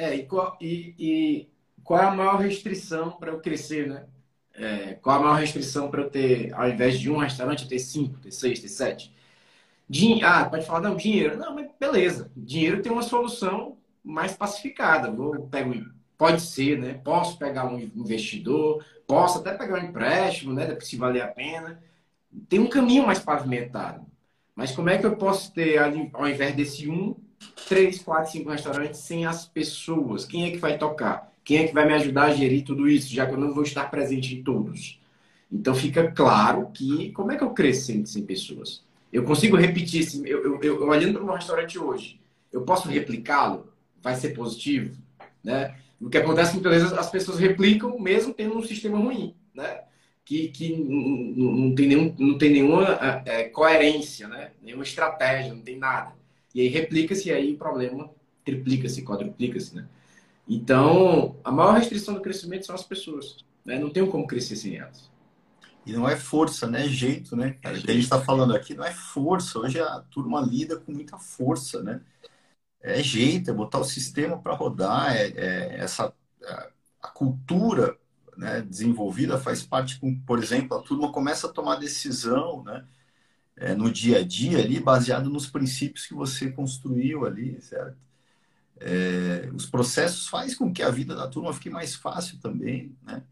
É, 0.00 0.14
e 0.14 0.26
qual, 0.26 0.56
e, 0.62 0.94
e 0.98 1.49
qual 1.90 2.00
é 2.00 2.04
a 2.04 2.14
maior 2.14 2.36
restrição 2.36 3.10
para 3.10 3.32
eu 3.32 3.40
crescer, 3.40 3.88
né? 3.88 4.04
É, 4.54 4.94
qual 5.02 5.18
a 5.18 5.22
maior 5.24 5.40
restrição 5.40 5.90
para 5.90 6.02
eu 6.02 6.08
ter, 6.08 6.54
ao 6.54 6.68
invés 6.68 7.00
de 7.00 7.10
um 7.10 7.16
restaurante, 7.16 7.64
eu 7.64 7.68
ter 7.68 7.80
cinco, 7.80 8.16
ter 8.20 8.30
seis, 8.30 8.60
ter 8.60 8.68
sete? 8.68 9.12
Din 9.88 10.22
ah, 10.22 10.44
pode 10.44 10.64
falar, 10.64 10.82
não, 10.82 10.94
dinheiro. 10.94 11.36
Não, 11.36 11.52
mas 11.52 11.68
beleza. 11.80 12.30
Dinheiro 12.36 12.80
tem 12.80 12.92
uma 12.92 13.02
solução 13.02 13.76
mais 14.04 14.36
pacificada. 14.36 15.10
Vou, 15.10 15.48
pego, 15.48 15.84
pode 16.16 16.42
ser, 16.42 16.78
né? 16.78 16.94
Posso 17.02 17.36
pegar 17.36 17.66
um 17.66 17.80
investidor, 17.80 18.84
posso 19.04 19.40
até 19.40 19.52
pegar 19.54 19.82
um 19.82 19.88
empréstimo, 19.88 20.52
né? 20.52 20.78
Se 20.78 20.94
valer 20.94 21.22
a 21.22 21.26
pena. 21.26 21.82
Tem 22.48 22.60
um 22.60 22.68
caminho 22.68 23.04
mais 23.04 23.18
pavimentado. 23.18 24.06
Mas 24.54 24.70
como 24.70 24.90
é 24.90 24.96
que 24.96 25.06
eu 25.06 25.16
posso 25.16 25.52
ter, 25.52 25.76
ao 26.12 26.28
invés 26.28 26.54
desse 26.54 26.88
um, 26.88 27.16
três, 27.68 28.00
quatro, 28.00 28.30
cinco 28.30 28.50
restaurantes 28.50 29.00
sem 29.00 29.26
as 29.26 29.44
pessoas. 29.44 30.24
Quem 30.24 30.44
é 30.44 30.50
que 30.52 30.58
vai 30.58 30.78
tocar? 30.78 31.29
Quem 31.50 31.58
é 31.58 31.66
que 31.66 31.74
vai 31.74 31.84
me 31.84 31.94
ajudar 31.94 32.26
a 32.26 32.32
gerir 32.32 32.62
tudo 32.62 32.88
isso, 32.88 33.12
já 33.12 33.26
que 33.26 33.32
eu 33.32 33.36
não 33.36 33.52
vou 33.52 33.64
estar 33.64 33.90
presente 33.90 34.36
em 34.36 34.40
todos? 34.44 35.00
Então 35.50 35.74
fica 35.74 36.08
claro 36.12 36.70
que 36.72 37.10
como 37.10 37.32
é 37.32 37.36
que 37.36 37.42
eu 37.42 37.50
cresço 37.50 37.86
sem, 37.86 38.06
sem 38.06 38.22
pessoas? 38.22 38.84
Eu 39.12 39.24
consigo 39.24 39.56
repetir 39.56 40.02
esse. 40.02 40.22
Eu, 40.28 40.44
eu, 40.44 40.62
eu 40.62 40.88
olhando 40.88 41.18
para 41.18 41.24
um 41.24 41.34
restaurante 41.34 41.76
hoje, 41.76 42.20
eu 42.52 42.62
posso 42.62 42.88
replicá-lo? 42.88 43.66
Vai 44.00 44.14
ser 44.14 44.28
positivo? 44.28 44.96
Né? 45.42 45.74
O 46.00 46.08
que 46.08 46.18
acontece 46.18 46.52
é 46.52 46.54
muitas 46.54 46.72
vezes 46.72 46.92
as 46.92 47.10
pessoas 47.10 47.40
replicam 47.40 47.98
mesmo 47.98 48.32
tendo 48.32 48.56
um 48.56 48.62
sistema 48.62 49.00
ruim, 49.00 49.34
né? 49.52 49.80
Que, 50.24 50.50
que 50.50 50.72
não, 50.72 51.74
tem 51.74 51.88
nenhum, 51.88 52.14
não 52.16 52.38
tem 52.38 52.50
nenhuma 52.52 52.96
é, 53.24 53.48
coerência, 53.48 54.28
né? 54.28 54.52
nenhuma 54.62 54.84
estratégia, 54.84 55.52
não 55.52 55.62
tem 55.62 55.76
nada. 55.76 56.12
E 56.54 56.60
aí 56.60 56.68
replica-se 56.68 57.32
aí 57.32 57.54
o 57.54 57.58
problema 57.58 58.08
triplica-se, 58.44 59.02
quadruplica-se, 59.02 59.74
né? 59.74 59.88
Então, 60.50 61.36
a 61.44 61.52
maior 61.52 61.74
restrição 61.74 62.14
do 62.14 62.20
crescimento 62.20 62.66
são 62.66 62.74
as 62.74 62.82
pessoas. 62.82 63.44
Né? 63.64 63.78
Não 63.78 63.90
tem 63.90 64.04
como 64.10 64.26
crescer 64.26 64.56
sem 64.56 64.76
elas. 64.78 65.10
E 65.86 65.92
não 65.92 66.08
é 66.08 66.16
força, 66.16 66.66
né? 66.66 66.86
É 66.86 66.88
jeito, 66.88 67.36
né? 67.36 67.52
Cara, 67.62 67.78
o 67.78 67.82
que 67.82 67.90
a 67.90 67.94
gente 67.94 68.04
está 68.04 68.20
falando 68.20 68.54
aqui 68.54 68.74
não 68.74 68.84
é 68.84 68.92
força. 68.92 69.58
Hoje 69.60 69.80
a 69.80 70.00
turma 70.10 70.40
lida 70.40 70.76
com 70.78 70.92
muita 70.92 71.18
força, 71.18 71.82
né? 71.82 72.02
É 72.82 73.02
jeito, 73.02 73.50
é 73.50 73.54
botar 73.54 73.78
o 73.78 73.84
sistema 73.84 74.38
para 74.38 74.54
rodar, 74.54 75.14
é, 75.16 75.28
é 75.36 75.76
essa 75.80 76.12
a, 76.44 76.68
a 77.02 77.08
cultura 77.08 77.96
né, 78.36 78.62
desenvolvida 78.62 79.38
faz 79.38 79.62
parte, 79.62 80.00
com, 80.00 80.18
por 80.20 80.38
exemplo, 80.38 80.76
a 80.78 80.82
turma 80.82 81.12
começa 81.12 81.46
a 81.46 81.52
tomar 81.52 81.76
decisão, 81.76 82.64
né? 82.64 82.86
é, 83.56 83.74
no 83.74 83.90
dia 83.92 84.18
a 84.20 84.24
dia 84.26 84.58
ali, 84.58 84.80
baseado 84.80 85.28
nos 85.30 85.46
princípios 85.46 86.06
que 86.06 86.14
você 86.14 86.50
construiu 86.50 87.26
ali, 87.26 87.60
certo? 87.60 87.96
É, 88.80 89.50
os 89.54 89.66
processos 89.66 90.26
faz 90.26 90.54
com 90.54 90.72
que 90.72 90.82
a 90.82 90.90
vida 90.90 91.14
da 91.14 91.28
turma 91.28 91.52
fique 91.52 91.68
mais 91.68 91.94
fácil 91.94 92.38
também, 92.40 92.96
né? 93.02 93.22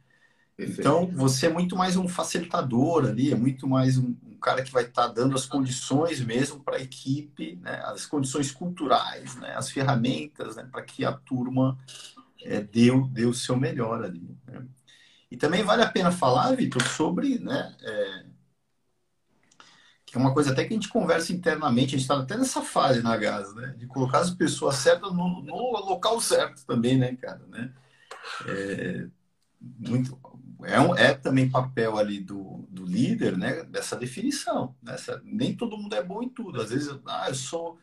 Então, 0.59 1.07
você 1.07 1.47
é 1.47 1.49
muito 1.49 1.77
mais 1.77 1.97
um 1.97 2.09
facilitador 2.09 3.07
ali, 3.07 3.31
é 3.31 3.37
muito 3.37 3.69
mais 3.69 3.97
um, 3.97 4.17
um 4.27 4.37
cara 4.41 4.61
que 4.63 4.73
vai 4.73 4.83
estar 4.83 5.07
tá 5.07 5.15
dando 5.15 5.37
as 5.37 5.47
condições 5.47 6.21
mesmo 6.21 6.59
para 6.65 6.79
a 6.79 6.81
equipe, 6.81 7.57
né? 7.63 7.81
as 7.85 8.05
condições 8.05 8.51
culturais, 8.51 9.37
né? 9.37 9.55
as 9.55 9.71
ferramentas 9.71 10.57
né? 10.57 10.69
para 10.71 10.83
que 10.83 11.05
a 11.05 11.13
turma 11.13 11.79
é, 12.43 12.61
dê, 12.61 12.91
dê 13.11 13.25
o 13.25 13.33
seu 13.33 13.57
melhor 13.57 14.03
ali. 14.03 14.37
Né? 14.49 14.67
E 15.31 15.37
também 15.37 15.63
vale 15.63 15.83
a 15.83 15.91
pena 15.91 16.11
falar, 16.11 16.57
Vitor, 16.57 16.83
sobre 16.83 17.39
né, 17.39 17.77
é, 17.81 18.25
que 20.11 20.17
é 20.17 20.21
uma 20.21 20.33
coisa 20.33 20.53
até 20.53 20.65
que 20.65 20.73
a 20.73 20.77
gente 20.77 20.89
conversa 20.89 21.33
internamente, 21.33 21.95
a 21.95 21.99
gente 21.99 22.01
está 22.01 22.19
até 22.19 22.37
nessa 22.37 22.63
fase 22.63 23.03
na 23.03 23.17
Gaza, 23.17 23.55
né? 23.55 23.75
De 23.77 23.87
colocar 23.87 24.21
as 24.21 24.31
pessoas 24.31 24.77
certas 24.77 25.13
no, 25.13 25.43
no 25.43 25.55
local 25.87 26.21
certo 26.21 26.65
também, 26.65 26.97
né, 26.97 27.15
cara? 27.17 27.43
Né? 27.49 27.73
É, 28.47 29.07
muito, 29.61 30.19
é, 30.65 30.81
um, 30.81 30.97
é 30.97 31.13
também 31.13 31.51
papel 31.51 31.99
ali 31.99 32.21
do, 32.21 32.67
do 32.71 32.85
líder, 32.85 33.37
né? 33.37 33.65
Dessa 33.65 33.97
definição. 33.97 34.75
Nessa, 34.83 35.21
nem 35.25 35.55
todo 35.55 35.77
mundo 35.77 35.95
é 35.95 36.03
bom 36.03 36.23
em 36.23 36.29
tudo. 36.29 36.61
Às 36.61 36.71
vezes, 36.71 36.99
ah, 37.07 37.27
eu 37.29 37.35
sou. 37.35 37.79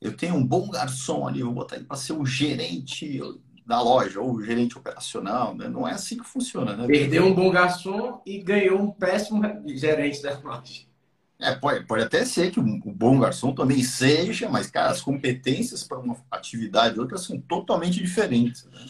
Eu 0.00 0.16
tenho 0.16 0.34
um 0.34 0.46
bom 0.46 0.70
garçom 0.70 1.26
ali, 1.26 1.40
eu 1.40 1.46
vou 1.46 1.56
botar 1.56 1.76
ele 1.76 1.86
para 1.86 1.96
ser 1.96 2.12
o 2.12 2.24
gerente 2.24 3.20
da 3.66 3.80
loja 3.80 4.20
ou 4.20 4.34
o 4.34 4.42
gerente 4.42 4.78
operacional, 4.78 5.54
né? 5.54 5.68
Não 5.68 5.86
é 5.86 5.92
assim 5.92 6.16
que 6.16 6.24
funciona, 6.24 6.76
né? 6.76 6.86
Perdeu 6.86 7.24
um 7.24 7.34
bom 7.34 7.50
garçom 7.50 8.22
e 8.24 8.38
ganhou 8.38 8.80
um 8.80 8.90
péssimo 8.90 9.42
gerente 9.66 10.22
da 10.22 10.38
loja. 10.38 10.86
É, 11.38 11.54
pode, 11.54 11.84
pode 11.84 12.02
até 12.02 12.24
ser 12.24 12.50
que 12.50 12.58
o, 12.58 12.62
o 12.62 12.92
bom 12.92 13.20
garçom 13.20 13.54
também 13.54 13.82
seja, 13.82 14.48
mas, 14.48 14.70
cara, 14.70 14.90
as 14.90 15.02
competências 15.02 15.82
para 15.84 15.98
uma 15.98 16.16
atividade 16.30 16.96
e 16.96 17.00
outra 17.00 17.18
são 17.18 17.38
totalmente 17.38 18.02
diferentes. 18.02 18.64
Né? 18.64 18.86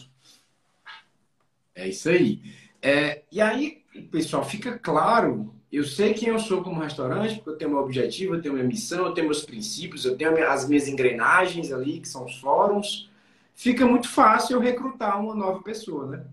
É 1.75 1.89
isso 1.89 2.09
aí. 2.09 2.41
É, 2.81 3.23
e 3.31 3.41
aí, 3.41 3.83
pessoal, 4.09 4.45
fica 4.45 4.77
claro. 4.79 5.53
Eu 5.69 5.83
sei 5.83 6.13
quem 6.13 6.29
eu 6.29 6.39
sou 6.39 6.63
como 6.63 6.79
restaurante, 6.79 7.35
porque 7.35 7.49
eu 7.49 7.57
tenho 7.57 7.71
meu 7.71 7.81
objetivo, 7.81 8.35
eu 8.35 8.41
tenho 8.41 8.53
minha 8.53 8.65
missão, 8.65 9.05
eu 9.05 9.13
tenho 9.13 9.27
meus 9.27 9.43
princípios, 9.43 10.05
eu 10.05 10.15
tenho 10.15 10.49
as 10.49 10.67
minhas 10.67 10.87
engrenagens 10.87 11.73
ali, 11.73 11.99
que 11.99 12.07
são 12.07 12.23
os 12.23 12.37
fóruns. 12.37 13.09
Fica 13.53 13.85
muito 13.85 14.07
fácil 14.07 14.55
eu 14.55 14.61
recrutar 14.61 15.19
uma 15.19 15.35
nova 15.35 15.61
pessoa, 15.61 16.07
né? 16.07 16.25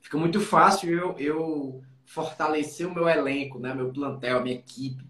Fica 0.00 0.16
muito 0.16 0.40
fácil 0.40 0.90
eu, 0.90 1.14
eu 1.18 1.84
fortalecer 2.06 2.86
o 2.86 2.94
meu 2.94 3.06
elenco, 3.06 3.58
né? 3.58 3.74
meu 3.74 3.92
plantel, 3.92 4.38
a 4.38 4.40
minha 4.40 4.56
equipe 4.56 5.04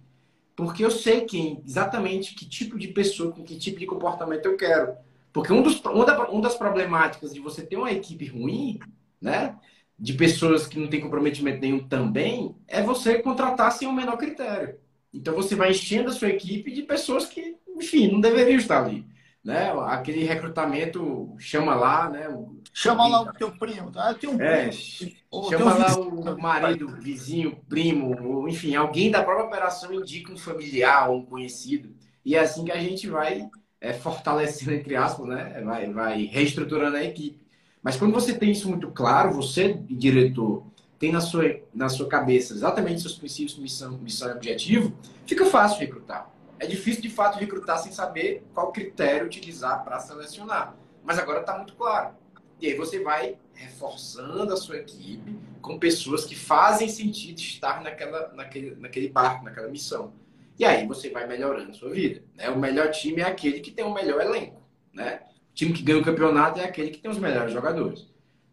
Porque 0.58 0.84
eu 0.84 0.90
sei 0.90 1.20
quem, 1.20 1.62
exatamente 1.64 2.34
que 2.34 2.44
tipo 2.44 2.76
de 2.76 2.88
pessoa, 2.88 3.30
com 3.30 3.44
que 3.44 3.56
tipo 3.56 3.78
de 3.78 3.86
comportamento 3.86 4.44
eu 4.46 4.56
quero. 4.56 4.92
Porque 5.32 5.52
um 5.52 5.62
dos, 5.62 5.80
uma, 5.84 6.04
da, 6.04 6.16
das 6.24 6.56
problemáticas 6.56 7.32
de 7.32 7.38
você 7.38 7.64
ter 7.64 7.76
uma 7.76 7.92
equipe 7.92 8.26
ruim, 8.26 8.80
né? 9.22 9.54
De 9.96 10.14
pessoas 10.14 10.66
que 10.66 10.76
não 10.76 10.88
têm 10.88 11.00
comprometimento 11.00 11.60
nenhum 11.60 11.86
também, 11.86 12.56
é 12.66 12.82
você 12.82 13.20
contratar 13.22 13.70
sem 13.70 13.86
o 13.86 13.92
menor 13.92 14.16
critério. 14.16 14.74
Então 15.14 15.32
você 15.32 15.54
vai 15.54 15.70
enchendo 15.70 16.08
a 16.08 16.12
sua 16.12 16.28
equipe 16.28 16.72
de 16.72 16.82
pessoas 16.82 17.24
que, 17.24 17.54
enfim, 17.76 18.10
não 18.10 18.20
deveriam 18.20 18.58
estar 18.58 18.84
ali. 18.84 19.06
Né? 19.48 19.72
Aquele 19.86 20.24
recrutamento 20.24 21.34
chama 21.38 21.74
lá, 21.74 22.10
né? 22.10 22.28
Chama 22.70 23.08
lá 23.08 23.22
o 23.22 23.32
teu 23.32 23.50
primo, 23.52 23.90
tá? 23.90 24.12
Tem 24.12 24.28
um 24.28 24.38
é, 24.38 24.70
chama 24.70 25.72
lá 25.72 25.98
o 25.98 26.38
marido, 26.38 26.86
vizinho, 27.00 27.58
primo, 27.66 28.14
ou, 28.22 28.46
enfim, 28.46 28.76
alguém 28.76 29.10
da 29.10 29.22
própria 29.22 29.46
operação 29.46 29.90
indica 29.94 30.30
um 30.30 30.36
familiar 30.36 31.08
ou 31.08 31.20
um 31.20 31.24
conhecido. 31.24 31.94
E 32.22 32.36
é 32.36 32.40
assim 32.40 32.66
que 32.66 32.70
a 32.70 32.78
gente 32.78 33.08
vai 33.08 33.48
é, 33.80 33.94
fortalecendo, 33.94 34.74
entre 34.74 34.94
aspas, 34.94 35.26
né? 35.26 35.62
Vai, 35.64 35.90
vai 35.94 36.24
reestruturando 36.24 36.98
a 36.98 37.02
equipe. 37.02 37.40
Mas 37.82 37.96
quando 37.96 38.12
você 38.12 38.34
tem 38.34 38.50
isso 38.50 38.68
muito 38.68 38.90
claro, 38.90 39.32
você, 39.32 39.72
diretor, 39.88 40.66
tem 40.98 41.10
na 41.10 41.22
sua, 41.22 41.58
na 41.72 41.88
sua 41.88 42.06
cabeça 42.06 42.52
exatamente 42.52 43.00
seus 43.00 43.16
princípios, 43.16 43.58
missão, 43.58 43.92
missão 43.92 44.28
e 44.28 44.32
objetivo, 44.32 44.92
fica 45.24 45.46
fácil 45.46 45.80
recrutar. 45.80 46.30
É 46.60 46.66
difícil, 46.66 47.02
de 47.02 47.10
fato, 47.10 47.38
recrutar 47.38 47.78
sem 47.78 47.92
saber 47.92 48.44
qual 48.52 48.72
critério 48.72 49.26
utilizar 49.26 49.84
para 49.84 50.00
selecionar. 50.00 50.74
Mas 51.04 51.18
agora 51.18 51.40
está 51.40 51.56
muito 51.56 51.74
claro. 51.74 52.14
E 52.60 52.66
aí 52.66 52.74
você 52.74 53.00
vai 53.00 53.38
reforçando 53.54 54.52
a 54.52 54.56
sua 54.56 54.78
equipe 54.78 55.38
com 55.60 55.78
pessoas 55.78 56.24
que 56.24 56.34
fazem 56.34 56.88
sentido 56.88 57.38
estar 57.38 57.82
naquela, 57.82 58.32
naquele, 58.34 58.74
naquele 58.76 59.08
barco, 59.08 59.44
naquela 59.44 59.68
missão. 59.68 60.12
E 60.58 60.64
aí 60.64 60.86
você 60.86 61.08
vai 61.10 61.26
melhorando 61.26 61.70
a 61.70 61.74
sua 61.74 61.90
vida. 61.90 62.22
Né? 62.34 62.50
O 62.50 62.58
melhor 62.58 62.90
time 62.90 63.20
é 63.20 63.26
aquele 63.26 63.60
que 63.60 63.70
tem 63.70 63.84
o 63.84 63.94
melhor 63.94 64.20
elenco. 64.20 64.60
Né? 64.92 65.20
O 65.52 65.54
time 65.54 65.72
que 65.72 65.82
ganha 65.82 66.00
o 66.00 66.04
campeonato 66.04 66.58
é 66.58 66.64
aquele 66.64 66.90
que 66.90 66.98
tem 66.98 67.10
os 67.10 67.18
melhores 67.18 67.52
jogadores. 67.52 68.08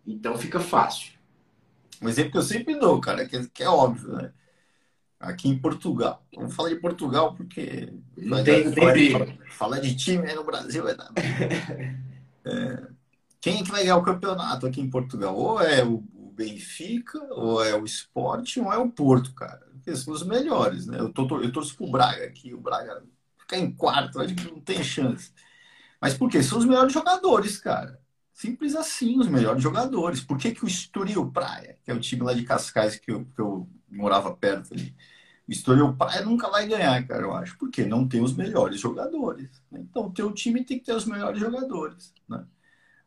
Então 0.06 0.38
fica 0.38 0.60
fácil. 0.60 1.14
Um 1.99 2.08
exemplo 2.08 2.32
que 2.32 2.38
eu 2.38 2.43
sempre 2.43 2.76
dou, 2.76 3.01
cara, 3.01 3.26
que, 3.26 3.47
que 3.49 3.64
é 3.64 3.70
óbvio, 3.70 4.14
né? 4.14 4.32
Aqui 5.26 5.49
em 5.49 5.57
Portugal. 5.57 6.26
Vamos 6.36 6.55
falar 6.55 6.69
de 6.69 6.76
Portugal 6.76 7.34
porque. 7.36 7.91
Não 8.15 8.43
tem, 8.43 8.71
falar, 8.73 8.93
de, 8.93 9.39
falar 9.49 9.80
de 9.80 9.95
time 9.95 10.28
aí 10.28 10.36
no 10.36 10.43
Brasil 10.43 10.88
é 10.88 10.95
nada. 10.95 11.13
é, 12.45 12.88
quem 13.41 13.59
é 13.59 13.63
que 13.63 13.71
vai 13.71 13.82
ganhar 13.82 13.97
o 13.97 14.03
campeonato 14.03 14.65
aqui 14.65 14.82
em 14.82 14.89
Portugal? 14.89 15.36
Ou 15.36 15.61
é 15.61 15.84
o 15.84 16.03
Benfica, 16.36 17.21
ou 17.32 17.63
é 17.63 17.76
o 17.76 17.86
Sport, 17.86 18.57
ou 18.57 18.71
é 18.71 18.78
o 18.78 18.89
Porto, 18.89 19.34
cara. 19.34 19.65
Porque 19.73 19.95
são 19.95 20.13
os 20.13 20.23
melhores, 20.23 20.86
né? 20.86 20.99
Eu, 20.99 21.11
tô, 21.11 21.41
eu 21.41 21.51
torço 21.51 21.76
pro 21.76 21.89
Braga 21.89 22.26
aqui, 22.26 22.53
o 22.53 22.59
Braga 22.59 23.03
ficar 23.38 23.57
em 23.57 23.71
quarto, 23.71 24.19
acho 24.19 24.36
que 24.36 24.51
não 24.51 24.59
tem 24.59 24.84
chance. 24.84 25.32
Mas 26.01 26.13
por 26.15 26.30
quê? 26.30 26.43
São 26.43 26.57
os 26.57 26.65
melhores 26.65 26.91
jogadores, 26.91 27.57
cara. 27.57 27.99
Simples 28.34 28.76
assim, 28.76 29.17
os 29.19 29.28
melhores 29.28 29.63
jogadores. 29.63 30.21
Por 30.21 30.38
que, 30.38 30.51
que 30.51 30.65
o 30.65 30.67
Estoril 30.67 31.32
Praia, 31.32 31.78
que 31.84 31.89
é 31.89 31.93
o 31.93 31.99
time 31.99 32.23
lá 32.23 32.34
de 32.34 32.43
Cascais 32.43 32.97
que 32.97 33.11
eu, 33.11 33.26
que 33.26 33.39
eu 33.39 33.69
morava 33.89 34.36
perto 34.36 34.73
ali, 34.73 34.93
Estoril 35.52 35.96
Praia 35.96 36.24
nunca 36.24 36.50
vai 36.50 36.68
ganhar, 36.68 37.06
cara, 37.08 37.24
eu 37.24 37.34
acho, 37.34 37.58
porque 37.58 37.86
não 37.86 38.08
tem 38.08 38.22
os 38.22 38.36
melhores 38.36 38.80
jogadores. 38.80 39.50
Né? 39.72 39.82
Então, 39.82 40.08
o 40.08 40.12
teu 40.12 40.32
time 40.32 40.64
tem 40.64 40.80
que 40.80 40.86
ter 40.86 40.93
os 40.93 41.06
melhores 41.06 41.39
jogadores, 41.39 42.14
né? 42.28 42.46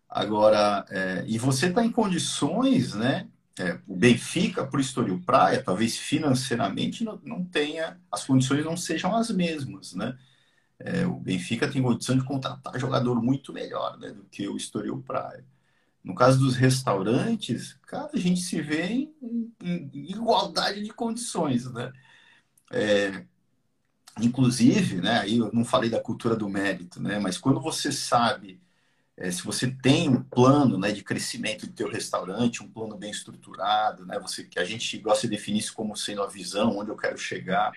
Agora, 0.09 0.87
é, 0.89 1.25
e 1.27 1.39
você 1.39 1.67
está 1.67 1.85
em 1.85 1.93
condições, 1.93 2.95
né? 2.95 3.29
É, 3.59 3.79
o 3.87 3.97
Benfica 3.97 4.69
o 4.73 4.81
Estoril 4.81 5.21
Praia, 5.27 5.63
talvez 5.63 5.99
financeiramente 5.99 7.05
não, 7.05 7.21
não 7.25 7.45
tenha, 7.45 8.01
as 8.11 8.25
condições 8.25 8.65
não 8.65 8.77
sejam 8.77 9.15
as 9.17 9.31
mesmas, 9.31 9.95
né? 9.95 10.17
É, 10.79 11.05
o 11.07 11.15
Benfica 11.19 11.69
tem 11.69 11.83
condição 11.83 12.17
de 12.17 12.25
contratar 12.25 12.79
jogador 12.79 13.21
muito 13.21 13.53
melhor 13.53 13.99
né, 13.99 14.11
do 14.13 14.25
que 14.25 14.49
o 14.49 14.57
Estoril 14.57 15.03
Praia. 15.03 15.45
No 16.05 16.15
caso 16.15 16.39
dos 16.39 16.55
restaurantes, 16.57 17.75
cara, 17.87 18.11
a 18.15 18.19
gente 18.19 18.41
se 18.41 18.63
vê 18.63 19.11
em, 19.21 19.53
em 19.61 19.91
igualdade 19.93 20.83
de 20.83 20.91
condições, 20.91 21.71
né? 21.73 21.93
É, 22.73 23.25
inclusive, 24.21 25.01
né, 25.01 25.21
aí 25.21 25.39
eu 25.39 25.51
não 25.53 25.65
falei 25.65 25.91
da 25.91 26.01
cultura 26.01 26.37
do 26.37 26.49
mérito, 26.49 27.01
né, 27.01 27.19
mas 27.19 27.39
quando 27.39 27.61
você 27.61 27.93
sabe, 27.93 28.61
é, 29.17 29.31
se 29.31 29.43
você 29.43 29.71
tem 29.71 30.09
um 30.09 30.23
plano 30.23 30.79
né, 30.79 30.93
de 30.93 31.03
crescimento 31.03 31.67
do 31.67 31.73
teu 31.73 31.89
restaurante, 31.91 32.63
um 32.63 32.71
plano 32.71 32.97
bem 32.97 33.11
estruturado, 33.11 34.07
né, 34.07 34.19
você, 34.19 34.45
que 34.45 34.59
a 34.59 34.65
gente 34.65 34.99
gosta 34.99 35.27
de 35.27 35.37
definir 35.37 35.61
isso 35.61 35.75
como 35.75 35.97
sendo 35.97 36.23
a 36.23 36.27
visão, 36.27 36.79
onde 36.79 36.91
eu 36.91 36.97
quero 36.97 37.19
chegar, 37.19 37.73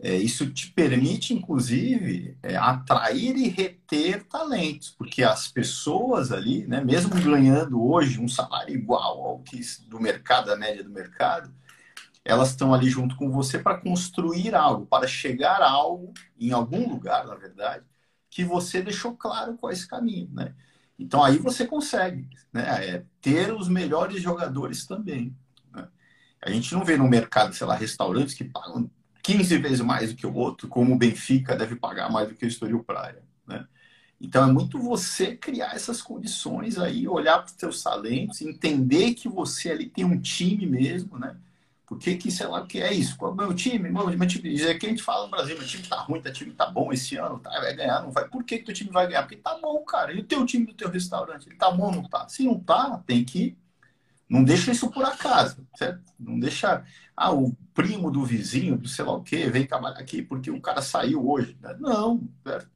é, 0.00 0.14
isso 0.16 0.48
te 0.52 0.70
permite, 0.70 1.34
inclusive, 1.34 2.36
é, 2.42 2.56
atrair 2.56 3.36
e 3.36 3.48
reter 3.48 4.24
talentos, 4.24 4.90
porque 4.90 5.24
as 5.24 5.48
pessoas 5.48 6.30
ali, 6.30 6.66
né, 6.66 6.80
mesmo 6.80 7.10
ganhando 7.20 7.84
hoje 7.84 8.20
um 8.20 8.28
salário 8.28 8.74
igual 8.74 9.26
ao 9.26 9.38
que 9.40 9.60
do 9.88 9.98
mercado, 10.00 10.52
a 10.52 10.56
média 10.56 10.84
do 10.84 10.90
mercado, 10.90 11.52
elas 12.28 12.50
estão 12.50 12.74
ali 12.74 12.90
junto 12.90 13.16
com 13.16 13.30
você 13.30 13.58
para 13.58 13.78
construir 13.78 14.54
algo, 14.54 14.86
para 14.86 15.06
chegar 15.06 15.62
a 15.62 15.70
algo 15.70 16.12
em 16.38 16.52
algum 16.52 16.86
lugar, 16.86 17.26
na 17.26 17.34
verdade, 17.34 17.84
que 18.28 18.44
você 18.44 18.82
deixou 18.82 19.16
claro 19.16 19.56
qual 19.56 19.70
é 19.70 19.74
esse 19.74 19.88
caminho, 19.88 20.28
né? 20.32 20.54
Então 20.98 21.24
aí 21.24 21.38
você 21.38 21.66
consegue, 21.66 22.28
né, 22.52 22.62
é, 22.84 23.04
ter 23.22 23.52
os 23.54 23.66
melhores 23.68 24.20
jogadores 24.20 24.86
também. 24.86 25.34
Né? 25.72 25.88
A 26.42 26.50
gente 26.50 26.74
não 26.74 26.84
vê 26.84 26.98
no 26.98 27.08
mercado, 27.08 27.54
sei 27.54 27.66
lá, 27.66 27.74
restaurantes 27.74 28.34
que 28.34 28.44
pagam 28.44 28.90
15 29.22 29.56
vezes 29.58 29.80
mais 29.80 30.10
do 30.12 30.16
que 30.16 30.26
o 30.26 30.34
outro, 30.34 30.68
como 30.68 30.94
o 30.94 30.98
Benfica 30.98 31.56
deve 31.56 31.76
pagar 31.76 32.10
mais 32.10 32.28
do 32.28 32.34
que 32.34 32.44
o 32.44 32.48
Estoril 32.48 32.84
Praia, 32.84 33.22
né? 33.46 33.66
Então 34.20 34.46
é 34.46 34.52
muito 34.52 34.78
você 34.78 35.36
criar 35.36 35.74
essas 35.74 36.02
condições 36.02 36.78
aí, 36.78 37.08
olhar 37.08 37.38
para 37.38 37.46
os 37.46 37.52
seus 37.52 37.82
talentos, 37.82 38.42
entender 38.42 39.14
que 39.14 39.28
você 39.28 39.70
ali 39.70 39.88
tem 39.88 40.04
um 40.04 40.20
time 40.20 40.66
mesmo, 40.66 41.18
né? 41.18 41.36
Por 41.88 41.98
que, 41.98 42.16
que 42.16 42.30
sei 42.30 42.46
lá, 42.46 42.66
que 42.66 42.82
é 42.82 42.92
isso? 42.92 43.16
Qual 43.16 43.30
é 43.30 43.34
o 43.34 43.36
meu 43.36 43.54
time? 43.54 43.88
Meu, 43.88 44.06
meu 44.06 44.28
time 44.28 44.50
dizer 44.50 44.78
que 44.78 44.84
a 44.84 44.90
gente 44.90 45.02
fala 45.02 45.24
no 45.24 45.30
Brasil, 45.30 45.56
meu 45.56 45.66
time 45.66 45.82
tá 45.84 45.96
ruim, 45.96 46.20
teu 46.20 46.32
time 46.32 46.52
tá 46.52 46.66
bom 46.66 46.92
esse 46.92 47.16
ano, 47.16 47.38
tá, 47.38 47.48
vai 47.48 47.74
ganhar, 47.74 48.02
não 48.02 48.10
vai. 48.12 48.28
Por 48.28 48.44
que, 48.44 48.58
que 48.58 48.66
teu 48.66 48.74
time 48.74 48.90
vai 48.90 49.06
ganhar? 49.06 49.22
Porque 49.22 49.36
tá 49.36 49.58
bom, 49.58 49.82
cara. 49.84 50.12
E 50.12 50.20
o 50.20 50.24
teu 50.24 50.44
time 50.44 50.66
do 50.66 50.74
teu 50.74 50.90
restaurante, 50.90 51.48
ele 51.48 51.56
tá 51.56 51.70
bom 51.70 51.86
ou 51.86 51.92
não 51.92 52.02
tá? 52.06 52.28
Se 52.28 52.44
não 52.44 52.60
tá, 52.60 53.02
tem 53.06 53.24
que. 53.24 53.56
Não 54.28 54.44
deixa 54.44 54.70
isso 54.70 54.90
por 54.90 55.02
acaso, 55.02 55.66
certo? 55.76 56.02
Não 56.20 56.38
deixa 56.38 56.84
ah, 57.16 57.32
o 57.32 57.56
primo 57.72 58.10
do 58.10 58.22
vizinho, 58.22 58.76
do 58.76 58.86
sei 58.86 59.06
lá 59.06 59.12
o 59.14 59.22
quê, 59.22 59.48
vem 59.48 59.66
trabalhar 59.66 59.98
aqui 59.98 60.20
porque 60.20 60.50
um 60.50 60.60
cara 60.60 60.82
saiu 60.82 61.26
hoje. 61.26 61.56
Né? 61.58 61.74
Não, 61.80 62.20
certo? 62.44 62.70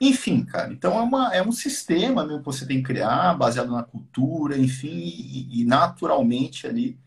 Enfim, 0.00 0.44
cara, 0.44 0.72
então 0.72 0.98
é, 0.98 1.02
uma, 1.02 1.32
é 1.32 1.42
um 1.42 1.52
sistema 1.52 2.24
mesmo 2.24 2.40
que 2.40 2.46
você 2.46 2.66
tem 2.66 2.78
que 2.78 2.82
criar, 2.82 3.34
baseado 3.34 3.70
na 3.70 3.84
cultura, 3.84 4.58
enfim, 4.58 4.88
e, 4.90 5.60
e 5.60 5.64
naturalmente 5.64 6.66
ali 6.66 6.98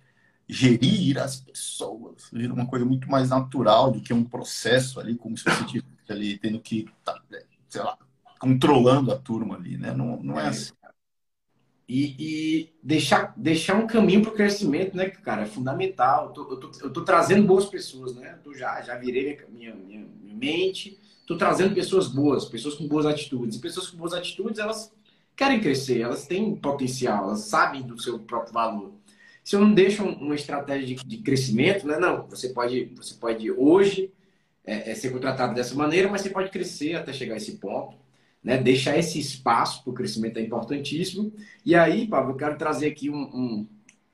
gerir 0.47 1.17
as 1.17 1.39
pessoas, 1.39 2.29
vira 2.31 2.53
uma 2.53 2.67
coisa 2.67 2.85
muito 2.85 3.09
mais 3.09 3.29
natural 3.29 3.91
do 3.91 4.01
que 4.01 4.13
um 4.13 4.23
processo 4.23 4.99
ali, 4.99 5.15
como 5.15 5.37
se 5.37 5.43
você 5.43 5.63
estivesse 5.63 5.87
ali 6.09 6.37
tendo 6.37 6.59
que, 6.59 6.85
tá, 7.03 7.19
sei 7.67 7.81
lá, 7.81 7.97
controlando 8.39 9.11
a 9.11 9.17
turma 9.17 9.55
ali, 9.55 9.77
né? 9.77 9.93
Não, 9.93 10.21
não 10.21 10.39
é, 10.39 10.45
é 10.45 10.47
assim 10.47 10.71
e, 11.87 12.15
e, 12.17 12.73
deixar, 12.81 13.33
deixar 13.37 13.75
um 13.75 13.85
caminho 13.85 14.21
para 14.21 14.31
o 14.31 14.33
crescimento, 14.33 14.97
né, 14.97 15.07
cara? 15.09 15.43
É 15.43 15.45
fundamental. 15.45 16.27
Eu 16.27 16.31
tô, 16.31 16.51
eu 16.51 16.59
tô, 16.59 16.71
eu 16.81 16.93
tô 16.93 17.01
trazendo 17.03 17.45
boas 17.45 17.65
pessoas, 17.65 18.15
né? 18.15 18.39
Eu 18.43 18.53
já, 18.55 18.81
já 18.81 18.95
virei 18.97 19.39
minha, 19.49 19.75
minha, 19.75 20.05
minha 20.21 20.35
mente, 20.35 20.99
tô 21.27 21.37
trazendo 21.37 21.75
pessoas 21.75 22.07
boas, 22.07 22.45
pessoas 22.45 22.73
com 22.73 22.87
boas 22.87 23.05
atitudes. 23.05 23.57
E 23.57 23.61
pessoas 23.61 23.87
com 23.87 23.97
boas 23.97 24.13
atitudes, 24.13 24.57
elas 24.57 24.91
querem 25.35 25.59
crescer, 25.59 26.01
elas 26.01 26.25
têm 26.25 26.55
potencial, 26.55 27.25
elas 27.25 27.41
sabem 27.41 27.83
do 27.83 28.01
seu 28.01 28.17
próprio 28.17 28.53
valor. 28.53 28.91
Se 29.45 29.55
eu 29.55 29.61
não 29.61 29.73
deixo 29.73 30.03
uma 30.03 30.35
estratégia 30.35 30.97
de, 30.97 31.05
de 31.05 31.17
crescimento, 31.19 31.87
né? 31.87 31.97
Não, 31.97 32.27
você 32.27 32.49
pode, 32.49 32.91
você 32.97 33.13
pode 33.13 33.49
hoje 33.49 34.11
é, 34.65 34.91
é 34.91 34.95
ser 34.95 35.11
contratado 35.11 35.55
dessa 35.55 35.73
maneira, 35.73 36.09
mas 36.09 36.19
você 36.19 36.29
pode 36.29 36.49
crescer 36.49 36.95
até 36.95 37.13
chegar 37.13 37.35
a 37.35 37.37
esse 37.37 37.53
ponto 37.53 37.95
né? 38.45 38.59
Deixar 38.59 38.95
esse 38.95 39.19
espaço 39.19 39.83
para 39.83 39.89
o 39.89 39.93
crescimento 39.93 40.37
é 40.37 40.41
importantíssimo. 40.41 41.33
E 41.65 41.73
aí, 41.73 42.07
Pablo, 42.07 42.33
eu 42.33 42.37
quero 42.37 42.55
trazer 42.55 42.85
aqui 42.85 43.09
um, 43.09 43.23
um... 43.23 43.67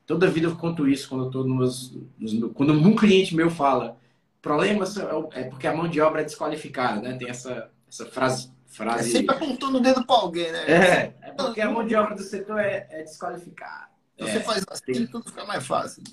toda 0.07 0.32
vida 0.32 0.47
eu 0.47 0.55
conto 0.55 0.88
isso 0.88 1.09
quando 1.09 1.23
eu 1.23 1.27
estou 1.27 1.45
nos, 1.45 1.93
nos, 2.17 2.53
quando 2.53 2.71
um 2.71 2.95
cliente 2.95 3.36
meu 3.36 3.49
fala 3.49 3.97
problema 4.41 4.86
é, 5.34 5.41
é 5.41 5.43
porque 5.43 5.67
a 5.67 5.75
mão 5.75 5.88
de 5.88 5.99
obra 5.99 6.21
é 6.21 6.23
desqualificada, 6.23 7.01
né? 7.01 7.17
Tem 7.17 7.29
essa 7.29 7.69
essa 7.89 8.05
frase 8.05 8.49
frase. 8.65 9.09
É 9.09 9.11
sempre 9.17 9.36
apontando 9.36 9.79
o 9.79 9.82
dedo 9.82 10.05
para 10.05 10.15
alguém, 10.15 10.49
né? 10.49 10.63
É, 10.71 11.13
é 11.21 11.32
porque 11.32 11.59
a 11.59 11.69
mão 11.69 11.86
de 11.86 11.93
obra 11.93 12.15
do 12.15 12.23
setor 12.23 12.57
é, 12.57 12.88
é 12.89 13.03
desqualificada. 13.03 13.91
Você 14.18 14.38
é, 14.38 14.39
faz 14.39 14.66
assim, 14.70 14.93
tem... 14.93 15.07
tudo 15.07 15.30
fica 15.30 15.45
mais 15.45 15.66
fácil. 15.66 16.03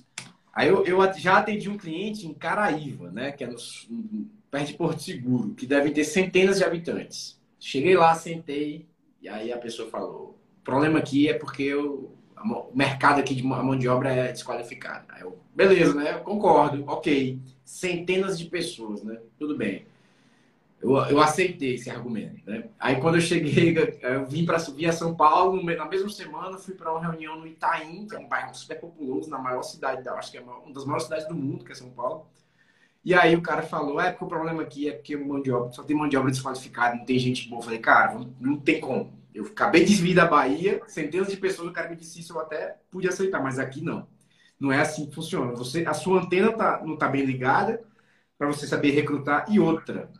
Aí 0.52 0.68
eu, 0.68 0.84
eu 0.84 0.98
já 1.14 1.38
atendi 1.38 1.68
um 1.68 1.76
cliente 1.76 2.26
em 2.26 2.34
Caraíva, 2.34 3.10
né? 3.10 3.32
Que 3.32 3.44
é 3.44 3.46
no, 3.46 3.56
perto 4.50 4.66
de 4.66 4.74
Porto 4.74 5.02
Seguro, 5.02 5.54
que 5.54 5.66
devem 5.66 5.92
ter 5.92 6.04
centenas 6.04 6.58
de 6.58 6.64
habitantes. 6.64 7.40
Cheguei 7.60 7.96
lá, 7.96 8.14
sentei, 8.14 8.86
e 9.20 9.28
aí 9.28 9.52
a 9.52 9.58
pessoa 9.58 9.90
falou: 9.90 10.38
o 10.60 10.64
problema 10.64 10.98
aqui 10.98 11.28
é 11.28 11.34
porque 11.34 11.62
eu, 11.62 12.12
o 12.36 12.76
mercado 12.76 13.20
aqui 13.20 13.34
de 13.34 13.42
mão 13.42 13.76
de 13.76 13.88
obra 13.88 14.12
é 14.12 14.32
desqualificado. 14.32 15.06
Aí 15.10 15.22
eu, 15.22 15.38
beleza, 15.54 15.94
né? 15.94 16.14
Eu 16.14 16.20
concordo, 16.20 16.84
ok. 16.86 17.38
Centenas 17.64 18.38
de 18.38 18.46
pessoas, 18.46 19.02
né? 19.02 19.18
Tudo 19.38 19.56
bem. 19.56 19.86
Eu, 20.80 20.96
eu 20.96 21.20
aceitei 21.20 21.74
esse 21.74 21.90
argumento, 21.90 22.48
né? 22.48 22.68
Aí 22.78 23.00
quando 23.00 23.16
eu 23.16 23.20
cheguei, 23.20 23.76
eu 24.00 24.26
vim 24.26 24.44
para 24.46 24.58
subir 24.58 24.86
a 24.86 24.92
São 24.92 25.14
Paulo, 25.14 25.62
na 25.62 25.86
mesma 25.86 26.08
semana 26.08 26.56
fui 26.56 26.74
para 26.74 26.92
uma 26.92 27.00
reunião 27.00 27.38
no 27.38 27.46
Itaim, 27.46 28.06
que 28.06 28.14
é 28.14 28.18
um 28.18 28.28
bairro 28.28 28.54
super 28.54 28.78
populoso, 28.80 29.28
na 29.28 29.38
maior 29.38 29.62
cidade, 29.62 30.04
da, 30.04 30.14
acho 30.14 30.30
que 30.30 30.38
é 30.38 30.40
uma 30.40 30.72
das 30.72 30.84
maiores 30.84 31.04
cidades 31.04 31.26
do 31.26 31.34
mundo, 31.34 31.64
que 31.64 31.72
é 31.72 31.74
São 31.74 31.90
Paulo. 31.90 32.26
E 33.04 33.14
aí 33.14 33.34
o 33.34 33.42
cara 33.42 33.62
falou, 33.62 34.00
é 34.00 34.10
porque 34.10 34.24
o 34.24 34.28
problema 34.28 34.62
aqui 34.62 34.88
é 34.88 34.92
porque 34.92 35.16
mão 35.16 35.40
de 35.40 35.50
obra, 35.50 35.72
só 35.72 35.82
tem 35.82 35.96
mão 35.96 36.08
de 36.08 36.16
obra 36.16 36.30
desqualificada, 36.30 36.96
não 36.96 37.04
tem 37.04 37.18
gente 37.18 37.48
boa. 37.48 37.60
Eu 37.60 37.64
falei, 37.64 37.78
cara, 37.78 38.20
não, 38.40 38.56
tem 38.58 38.80
como. 38.80 39.18
Eu 39.34 39.46
acabei 39.46 39.84
de 39.84 39.94
vir 39.94 40.14
da 40.14 40.26
Bahia, 40.26 40.80
centenas 40.86 41.28
de 41.28 41.36
pessoas, 41.36 41.68
o 41.68 41.72
cara 41.72 41.88
me 41.88 41.96
disse 41.96 42.20
isso, 42.20 42.32
eu 42.34 42.40
até 42.40 42.76
pude 42.90 43.08
aceitar, 43.08 43.42
mas 43.42 43.58
aqui 43.58 43.80
não. 43.80 44.06
Não 44.60 44.72
é 44.72 44.80
assim 44.80 45.06
que 45.06 45.14
funciona. 45.14 45.52
Você, 45.52 45.86
a 45.86 45.94
sua 45.94 46.20
antena 46.20 46.52
tá, 46.52 46.82
não 46.84 46.94
está 46.94 47.08
bem 47.08 47.24
ligada 47.24 47.82
para 48.36 48.48
você 48.48 48.66
saber 48.66 48.90
recrutar. 48.90 49.46
E 49.48 49.58
outra, 49.58 50.10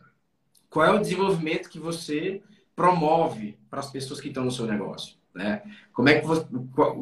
qual 0.69 0.85
é 0.85 0.91
o 0.91 0.99
desenvolvimento 0.99 1.69
que 1.69 1.79
você 1.79 2.41
promove 2.75 3.57
para 3.69 3.79
as 3.79 3.91
pessoas 3.91 4.21
que 4.21 4.27
estão 4.27 4.45
no 4.45 4.51
seu 4.51 4.65
negócio? 4.65 5.15
Né? 5.33 5.61
Como 5.93 6.09
é 6.09 6.19
que 6.19 6.27
você, 6.27 6.45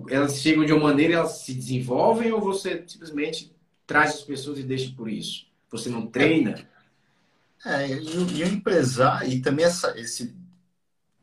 elas 0.09 0.39
chegam 0.39 0.65
de 0.65 0.73
uma 0.73 0.89
maneira, 0.89 1.15
elas 1.15 1.39
se 1.39 1.53
desenvolvem 1.53 2.31
ou 2.31 2.41
você 2.41 2.83
simplesmente 2.87 3.53
traz 3.85 4.11
as 4.15 4.21
pessoas 4.21 4.59
e 4.59 4.63
deixa 4.63 4.93
por 4.95 5.09
isso? 5.09 5.47
Você 5.71 5.89
não 5.89 6.07
treina? 6.07 6.67
É, 7.65 7.87
e, 7.87 8.37
e 8.37 8.43
o 8.43 8.47
empresário, 8.47 9.29
e 9.31 9.41
também 9.41 9.65
essa, 9.65 9.99
esse 9.99 10.35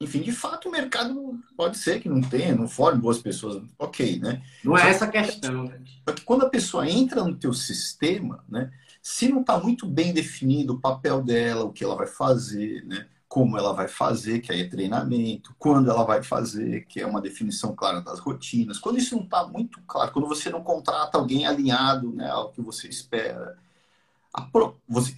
enfim, 0.01 0.21
de 0.21 0.33
fato, 0.33 0.69
o 0.69 0.73
mercado 0.73 1.39
pode 1.57 1.79
ser 1.79 2.01
que 2.01 2.09
não 2.09 2.21
tenha, 2.21 2.55
não 2.55 2.69
forme 2.69 3.01
boas 3.01 3.19
pessoas, 3.19 3.63
ok, 3.79 4.19
né? 4.19 4.43
Não 4.63 4.77
é 4.77 4.91
essa 4.91 5.05
a 5.05 5.09
questão. 5.09 5.65
Né? 5.65 5.81
Só 6.07 6.15
que 6.15 6.23
quando 6.23 6.45
a 6.45 6.51
pessoa 6.51 6.89
entra 6.89 7.23
no 7.25 7.35
teu 7.37 7.53
sistema, 7.55 8.45
né? 8.49 8.71
Se 9.07 9.29
não 9.29 9.43
está 9.43 9.59
muito 9.59 9.87
bem 9.87 10.15
definido 10.15 10.73
o 10.73 10.81
papel 10.81 11.23
dela, 11.23 11.67
o 11.67 11.73
que 11.75 11.85
ela 11.85 11.95
vai 11.95 12.07
fazer, 12.07 12.83
né? 12.87 13.07
Como 13.29 13.59
ela 13.59 13.75
vai 13.75 13.87
fazer, 13.87 14.41
que 14.41 14.51
aí 14.51 14.63
é 14.63 14.69
treinamento, 14.69 15.55
quando 15.59 15.91
ela 15.91 16.05
vai 16.05 16.23
fazer, 16.23 16.87
que 16.87 17.03
é 17.03 17.07
uma 17.07 17.21
definição 17.21 17.77
clara 17.77 18.01
das 18.01 18.19
rotinas. 18.19 18.79
Quando 18.79 18.99
isso 18.99 19.15
não 19.15 19.25
está 19.25 19.47
muito 19.47 19.79
claro, 19.87 20.11
quando 20.11 20.27
você 20.27 20.49
não 20.49 20.63
contrata 20.63 21.19
alguém 21.19 21.47
alinhado 21.47 22.15
né, 22.15 22.31
ao 22.31 22.51
que 22.51 22.63
você 22.63 22.89
espera, 22.89 23.59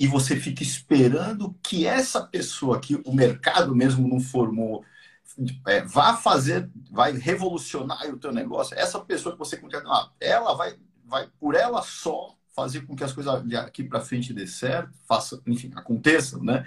e 0.00 0.06
você 0.08 0.34
fica 0.34 0.64
esperando 0.64 1.54
que 1.62 1.86
essa 1.86 2.20
pessoa 2.20 2.80
que 2.80 3.00
o 3.04 3.14
mercado 3.14 3.74
mesmo 3.74 4.08
não 4.08 4.18
formou 4.18 4.84
é, 5.64 5.82
vá 5.82 6.16
fazer, 6.16 6.68
vai 6.90 7.12
revolucionar 7.12 8.04
o 8.10 8.18
teu 8.18 8.32
negócio. 8.32 8.76
Essa 8.76 8.98
pessoa 8.98 9.32
que 9.34 9.38
você 9.38 9.56
contrata, 9.56 9.86
ah, 9.88 10.10
ela 10.20 10.54
vai, 10.54 10.76
vai 11.04 11.28
por 11.38 11.54
ela 11.54 11.82
só 11.82 12.35
fazer 12.56 12.86
com 12.86 12.96
que 12.96 13.04
as 13.04 13.12
coisas 13.12 13.34
aqui 13.56 13.84
para 13.84 14.00
frente 14.00 14.32
dê 14.32 14.46
certo, 14.46 14.90
faça, 15.06 15.40
enfim, 15.46 15.70
aconteçam, 15.76 16.42
né? 16.42 16.64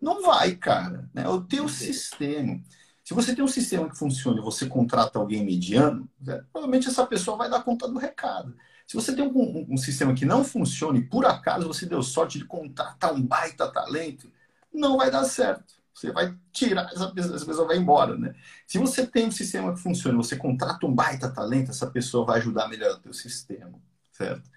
Não 0.00 0.22
vai, 0.22 0.54
cara. 0.54 1.10
Né? 1.12 1.28
O 1.28 1.40
teu 1.40 1.68
sistema. 1.68 2.60
Se 3.02 3.12
você 3.12 3.34
tem 3.34 3.44
um 3.44 3.48
sistema 3.48 3.90
que 3.90 3.98
funciona 3.98 4.38
e 4.38 4.44
você 4.44 4.66
contrata 4.66 5.18
alguém 5.18 5.44
mediano, 5.44 6.08
né, 6.20 6.40
provavelmente 6.52 6.86
essa 6.86 7.04
pessoa 7.04 7.36
vai 7.36 7.50
dar 7.50 7.64
conta 7.64 7.88
do 7.88 7.98
recado. 7.98 8.54
Se 8.86 8.94
você 8.94 9.14
tem 9.14 9.24
um, 9.24 9.36
um, 9.36 9.66
um, 9.70 9.76
sistema 9.76 10.14
que 10.14 10.24
não 10.24 10.44
funciona 10.44 10.98
e 10.98 11.04
por 11.04 11.26
acaso 11.26 11.66
você 11.66 11.86
deu 11.86 12.02
sorte 12.02 12.38
de 12.38 12.44
contratar 12.44 13.12
um 13.12 13.20
baita 13.20 13.70
talento, 13.70 14.30
não 14.72 14.96
vai 14.96 15.10
dar 15.10 15.24
certo. 15.24 15.74
Você 15.92 16.12
vai 16.12 16.34
tirar 16.52 16.90
essa 16.92 17.10
pessoa, 17.10 17.36
essa 17.36 17.46
pessoa 17.46 17.66
vai 17.66 17.76
embora, 17.76 18.16
né? 18.16 18.34
Se 18.66 18.78
você 18.78 19.04
tem 19.04 19.26
um 19.26 19.32
sistema 19.32 19.74
que 19.74 19.80
funciona, 19.80 20.16
você 20.16 20.36
contrata 20.36 20.86
um 20.86 20.94
baita 20.94 21.28
talento, 21.28 21.70
essa 21.70 21.90
pessoa 21.90 22.24
vai 22.24 22.38
ajudar 22.38 22.64
a 22.64 22.68
melhorar 22.68 22.94
o 22.94 23.00
teu 23.00 23.12
sistema, 23.12 23.78
certo? 24.12 24.48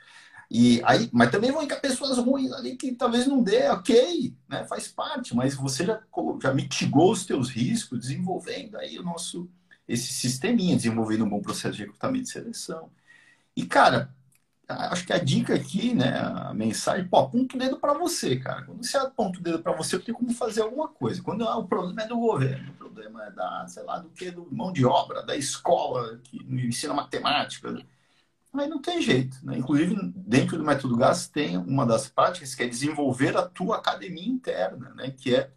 E 0.50 0.82
aí, 0.86 1.10
mas 1.12 1.32
também 1.32 1.52
vão 1.52 1.64
encaixar 1.64 1.82
pessoas 1.82 2.18
ruins 2.18 2.52
ali 2.52 2.76
que 2.76 2.94
talvez 2.94 3.26
não 3.28 3.42
dê, 3.42 3.68
ok, 3.70 4.36
né? 4.48 4.64
Faz 4.66 4.88
parte, 4.88 5.36
mas 5.36 5.56
você 5.56 5.86
já, 5.86 6.02
já 6.42 6.54
mitigou 6.54 7.12
os 7.12 7.26
teus 7.26 7.50
riscos 7.50 8.00
desenvolvendo 8.00 8.78
aí 8.78 8.98
o 9.00 9.04
nosso 9.04 9.50
esse 9.88 10.14
sisteminha, 10.14 10.76
desenvolvendo 10.76 11.26
um 11.26 11.30
bom 11.30 11.42
processo 11.42 11.76
de 11.76 11.84
recrutamento 11.84 12.28
e 12.28 12.32
seleção. 12.32 12.90
E, 13.56 13.66
cara, 13.66 14.14
acho 14.68 15.06
que 15.06 15.14
a 15.14 15.20
dica 15.20 15.54
aqui, 15.54 15.94
né, 15.94 16.18
a 16.20 16.54
mensagem, 16.54 17.08
pô, 17.08 17.18
aponta 17.20 17.56
o 17.56 17.60
dedo 17.60 17.80
para 17.80 17.94
você, 17.94 18.38
cara. 18.38 18.64
Quando 18.64 18.84
você 18.84 18.98
aponta 18.98 19.40
o 19.40 19.42
dedo 19.42 19.60
para 19.62 19.74
você, 19.74 19.96
eu 19.96 20.04
tenho 20.04 20.18
como 20.18 20.34
fazer 20.34 20.62
alguma 20.62 20.88
coisa. 20.88 21.22
Quando 21.22 21.48
ah, 21.48 21.58
o 21.58 21.68
problema 21.68 22.02
é 22.02 22.08
do 22.08 22.18
governo, 22.18 22.72
o 22.72 22.76
problema 22.76 23.26
é 23.26 23.32
da, 23.32 23.68
sei 23.68 23.84
lá, 23.84 24.00
do 24.00 24.10
que, 24.10 24.32
do 24.32 24.48
mão 24.52 24.72
de 24.74 24.86
obra, 24.86 25.24
da 25.24 25.36
escola 25.36 26.20
que 26.24 26.44
me 26.46 26.68
ensina 26.68 26.94
matemática, 26.94 27.86
aí 28.64 28.70
não 28.70 28.82
tem 28.82 29.02
jeito, 29.02 29.38
né? 29.46 29.58
Inclusive, 29.58 29.96
dentro 30.16 30.58
do 30.58 30.64
método 30.64 30.98
GAS 30.98 31.28
tem 31.28 31.58
uma 31.58 31.86
das 31.86 32.08
práticas 32.08 32.56
que 32.56 32.64
é 32.64 32.68
desenvolver 32.68 33.36
a 33.38 33.48
tua 33.48 33.78
academia 33.78 34.28
interna, 34.28 34.90
né? 34.96 35.12
Que 35.12 35.36
é, 35.36 35.52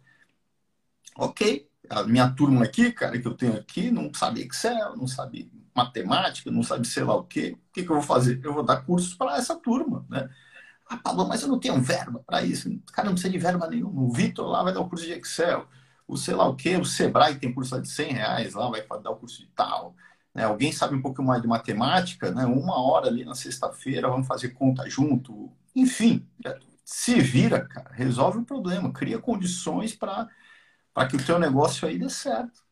ok, 1.15 1.69
a 1.89 2.03
minha 2.03 2.29
turma 2.31 2.65
aqui, 2.65 2.91
cara, 2.91 3.19
que 3.19 3.27
eu 3.27 3.33
tenho 3.33 3.55
aqui, 3.57 3.91
não 3.91 4.13
sabe 4.13 4.41
Excel, 4.41 4.95
não 4.95 5.07
sabe 5.07 5.51
matemática, 5.75 6.51
não 6.51 6.63
sabe 6.63 6.87
sei 6.87 7.03
lá 7.03 7.15
o 7.15 7.23
quê. 7.23 7.55
O 7.57 7.73
que, 7.73 7.83
que 7.83 7.89
eu 7.89 7.95
vou 7.95 8.03
fazer? 8.03 8.39
Eu 8.43 8.53
vou 8.53 8.63
dar 8.63 8.81
cursos 8.85 9.13
para 9.15 9.37
essa 9.37 9.55
turma, 9.55 10.05
né? 10.09 10.29
Ah, 10.89 10.97
Pablo, 10.97 11.27
mas 11.27 11.41
eu 11.43 11.47
não 11.47 11.59
tenho 11.59 11.79
verba 11.81 12.19
para 12.25 12.41
isso. 12.43 12.69
Cara, 12.91 13.07
não 13.07 13.13
precisa 13.13 13.31
de 13.31 13.37
verba 13.37 13.67
nenhuma. 13.67 14.01
O 14.01 14.11
Vitor 14.11 14.47
lá 14.47 14.63
vai 14.63 14.73
dar 14.73 14.81
o 14.81 14.89
curso 14.89 15.05
de 15.05 15.13
Excel. 15.13 15.67
O 16.07 16.17
sei 16.17 16.33
lá 16.33 16.47
o 16.47 16.55
quê, 16.55 16.75
o 16.77 16.85
Sebrae 16.85 17.37
tem 17.37 17.53
curso 17.53 17.75
lá 17.75 17.81
de 17.81 17.87
100 17.89 18.13
reais, 18.13 18.53
lá 18.55 18.69
vai 18.69 18.83
dar 19.01 19.11
o 19.11 19.15
curso 19.15 19.39
de 19.39 19.47
tal. 19.55 19.95
Né? 20.33 20.43
Alguém 20.43 20.71
sabe 20.71 20.95
um 20.95 21.01
pouco 21.01 21.23
mais 21.23 21.41
de 21.41 21.47
matemática, 21.47 22.31
né? 22.31 22.45
Uma 22.45 22.81
hora 22.81 23.07
ali 23.07 23.25
na 23.25 23.35
sexta-feira, 23.35 24.09
vamos 24.09 24.27
fazer 24.27 24.49
conta 24.49 24.89
junto. 24.89 25.51
Enfim, 25.75 26.27
se 26.83 27.19
vira, 27.19 27.65
cara, 27.67 27.91
resolve 27.93 28.39
o 28.39 28.45
problema, 28.45 28.91
cria 28.91 29.19
condições 29.19 29.95
para 29.95 30.27
que 31.09 31.15
o 31.15 31.23
teu 31.23 31.39
negócio 31.39 31.87
aí 31.87 31.97
dê 31.97 32.09
certo. 32.09 32.63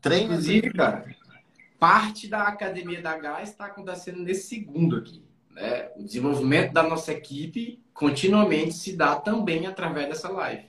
Treina. 0.00 0.34
Inclusive, 0.34 0.72
cara, 0.72 1.04
parte 1.78 2.28
da 2.28 2.44
academia 2.44 3.02
da 3.02 3.18
Gás 3.18 3.50
está 3.50 3.66
acontecendo 3.66 4.22
nesse 4.22 4.48
segundo 4.48 4.96
aqui. 4.96 5.22
Né? 5.50 5.90
O 5.96 6.02
desenvolvimento 6.02 6.72
da 6.72 6.82
nossa 6.82 7.12
equipe 7.12 7.84
continuamente 7.92 8.72
se 8.72 8.96
dá 8.96 9.16
também 9.16 9.66
através 9.66 10.08
dessa 10.08 10.28
live, 10.28 10.66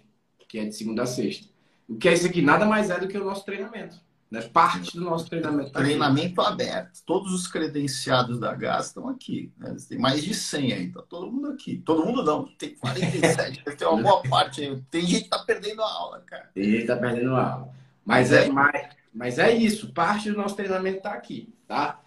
que 0.47 0.59
é 0.59 0.65
de 0.65 0.73
segunda 0.73 1.03
a 1.03 1.05
sexta. 1.05 1.47
O 1.87 1.97
que 1.97 2.09
é 2.09 2.13
isso 2.13 2.27
aqui? 2.27 2.41
Nada 2.41 2.65
mais 2.65 2.89
é 2.89 2.99
do 2.99 3.07
que 3.07 3.17
o 3.17 3.23
nosso 3.23 3.45
treinamento. 3.45 3.97
Né? 4.29 4.41
Parte 4.41 4.97
do 4.97 5.03
nosso 5.03 5.29
treinamento. 5.29 5.71
Tá 5.71 5.79
treinamento 5.79 6.41
aqui. 6.41 6.51
aberto. 6.51 7.01
Todos 7.05 7.33
os 7.33 7.47
credenciados 7.47 8.39
da 8.39 8.53
GAS 8.53 8.87
estão 8.87 9.07
aqui. 9.07 9.51
Né? 9.57 9.75
Tem 9.87 9.97
mais 9.97 10.23
de 10.23 10.33
100 10.33 10.73
aí. 10.73 10.91
Tá 10.91 11.01
todo 11.01 11.31
mundo 11.31 11.51
aqui. 11.51 11.77
Todo 11.77 12.05
mundo 12.05 12.23
não. 12.23 12.45
Tem 12.57 12.75
47. 12.75 13.63
tem 13.77 13.87
uma 13.87 14.01
boa 14.01 14.23
parte 14.23 14.61
aí. 14.61 14.81
Tem 14.91 15.05
gente 15.05 15.23
que 15.23 15.29
tá 15.29 15.39
perdendo 15.39 15.81
a 15.81 15.91
aula, 15.91 16.21
cara. 16.25 16.49
Tem 16.53 16.63
gente 16.63 16.81
que 16.81 16.87
tá 16.87 16.97
perdendo 16.97 17.35
a 17.35 17.53
aula. 17.53 17.77
Mas 18.07 18.31
é, 18.31 18.45
é 18.45 18.49
mais, 18.49 18.89
mas 19.13 19.37
é 19.37 19.51
isso, 19.51 19.91
parte 19.91 20.31
do 20.31 20.37
nosso 20.37 20.55
treinamento 20.55 20.99
está 20.99 21.11
aqui, 21.11 21.53
tá? 21.67 21.99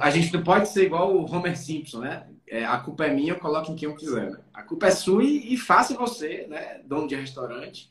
A 0.00 0.10
gente 0.10 0.32
não 0.32 0.42
pode 0.42 0.68
ser 0.68 0.84
igual 0.84 1.16
o 1.16 1.24
Homer 1.28 1.58
Simpson, 1.58 2.00
né? 2.00 2.26
É, 2.46 2.64
a 2.64 2.78
culpa 2.78 3.06
é 3.06 3.12
minha, 3.12 3.32
eu 3.32 3.38
coloco 3.38 3.72
em 3.72 3.74
quem 3.74 3.88
eu 3.88 3.96
quiser. 3.96 4.30
Né? 4.30 4.38
A 4.54 4.62
culpa 4.62 4.86
é 4.86 4.90
sua 4.92 5.24
e, 5.24 5.52
e 5.52 5.56
faça 5.56 5.94
você, 5.94 6.46
né, 6.48 6.80
dono 6.84 7.08
de 7.08 7.16
restaurante, 7.16 7.90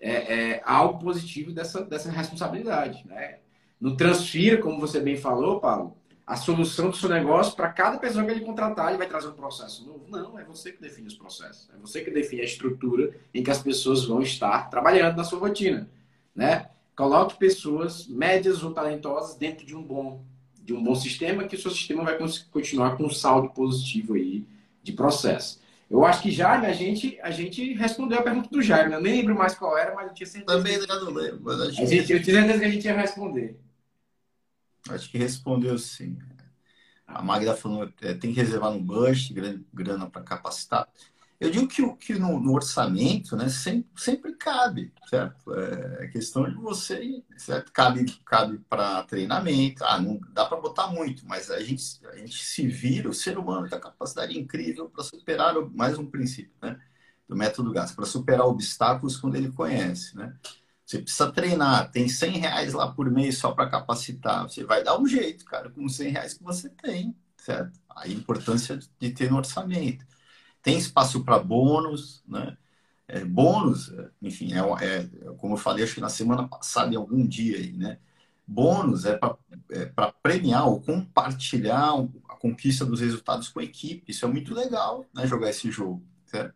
é, 0.00 0.12
é, 0.12 0.62
algo 0.64 0.98
positivo 0.98 1.52
dessa, 1.52 1.84
dessa 1.84 2.10
responsabilidade, 2.10 3.06
né? 3.06 3.38
Não 3.80 3.94
transfira, 3.94 4.58
como 4.58 4.80
você 4.80 5.00
bem 5.00 5.16
falou, 5.16 5.60
Paulo, 5.60 5.96
a 6.26 6.36
solução 6.36 6.90
do 6.90 6.96
seu 6.96 7.08
negócio 7.08 7.56
para 7.56 7.68
cada 7.70 7.98
pessoa 7.98 8.24
que 8.24 8.30
ele 8.30 8.44
contratar, 8.44 8.88
ele 8.88 8.98
vai 8.98 9.08
trazer 9.08 9.28
um 9.28 9.32
processo 9.32 9.84
novo. 9.84 10.06
Não, 10.08 10.38
é 10.38 10.44
você 10.44 10.70
que 10.70 10.80
define 10.80 11.08
os 11.08 11.14
processos. 11.14 11.68
É 11.74 11.78
você 11.78 12.02
que 12.02 12.10
define 12.10 12.42
a 12.42 12.44
estrutura 12.44 13.14
em 13.34 13.42
que 13.42 13.50
as 13.50 13.62
pessoas 13.62 14.04
vão 14.04 14.22
estar 14.22 14.70
trabalhando 14.70 15.16
na 15.16 15.24
sua 15.24 15.38
rotina, 15.38 15.88
né? 16.34 16.70
Coloque 16.94 17.36
pessoas 17.36 18.06
médias 18.06 18.62
ou 18.62 18.72
talentosas 18.72 19.36
dentro 19.36 19.66
de 19.66 19.74
um 19.74 19.82
bom, 19.82 20.22
de 20.62 20.72
um 20.72 20.82
bom 20.82 20.94
sistema, 20.94 21.44
que 21.44 21.56
o 21.56 21.60
seu 21.60 21.70
sistema 21.70 22.04
vai 22.04 22.18
continuar 22.50 22.96
com 22.96 23.04
um 23.04 23.10
saldo 23.10 23.50
positivo 23.50 24.14
aí 24.14 24.46
de 24.82 24.92
processo. 24.92 25.60
Eu 25.90 26.04
acho 26.04 26.22
que 26.22 26.30
Jaime, 26.30 26.66
a 26.66 26.72
gente, 26.72 27.18
a 27.20 27.32
gente 27.32 27.74
respondeu 27.74 28.20
a 28.20 28.22
pergunta 28.22 28.48
do 28.48 28.62
Jaime. 28.62 28.94
Eu 28.94 29.00
nem 29.00 29.16
lembro 29.16 29.34
mais 29.34 29.56
qual 29.56 29.76
era, 29.76 29.92
mas 29.92 30.06
eu 30.06 30.14
tinha 30.14 30.26
certeza. 30.26 30.56
Também 30.56 30.78
não 30.78 31.10
lembro, 31.10 31.40
mas 31.42 31.60
a 31.60 31.70
gente... 31.70 31.80
Eu 32.12 32.22
tinha 32.22 32.24
certeza 32.24 32.58
que 32.60 32.64
a 32.64 32.70
gente 32.70 32.84
ia 32.84 32.96
responder. 32.96 33.58
Acho 34.88 35.10
que 35.10 35.18
respondeu 35.18 35.76
sim. 35.76 36.16
A 37.06 37.22
Magda 37.22 37.56
falou 37.56 37.90
é, 38.02 38.14
tem 38.14 38.32
que 38.32 38.40
reservar 38.40 38.72
no 38.72 38.80
budget, 38.80 39.34
grana 39.74 40.08
para 40.08 40.22
capacitar. 40.22 40.88
Eu 41.40 41.50
digo 41.50 41.66
que, 41.66 41.96
que 41.96 42.14
no, 42.18 42.38
no 42.38 42.52
orçamento 42.54 43.34
né, 43.34 43.48
sempre, 43.48 43.90
sempre 43.96 44.34
cabe, 44.34 44.92
certo? 45.08 45.54
É, 45.54 46.04
é 46.04 46.08
questão 46.08 46.48
de 46.48 46.54
você, 46.56 47.24
certo? 47.38 47.72
Cabe, 47.72 48.04
cabe 48.26 48.58
para 48.68 49.02
treinamento, 49.04 49.82
ah, 49.84 49.98
não 49.98 50.20
dá 50.32 50.44
para 50.44 50.60
botar 50.60 50.88
muito, 50.88 51.26
mas 51.26 51.50
a 51.50 51.58
gente, 51.62 51.82
a 52.08 52.16
gente 52.16 52.44
se 52.44 52.66
vira, 52.68 53.08
o 53.08 53.14
ser 53.14 53.38
humano 53.38 53.66
tem 53.68 53.78
a 53.78 53.80
capacidade 53.80 54.38
incrível 54.38 54.90
para 54.90 55.02
superar 55.02 55.54
mais 55.72 55.96
um 55.98 56.04
princípio 56.04 56.52
né, 56.62 56.78
do 57.26 57.34
método 57.34 57.72
GAS, 57.72 57.92
para 57.92 58.04
superar 58.04 58.46
obstáculos 58.46 59.16
quando 59.16 59.36
ele 59.36 59.50
conhece, 59.50 60.14
né? 60.16 60.36
Você 60.84 60.98
precisa 60.98 61.30
treinar, 61.30 61.90
tem 61.92 62.08
100 62.08 62.38
reais 62.38 62.72
lá 62.74 62.90
por 62.92 63.08
mês 63.10 63.38
só 63.38 63.52
para 63.52 63.70
capacitar. 63.70 64.42
Você 64.42 64.64
vai 64.64 64.82
dar 64.82 64.98
um 64.98 65.06
jeito, 65.06 65.44
cara, 65.44 65.70
com 65.70 65.88
100 65.88 66.10
reais 66.10 66.34
que 66.34 66.42
você 66.42 66.68
tem, 66.68 67.16
certo? 67.36 67.78
A 67.88 68.08
importância 68.08 68.76
de 68.98 69.10
ter 69.12 69.30
no 69.30 69.36
orçamento. 69.36 70.04
Tem 70.62 70.78
espaço 70.78 71.24
para 71.24 71.38
bônus, 71.38 72.22
né? 72.26 72.56
É, 73.08 73.24
bônus, 73.24 73.92
enfim, 74.22 74.52
é, 74.52 74.58
é, 74.58 75.08
como 75.38 75.54
eu 75.54 75.58
falei, 75.58 75.84
acho 75.84 75.94
que 75.94 76.00
na 76.00 76.08
semana 76.08 76.46
passada, 76.46 76.94
em 76.94 76.96
algum 76.96 77.26
dia 77.26 77.58
aí, 77.58 77.72
né? 77.72 77.98
Bônus 78.46 79.04
é 79.04 79.16
para 79.16 79.36
é 79.70 79.92
premiar 80.22 80.68
ou 80.68 80.80
compartilhar 80.80 81.92
a 82.28 82.36
conquista 82.36 82.84
dos 82.84 83.00
resultados 83.00 83.48
com 83.48 83.60
a 83.60 83.64
equipe. 83.64 84.10
Isso 84.10 84.24
é 84.24 84.28
muito 84.28 84.54
legal, 84.54 85.06
né? 85.14 85.26
Jogar 85.26 85.50
esse 85.50 85.70
jogo, 85.70 86.02
certo? 86.26 86.54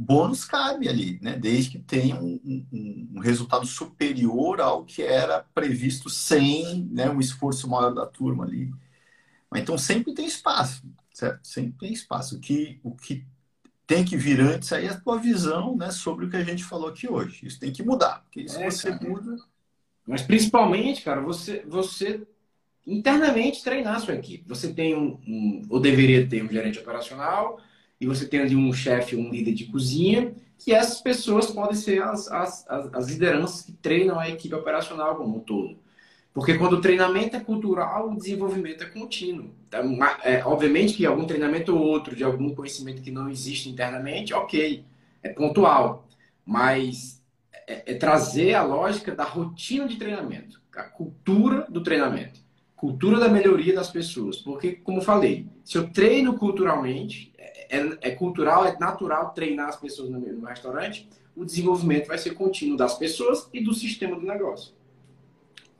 bônus 0.00 0.46
cabe 0.46 0.88
ali, 0.88 1.18
né? 1.20 1.38
desde 1.38 1.72
que 1.72 1.78
tenha 1.78 2.16
um, 2.16 2.40
um, 2.42 3.08
um, 3.16 3.20
resultado 3.20 3.66
superior 3.66 4.58
ao 4.58 4.82
que 4.86 5.02
era 5.02 5.44
previsto 5.54 6.08
sem 6.08 6.84
né, 6.90 7.10
um 7.10 7.20
esforço 7.20 7.68
maior 7.68 7.92
da 7.92 8.06
turma 8.06 8.44
ali. 8.44 8.72
Mas, 9.50 9.60
então 9.62 9.76
sempre 9.76 10.14
tem 10.14 10.26
espaço, 10.26 10.82
certo? 11.12 11.46
Sempre 11.46 11.78
tem 11.80 11.92
espaço. 11.92 12.36
O 12.36 12.40
que, 12.40 12.80
o 12.82 12.94
que 12.96 13.26
tem 13.90 14.04
que 14.04 14.16
vir 14.16 14.40
antes 14.40 14.72
aí 14.72 14.86
é 14.86 14.90
a 14.90 15.00
tua 15.00 15.18
visão 15.18 15.76
né, 15.76 15.90
sobre 15.90 16.24
o 16.24 16.30
que 16.30 16.36
a 16.36 16.44
gente 16.44 16.62
falou 16.62 16.88
aqui 16.88 17.10
hoje. 17.10 17.44
Isso 17.44 17.58
tem 17.58 17.72
que 17.72 17.82
mudar, 17.82 18.22
porque 18.22 18.48
se 18.48 18.62
é, 18.62 18.70
você 18.70 18.92
cara. 18.92 19.08
muda. 19.08 19.36
Mas 20.06 20.22
principalmente, 20.22 21.02
cara, 21.02 21.20
você, 21.20 21.64
você 21.66 22.24
internamente 22.86 23.64
treinar 23.64 23.96
a 23.96 23.98
sua 23.98 24.14
equipe. 24.14 24.44
Você 24.46 24.72
tem 24.72 24.94
um, 24.94 25.18
um 25.26 25.66
ou 25.68 25.80
deveria 25.80 26.24
ter 26.24 26.40
um 26.40 26.48
gerente 26.48 26.78
operacional 26.78 27.58
e 28.00 28.06
você 28.06 28.28
tem 28.28 28.38
ali 28.38 28.54
um 28.54 28.72
chefe, 28.72 29.16
um 29.16 29.28
líder 29.28 29.54
de 29.54 29.64
cozinha, 29.64 30.36
que 30.56 30.72
essas 30.72 31.00
pessoas 31.00 31.50
podem 31.50 31.74
ser 31.74 32.00
as, 32.00 32.30
as, 32.30 32.64
as, 32.68 33.08
lideranças 33.08 33.62
que 33.62 33.72
treinam 33.72 34.20
a 34.20 34.28
equipe 34.28 34.54
operacional 34.54 35.16
como 35.16 35.38
um 35.38 35.40
todo. 35.40 35.76
Porque 36.32 36.54
quando 36.54 36.74
o 36.74 36.80
treinamento 36.80 37.36
é 37.36 37.40
cultural, 37.40 38.10
o 38.10 38.16
desenvolvimento 38.16 38.84
é 38.84 38.86
contínuo. 38.86 39.50
Então, 39.66 39.98
é, 40.22 40.44
obviamente 40.44 40.94
que 40.94 41.04
algum 41.04 41.26
treinamento 41.26 41.74
ou 41.74 41.82
outro 41.82 42.14
de 42.14 42.22
algum 42.22 42.54
conhecimento 42.54 43.02
que 43.02 43.10
não 43.10 43.28
existe 43.28 43.68
internamente, 43.68 44.32
ok, 44.32 44.84
é 45.22 45.28
pontual. 45.30 46.06
Mas 46.46 47.20
é, 47.66 47.92
é 47.92 47.94
trazer 47.94 48.54
a 48.54 48.62
lógica 48.62 49.14
da 49.14 49.24
rotina 49.24 49.88
de 49.88 49.96
treinamento, 49.96 50.60
a 50.74 50.84
cultura 50.84 51.66
do 51.68 51.82
treinamento, 51.82 52.40
cultura 52.76 53.18
da 53.18 53.28
melhoria 53.28 53.74
das 53.74 53.90
pessoas. 53.90 54.36
Porque, 54.36 54.72
como 54.72 55.02
falei, 55.02 55.46
se 55.64 55.78
eu 55.78 55.90
treino 55.90 56.38
culturalmente, 56.38 57.32
é, 57.36 57.98
é 58.00 58.10
cultural, 58.12 58.64
é 58.66 58.78
natural 58.78 59.32
treinar 59.32 59.68
as 59.68 59.76
pessoas 59.76 60.10
no, 60.10 60.18
no 60.18 60.46
restaurante, 60.46 61.08
o 61.36 61.44
desenvolvimento 61.44 62.06
vai 62.06 62.18
ser 62.18 62.34
contínuo 62.34 62.76
das 62.76 62.96
pessoas 62.96 63.48
e 63.52 63.62
do 63.62 63.74
sistema 63.74 64.16
do 64.16 64.26
negócio. 64.26 64.74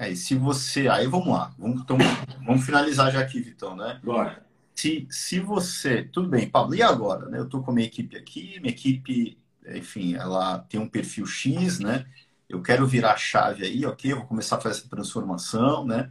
É, 0.00 0.08
e 0.08 0.16
se 0.16 0.34
você. 0.34 0.88
Aí 0.88 1.06
vamos 1.06 1.28
lá. 1.28 1.54
Vamos, 1.58 1.82
então, 1.82 1.98
vamos 2.46 2.64
finalizar 2.64 3.12
já 3.12 3.20
aqui, 3.20 3.38
Vitão, 3.38 3.76
né? 3.76 4.00
Bora. 4.02 4.42
Se, 4.74 5.06
se 5.10 5.38
você. 5.38 6.04
Tudo 6.04 6.26
bem, 6.26 6.48
Pablo, 6.48 6.74
e 6.74 6.82
agora? 6.82 7.28
Né? 7.28 7.38
Eu 7.38 7.44
estou 7.44 7.62
com 7.62 7.70
a 7.70 7.74
minha 7.74 7.86
equipe 7.86 8.16
aqui, 8.16 8.58
minha 8.60 8.72
equipe, 8.72 9.38
enfim, 9.66 10.14
ela 10.14 10.60
tem 10.60 10.80
um 10.80 10.88
perfil 10.88 11.26
X, 11.26 11.80
né? 11.80 12.06
Eu 12.48 12.62
quero 12.62 12.86
virar 12.86 13.12
a 13.12 13.16
chave 13.18 13.66
aí, 13.66 13.84
ok? 13.84 14.10
Eu 14.10 14.16
vou 14.16 14.26
começar 14.26 14.56
a 14.56 14.60
fazer 14.62 14.78
essa 14.78 14.88
transformação, 14.88 15.84
né? 15.84 16.10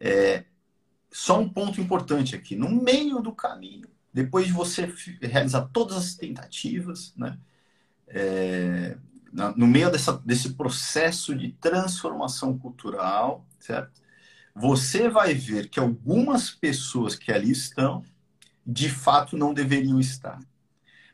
É, 0.00 0.44
só 1.12 1.38
um 1.38 1.50
ponto 1.50 1.82
importante 1.82 2.34
aqui. 2.34 2.56
No 2.56 2.70
meio 2.70 3.20
do 3.20 3.32
caminho, 3.32 3.88
depois 4.10 4.46
de 4.46 4.54
você 4.54 4.90
realizar 5.20 5.68
todas 5.70 5.98
as 5.98 6.14
tentativas, 6.14 7.12
né? 7.14 7.38
É, 8.06 8.96
no 9.32 9.66
meio 9.66 9.90
dessa, 9.90 10.12
desse 10.24 10.54
processo 10.54 11.34
de 11.34 11.52
transformação 11.52 12.58
cultural, 12.58 13.46
certo? 13.58 14.00
Você 14.54 15.08
vai 15.08 15.34
ver 15.34 15.68
que 15.68 15.78
algumas 15.78 16.50
pessoas 16.50 17.14
que 17.14 17.30
ali 17.30 17.50
estão, 17.50 18.02
de 18.66 18.88
fato, 18.88 19.36
não 19.36 19.54
deveriam 19.54 20.00
estar. 20.00 20.40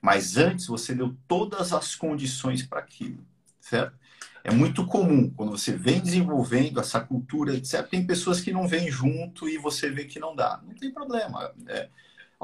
Mas 0.00 0.36
antes 0.36 0.66
você 0.66 0.94
deu 0.94 1.16
todas 1.26 1.72
as 1.72 1.94
condições 1.94 2.62
para 2.62 2.80
aquilo, 2.80 3.24
certo? 3.60 3.98
É 4.42 4.52
muito 4.52 4.86
comum, 4.86 5.30
quando 5.30 5.52
você 5.52 5.74
vem 5.74 6.00
desenvolvendo 6.00 6.78
essa 6.78 7.00
cultura, 7.00 7.54
etc., 7.54 7.86
tem 7.88 8.06
pessoas 8.06 8.40
que 8.42 8.52
não 8.52 8.68
vêm 8.68 8.90
junto 8.90 9.48
e 9.48 9.56
você 9.56 9.90
vê 9.90 10.04
que 10.04 10.20
não 10.20 10.36
dá. 10.36 10.60
Não 10.62 10.74
tem 10.74 10.90
problema. 10.92 11.50
É, 11.66 11.88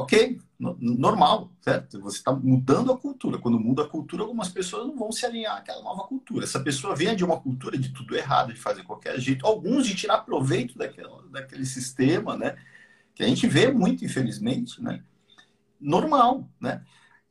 Ok, 0.01 0.41
normal, 0.59 1.53
certo? 1.61 2.01
Você 2.01 2.17
está 2.17 2.33
mudando 2.33 2.91
a 2.91 2.97
cultura. 2.97 3.37
Quando 3.37 3.61
muda 3.61 3.83
a 3.83 3.87
cultura, 3.89 4.23
algumas 4.23 4.49
pessoas 4.49 4.87
não 4.87 4.97
vão 4.97 5.13
se 5.13 5.27
alinhar 5.27 5.59
àquela 5.59 5.83
nova 5.83 6.05
cultura. 6.05 6.45
Essa 6.45 6.59
pessoa 6.59 6.97
vem 6.97 7.15
de 7.15 7.23
uma 7.23 7.39
cultura 7.39 7.77
de 7.77 7.91
tudo 7.91 8.17
errado, 8.17 8.55
de 8.55 8.59
fazer 8.59 8.83
qualquer 8.83 9.21
jeito. 9.21 9.47
Alguns 9.47 9.87
de 9.87 9.95
tirar 9.95 10.19
proveito 10.19 10.79
daquela, 10.79 11.23
daquele 11.29 11.67
sistema, 11.67 12.35
né? 12.35 12.57
Que 13.15 13.23
a 13.23 13.27
gente 13.27 13.47
vê 13.47 13.71
muito, 13.71 14.03
infelizmente, 14.03 14.83
né? 14.83 15.03
Normal, 15.79 16.49
né? 16.59 16.83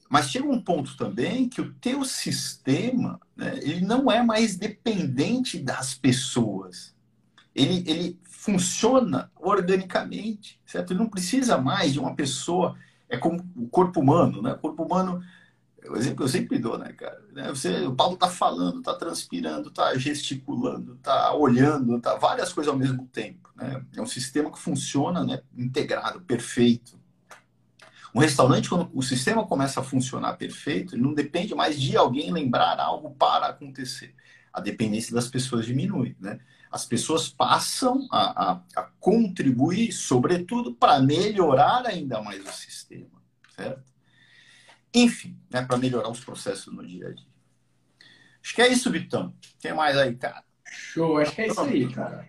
Mas 0.07 0.29
chega 0.29 0.47
um 0.47 0.61
ponto 0.61 0.95
também 0.95 1.49
que 1.49 1.61
o 1.61 1.73
teu 1.73 2.05
sistema, 2.05 3.19
né, 3.35 3.59
ele 3.61 3.81
não 3.81 4.11
é 4.11 4.23
mais 4.23 4.55
dependente 4.55 5.57
das 5.57 5.95
pessoas. 5.95 6.95
Ele, 7.53 7.83
ele 7.87 8.19
funciona 8.39 9.29
organicamente, 9.35 10.61
certo? 10.65 10.93
Ele 10.93 10.99
não 10.99 11.09
precisa 11.09 11.57
mais 11.57 11.91
de 11.91 11.99
uma 11.99 12.15
pessoa, 12.15 12.77
é 13.09 13.17
como 13.17 13.45
o 13.53 13.67
corpo 13.67 13.99
humano, 13.99 14.41
né? 14.41 14.53
O 14.53 14.57
corpo 14.57 14.81
humano, 14.81 15.21
o 15.85 15.97
exemplo 15.97 16.19
que 16.19 16.23
eu 16.23 16.29
sempre 16.29 16.57
dou, 16.57 16.77
né, 16.77 16.93
cara? 16.93 17.21
Né? 17.33 17.49
Você, 17.49 17.85
o 17.85 17.93
Paulo 17.93 18.15
tá 18.15 18.29
falando, 18.29 18.81
tá 18.81 18.93
transpirando, 18.93 19.69
tá 19.69 19.93
gesticulando, 19.97 20.95
tá 21.03 21.33
olhando, 21.33 21.99
tá 21.99 22.15
várias 22.15 22.53
coisas 22.53 22.71
ao 22.71 22.79
mesmo 22.79 23.05
tempo, 23.07 23.49
né? 23.57 23.83
É 23.93 24.01
um 24.01 24.05
sistema 24.05 24.49
que 24.49 24.57
funciona, 24.57 25.21
né, 25.21 25.41
integrado, 25.57 26.21
perfeito. 26.21 26.97
Um 28.15 28.21
restaurante, 28.21 28.69
quando 28.69 28.89
o 28.93 29.03
sistema 29.03 29.45
começa 29.45 29.81
a 29.81 29.83
funcionar 29.83 30.37
perfeito, 30.37 30.95
ele 30.95 31.03
não 31.03 31.13
depende 31.13 31.53
mais 31.53 31.77
de 31.77 31.97
alguém 31.97 32.31
lembrar 32.31 32.79
algo 32.79 33.11
para 33.15 33.47
acontecer. 33.47 34.15
A 34.53 34.61
dependência 34.61 35.13
das 35.13 35.27
pessoas 35.27 35.65
diminui, 35.65 36.15
né? 36.21 36.39
As 36.71 36.85
pessoas 36.85 37.27
passam 37.27 38.07
a, 38.11 38.51
a, 38.51 38.61
a 38.75 38.83
contribuir, 38.99 39.91
sobretudo, 39.91 40.73
para 40.73 40.99
melhorar 40.99 41.85
ainda 41.85 42.21
mais 42.21 42.45
o 42.45 42.51
sistema, 42.51 43.21
certo? 43.55 43.83
Enfim, 44.93 45.39
né, 45.49 45.63
para 45.63 45.77
melhorar 45.77 46.09
os 46.09 46.19
processos 46.19 46.73
no 46.73 46.85
dia 46.85 47.07
a 47.07 47.13
dia. 47.13 47.27
Acho 48.43 48.55
que 48.55 48.61
é 48.61 48.67
isso, 48.67 48.89
Vitão. 48.91 49.33
Tem 49.61 49.73
mais 49.73 49.97
aí, 49.97 50.15
cara? 50.15 50.43
Show, 50.65 51.17
acho 51.17 51.33
que 51.33 51.41
é 51.41 51.47
isso 51.47 51.61
aí, 51.61 51.91
cara. 51.91 52.27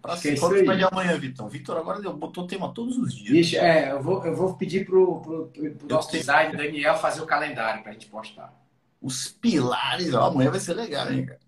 Pra. 0.00 0.16
Qual 0.38 0.54
é 0.54 0.76
de 0.76 0.84
amanhã, 0.84 1.18
Vitão? 1.18 1.48
Vitor 1.48 1.76
agora 1.76 2.00
botou 2.12 2.46
tema 2.46 2.72
todos 2.72 2.98
os 2.98 3.14
dias. 3.14 3.54
É, 3.54 3.92
eu 3.92 4.02
vou, 4.02 4.24
eu 4.24 4.34
vou 4.34 4.54
pedir 4.56 4.84
pro, 4.84 5.20
pro, 5.20 5.46
pro 5.48 5.88
nosso 5.88 6.10
design, 6.10 6.56
Daniel, 6.56 6.96
fazer 6.96 7.20
o 7.20 7.26
calendário 7.26 7.82
para 7.82 7.90
a 7.90 7.94
gente 7.94 8.06
postar. 8.06 8.52
Os 9.00 9.28
pilares, 9.28 10.12
ó, 10.14 10.28
amanhã 10.28 10.50
vai 10.50 10.60
ser 10.60 10.74
legal, 10.74 11.10
hein, 11.12 11.26
cara? 11.26 11.40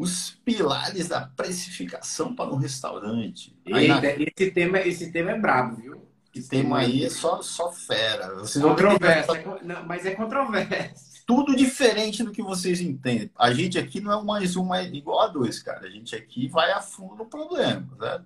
Os 0.00 0.30
pilares 0.42 1.08
da 1.08 1.20
precificação 1.20 2.34
para 2.34 2.50
um 2.50 2.56
restaurante. 2.56 3.54
Eita, 3.66 4.00
na... 4.00 4.08
esse, 4.08 4.50
tema, 4.50 4.80
esse 4.80 5.12
tema 5.12 5.32
é 5.32 5.38
brabo, 5.38 5.76
viu? 5.76 6.02
Esse 6.34 6.48
tema 6.48 6.78
aí 6.78 7.04
é 7.04 7.10
só, 7.10 7.42
só 7.42 7.70
fera. 7.70 8.34
Vocês 8.36 8.64
controverso, 8.64 9.34
é, 9.34 9.44
não, 9.62 9.84
mas 9.84 10.06
é 10.06 10.12
controverso. 10.12 11.22
Tudo 11.26 11.54
diferente 11.54 12.24
do 12.24 12.32
que 12.32 12.42
vocês 12.42 12.80
entendem. 12.80 13.30
A 13.36 13.52
gente 13.52 13.78
aqui 13.78 14.00
não 14.00 14.18
é 14.18 14.24
mais 14.24 14.56
um 14.56 14.64
mais 14.64 14.90
igual 14.90 15.20
a 15.20 15.28
dois, 15.28 15.62
cara. 15.62 15.86
A 15.86 15.90
gente 15.90 16.16
aqui 16.16 16.48
vai 16.48 16.72
a 16.72 16.80
fundo 16.80 17.16
no 17.16 17.26
problema, 17.26 17.86
certo? 17.98 18.24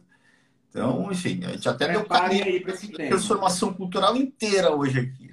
Então, 0.71 1.11
enfim, 1.11 1.41
a 1.45 1.49
gente 1.49 1.69
até 1.69 1.89
deu 1.89 2.05
caminho 2.05 2.45
aí 2.45 2.61
para 2.61 2.77
transformação 3.09 3.75
cultural 3.75 4.17
inteira 4.17 4.73
hoje 4.73 5.01
aqui? 5.01 5.24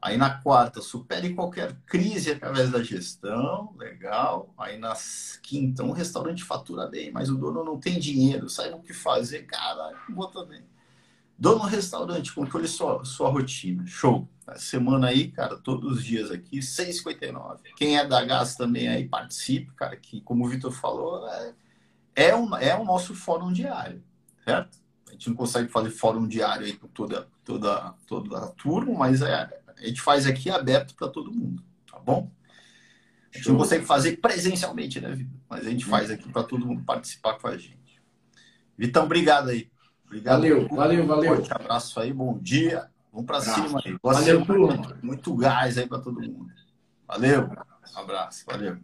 Aí 0.00 0.16
na 0.16 0.30
quarta, 0.30 0.80
supere 0.80 1.34
qualquer 1.34 1.74
crise 1.84 2.30
através 2.30 2.70
da 2.70 2.82
gestão, 2.82 3.74
legal. 3.76 4.54
Aí 4.56 4.78
na 4.78 4.94
quinta, 5.42 5.82
um 5.82 5.90
restaurante 5.90 6.44
fatura 6.44 6.86
bem, 6.86 7.10
mas 7.10 7.28
o 7.28 7.36
dono 7.36 7.64
não 7.64 7.80
tem 7.80 7.98
dinheiro, 7.98 8.48
sabe 8.48 8.74
o 8.74 8.80
que 8.80 8.94
fazer, 8.94 9.42
cara, 9.46 9.92
boa 10.08 10.30
também. 10.30 10.62
Dono 11.36 11.64
restaurante, 11.64 12.32
controle 12.32 12.68
sua, 12.68 13.04
sua 13.04 13.28
rotina, 13.28 13.86
show. 13.86 14.28
Semana 14.56 15.08
aí, 15.08 15.30
cara, 15.30 15.56
todos 15.56 15.98
os 15.98 16.04
dias 16.04 16.30
aqui, 16.30 16.58
6,59. 16.58 17.58
Quem 17.76 17.98
é 17.98 18.06
da 18.06 18.24
Gás 18.24 18.56
também 18.56 18.88
aí 18.88 19.06
participe, 19.06 19.72
cara, 19.74 19.96
que 19.96 20.20
como 20.20 20.44
o 20.44 20.48
Vitor 20.48 20.72
falou, 20.72 21.28
é, 21.28 21.54
é, 22.16 22.36
um, 22.36 22.56
é 22.56 22.76
o 22.76 22.84
nosso 22.84 23.14
fórum 23.14 23.52
diário, 23.52 24.02
certo? 24.44 24.78
A 25.08 25.12
gente 25.12 25.28
não 25.28 25.36
consegue 25.36 25.68
fazer 25.68 25.90
fórum 25.90 26.26
diário 26.26 26.66
aí 26.66 26.72
com 26.76 26.88
toda, 26.88 27.28
toda, 27.44 27.94
toda 28.06 28.38
a 28.38 28.46
turma, 28.48 28.94
mas 28.94 29.22
é, 29.22 29.48
a 29.80 29.86
gente 29.86 30.00
faz 30.00 30.26
aqui 30.26 30.50
aberto 30.50 30.94
para 30.94 31.08
todo 31.08 31.32
mundo, 31.32 31.62
tá 31.90 31.98
bom? 31.98 32.30
A 33.32 33.36
gente 33.36 33.44
Show. 33.44 33.52
não 33.52 33.60
consegue 33.60 33.84
fazer 33.84 34.16
presencialmente, 34.16 35.00
né, 35.00 35.14
Vitor? 35.14 35.38
Mas 35.48 35.66
a 35.66 35.70
gente 35.70 35.84
faz 35.84 36.10
aqui 36.10 36.28
para 36.30 36.42
todo 36.42 36.66
mundo 36.66 36.82
participar 36.84 37.38
com 37.38 37.48
a 37.48 37.56
gente. 37.56 38.02
Vitão, 38.76 39.04
obrigado 39.04 39.50
aí. 39.50 39.70
Obrigado. 40.06 40.36
Valeu, 40.36 40.68
valeu, 40.68 41.06
valeu. 41.06 41.36
Forte 41.36 41.52
abraço 41.52 42.00
aí, 42.00 42.12
bom 42.12 42.38
dia. 42.38 42.88
Vamos 43.12 43.26
para 43.26 43.40
cima 43.40 43.80
aí. 43.84 43.98
Boa 44.02 44.14
valeu, 44.14 44.44
turma. 44.44 44.98
Muito 45.02 45.34
gás 45.34 45.76
aí 45.76 45.86
para 45.86 45.98
todo 45.98 46.20
mundo. 46.20 46.50
Valeu. 47.06 47.50
Um 47.94 47.98
abraço, 47.98 48.44
valeu. 48.46 48.78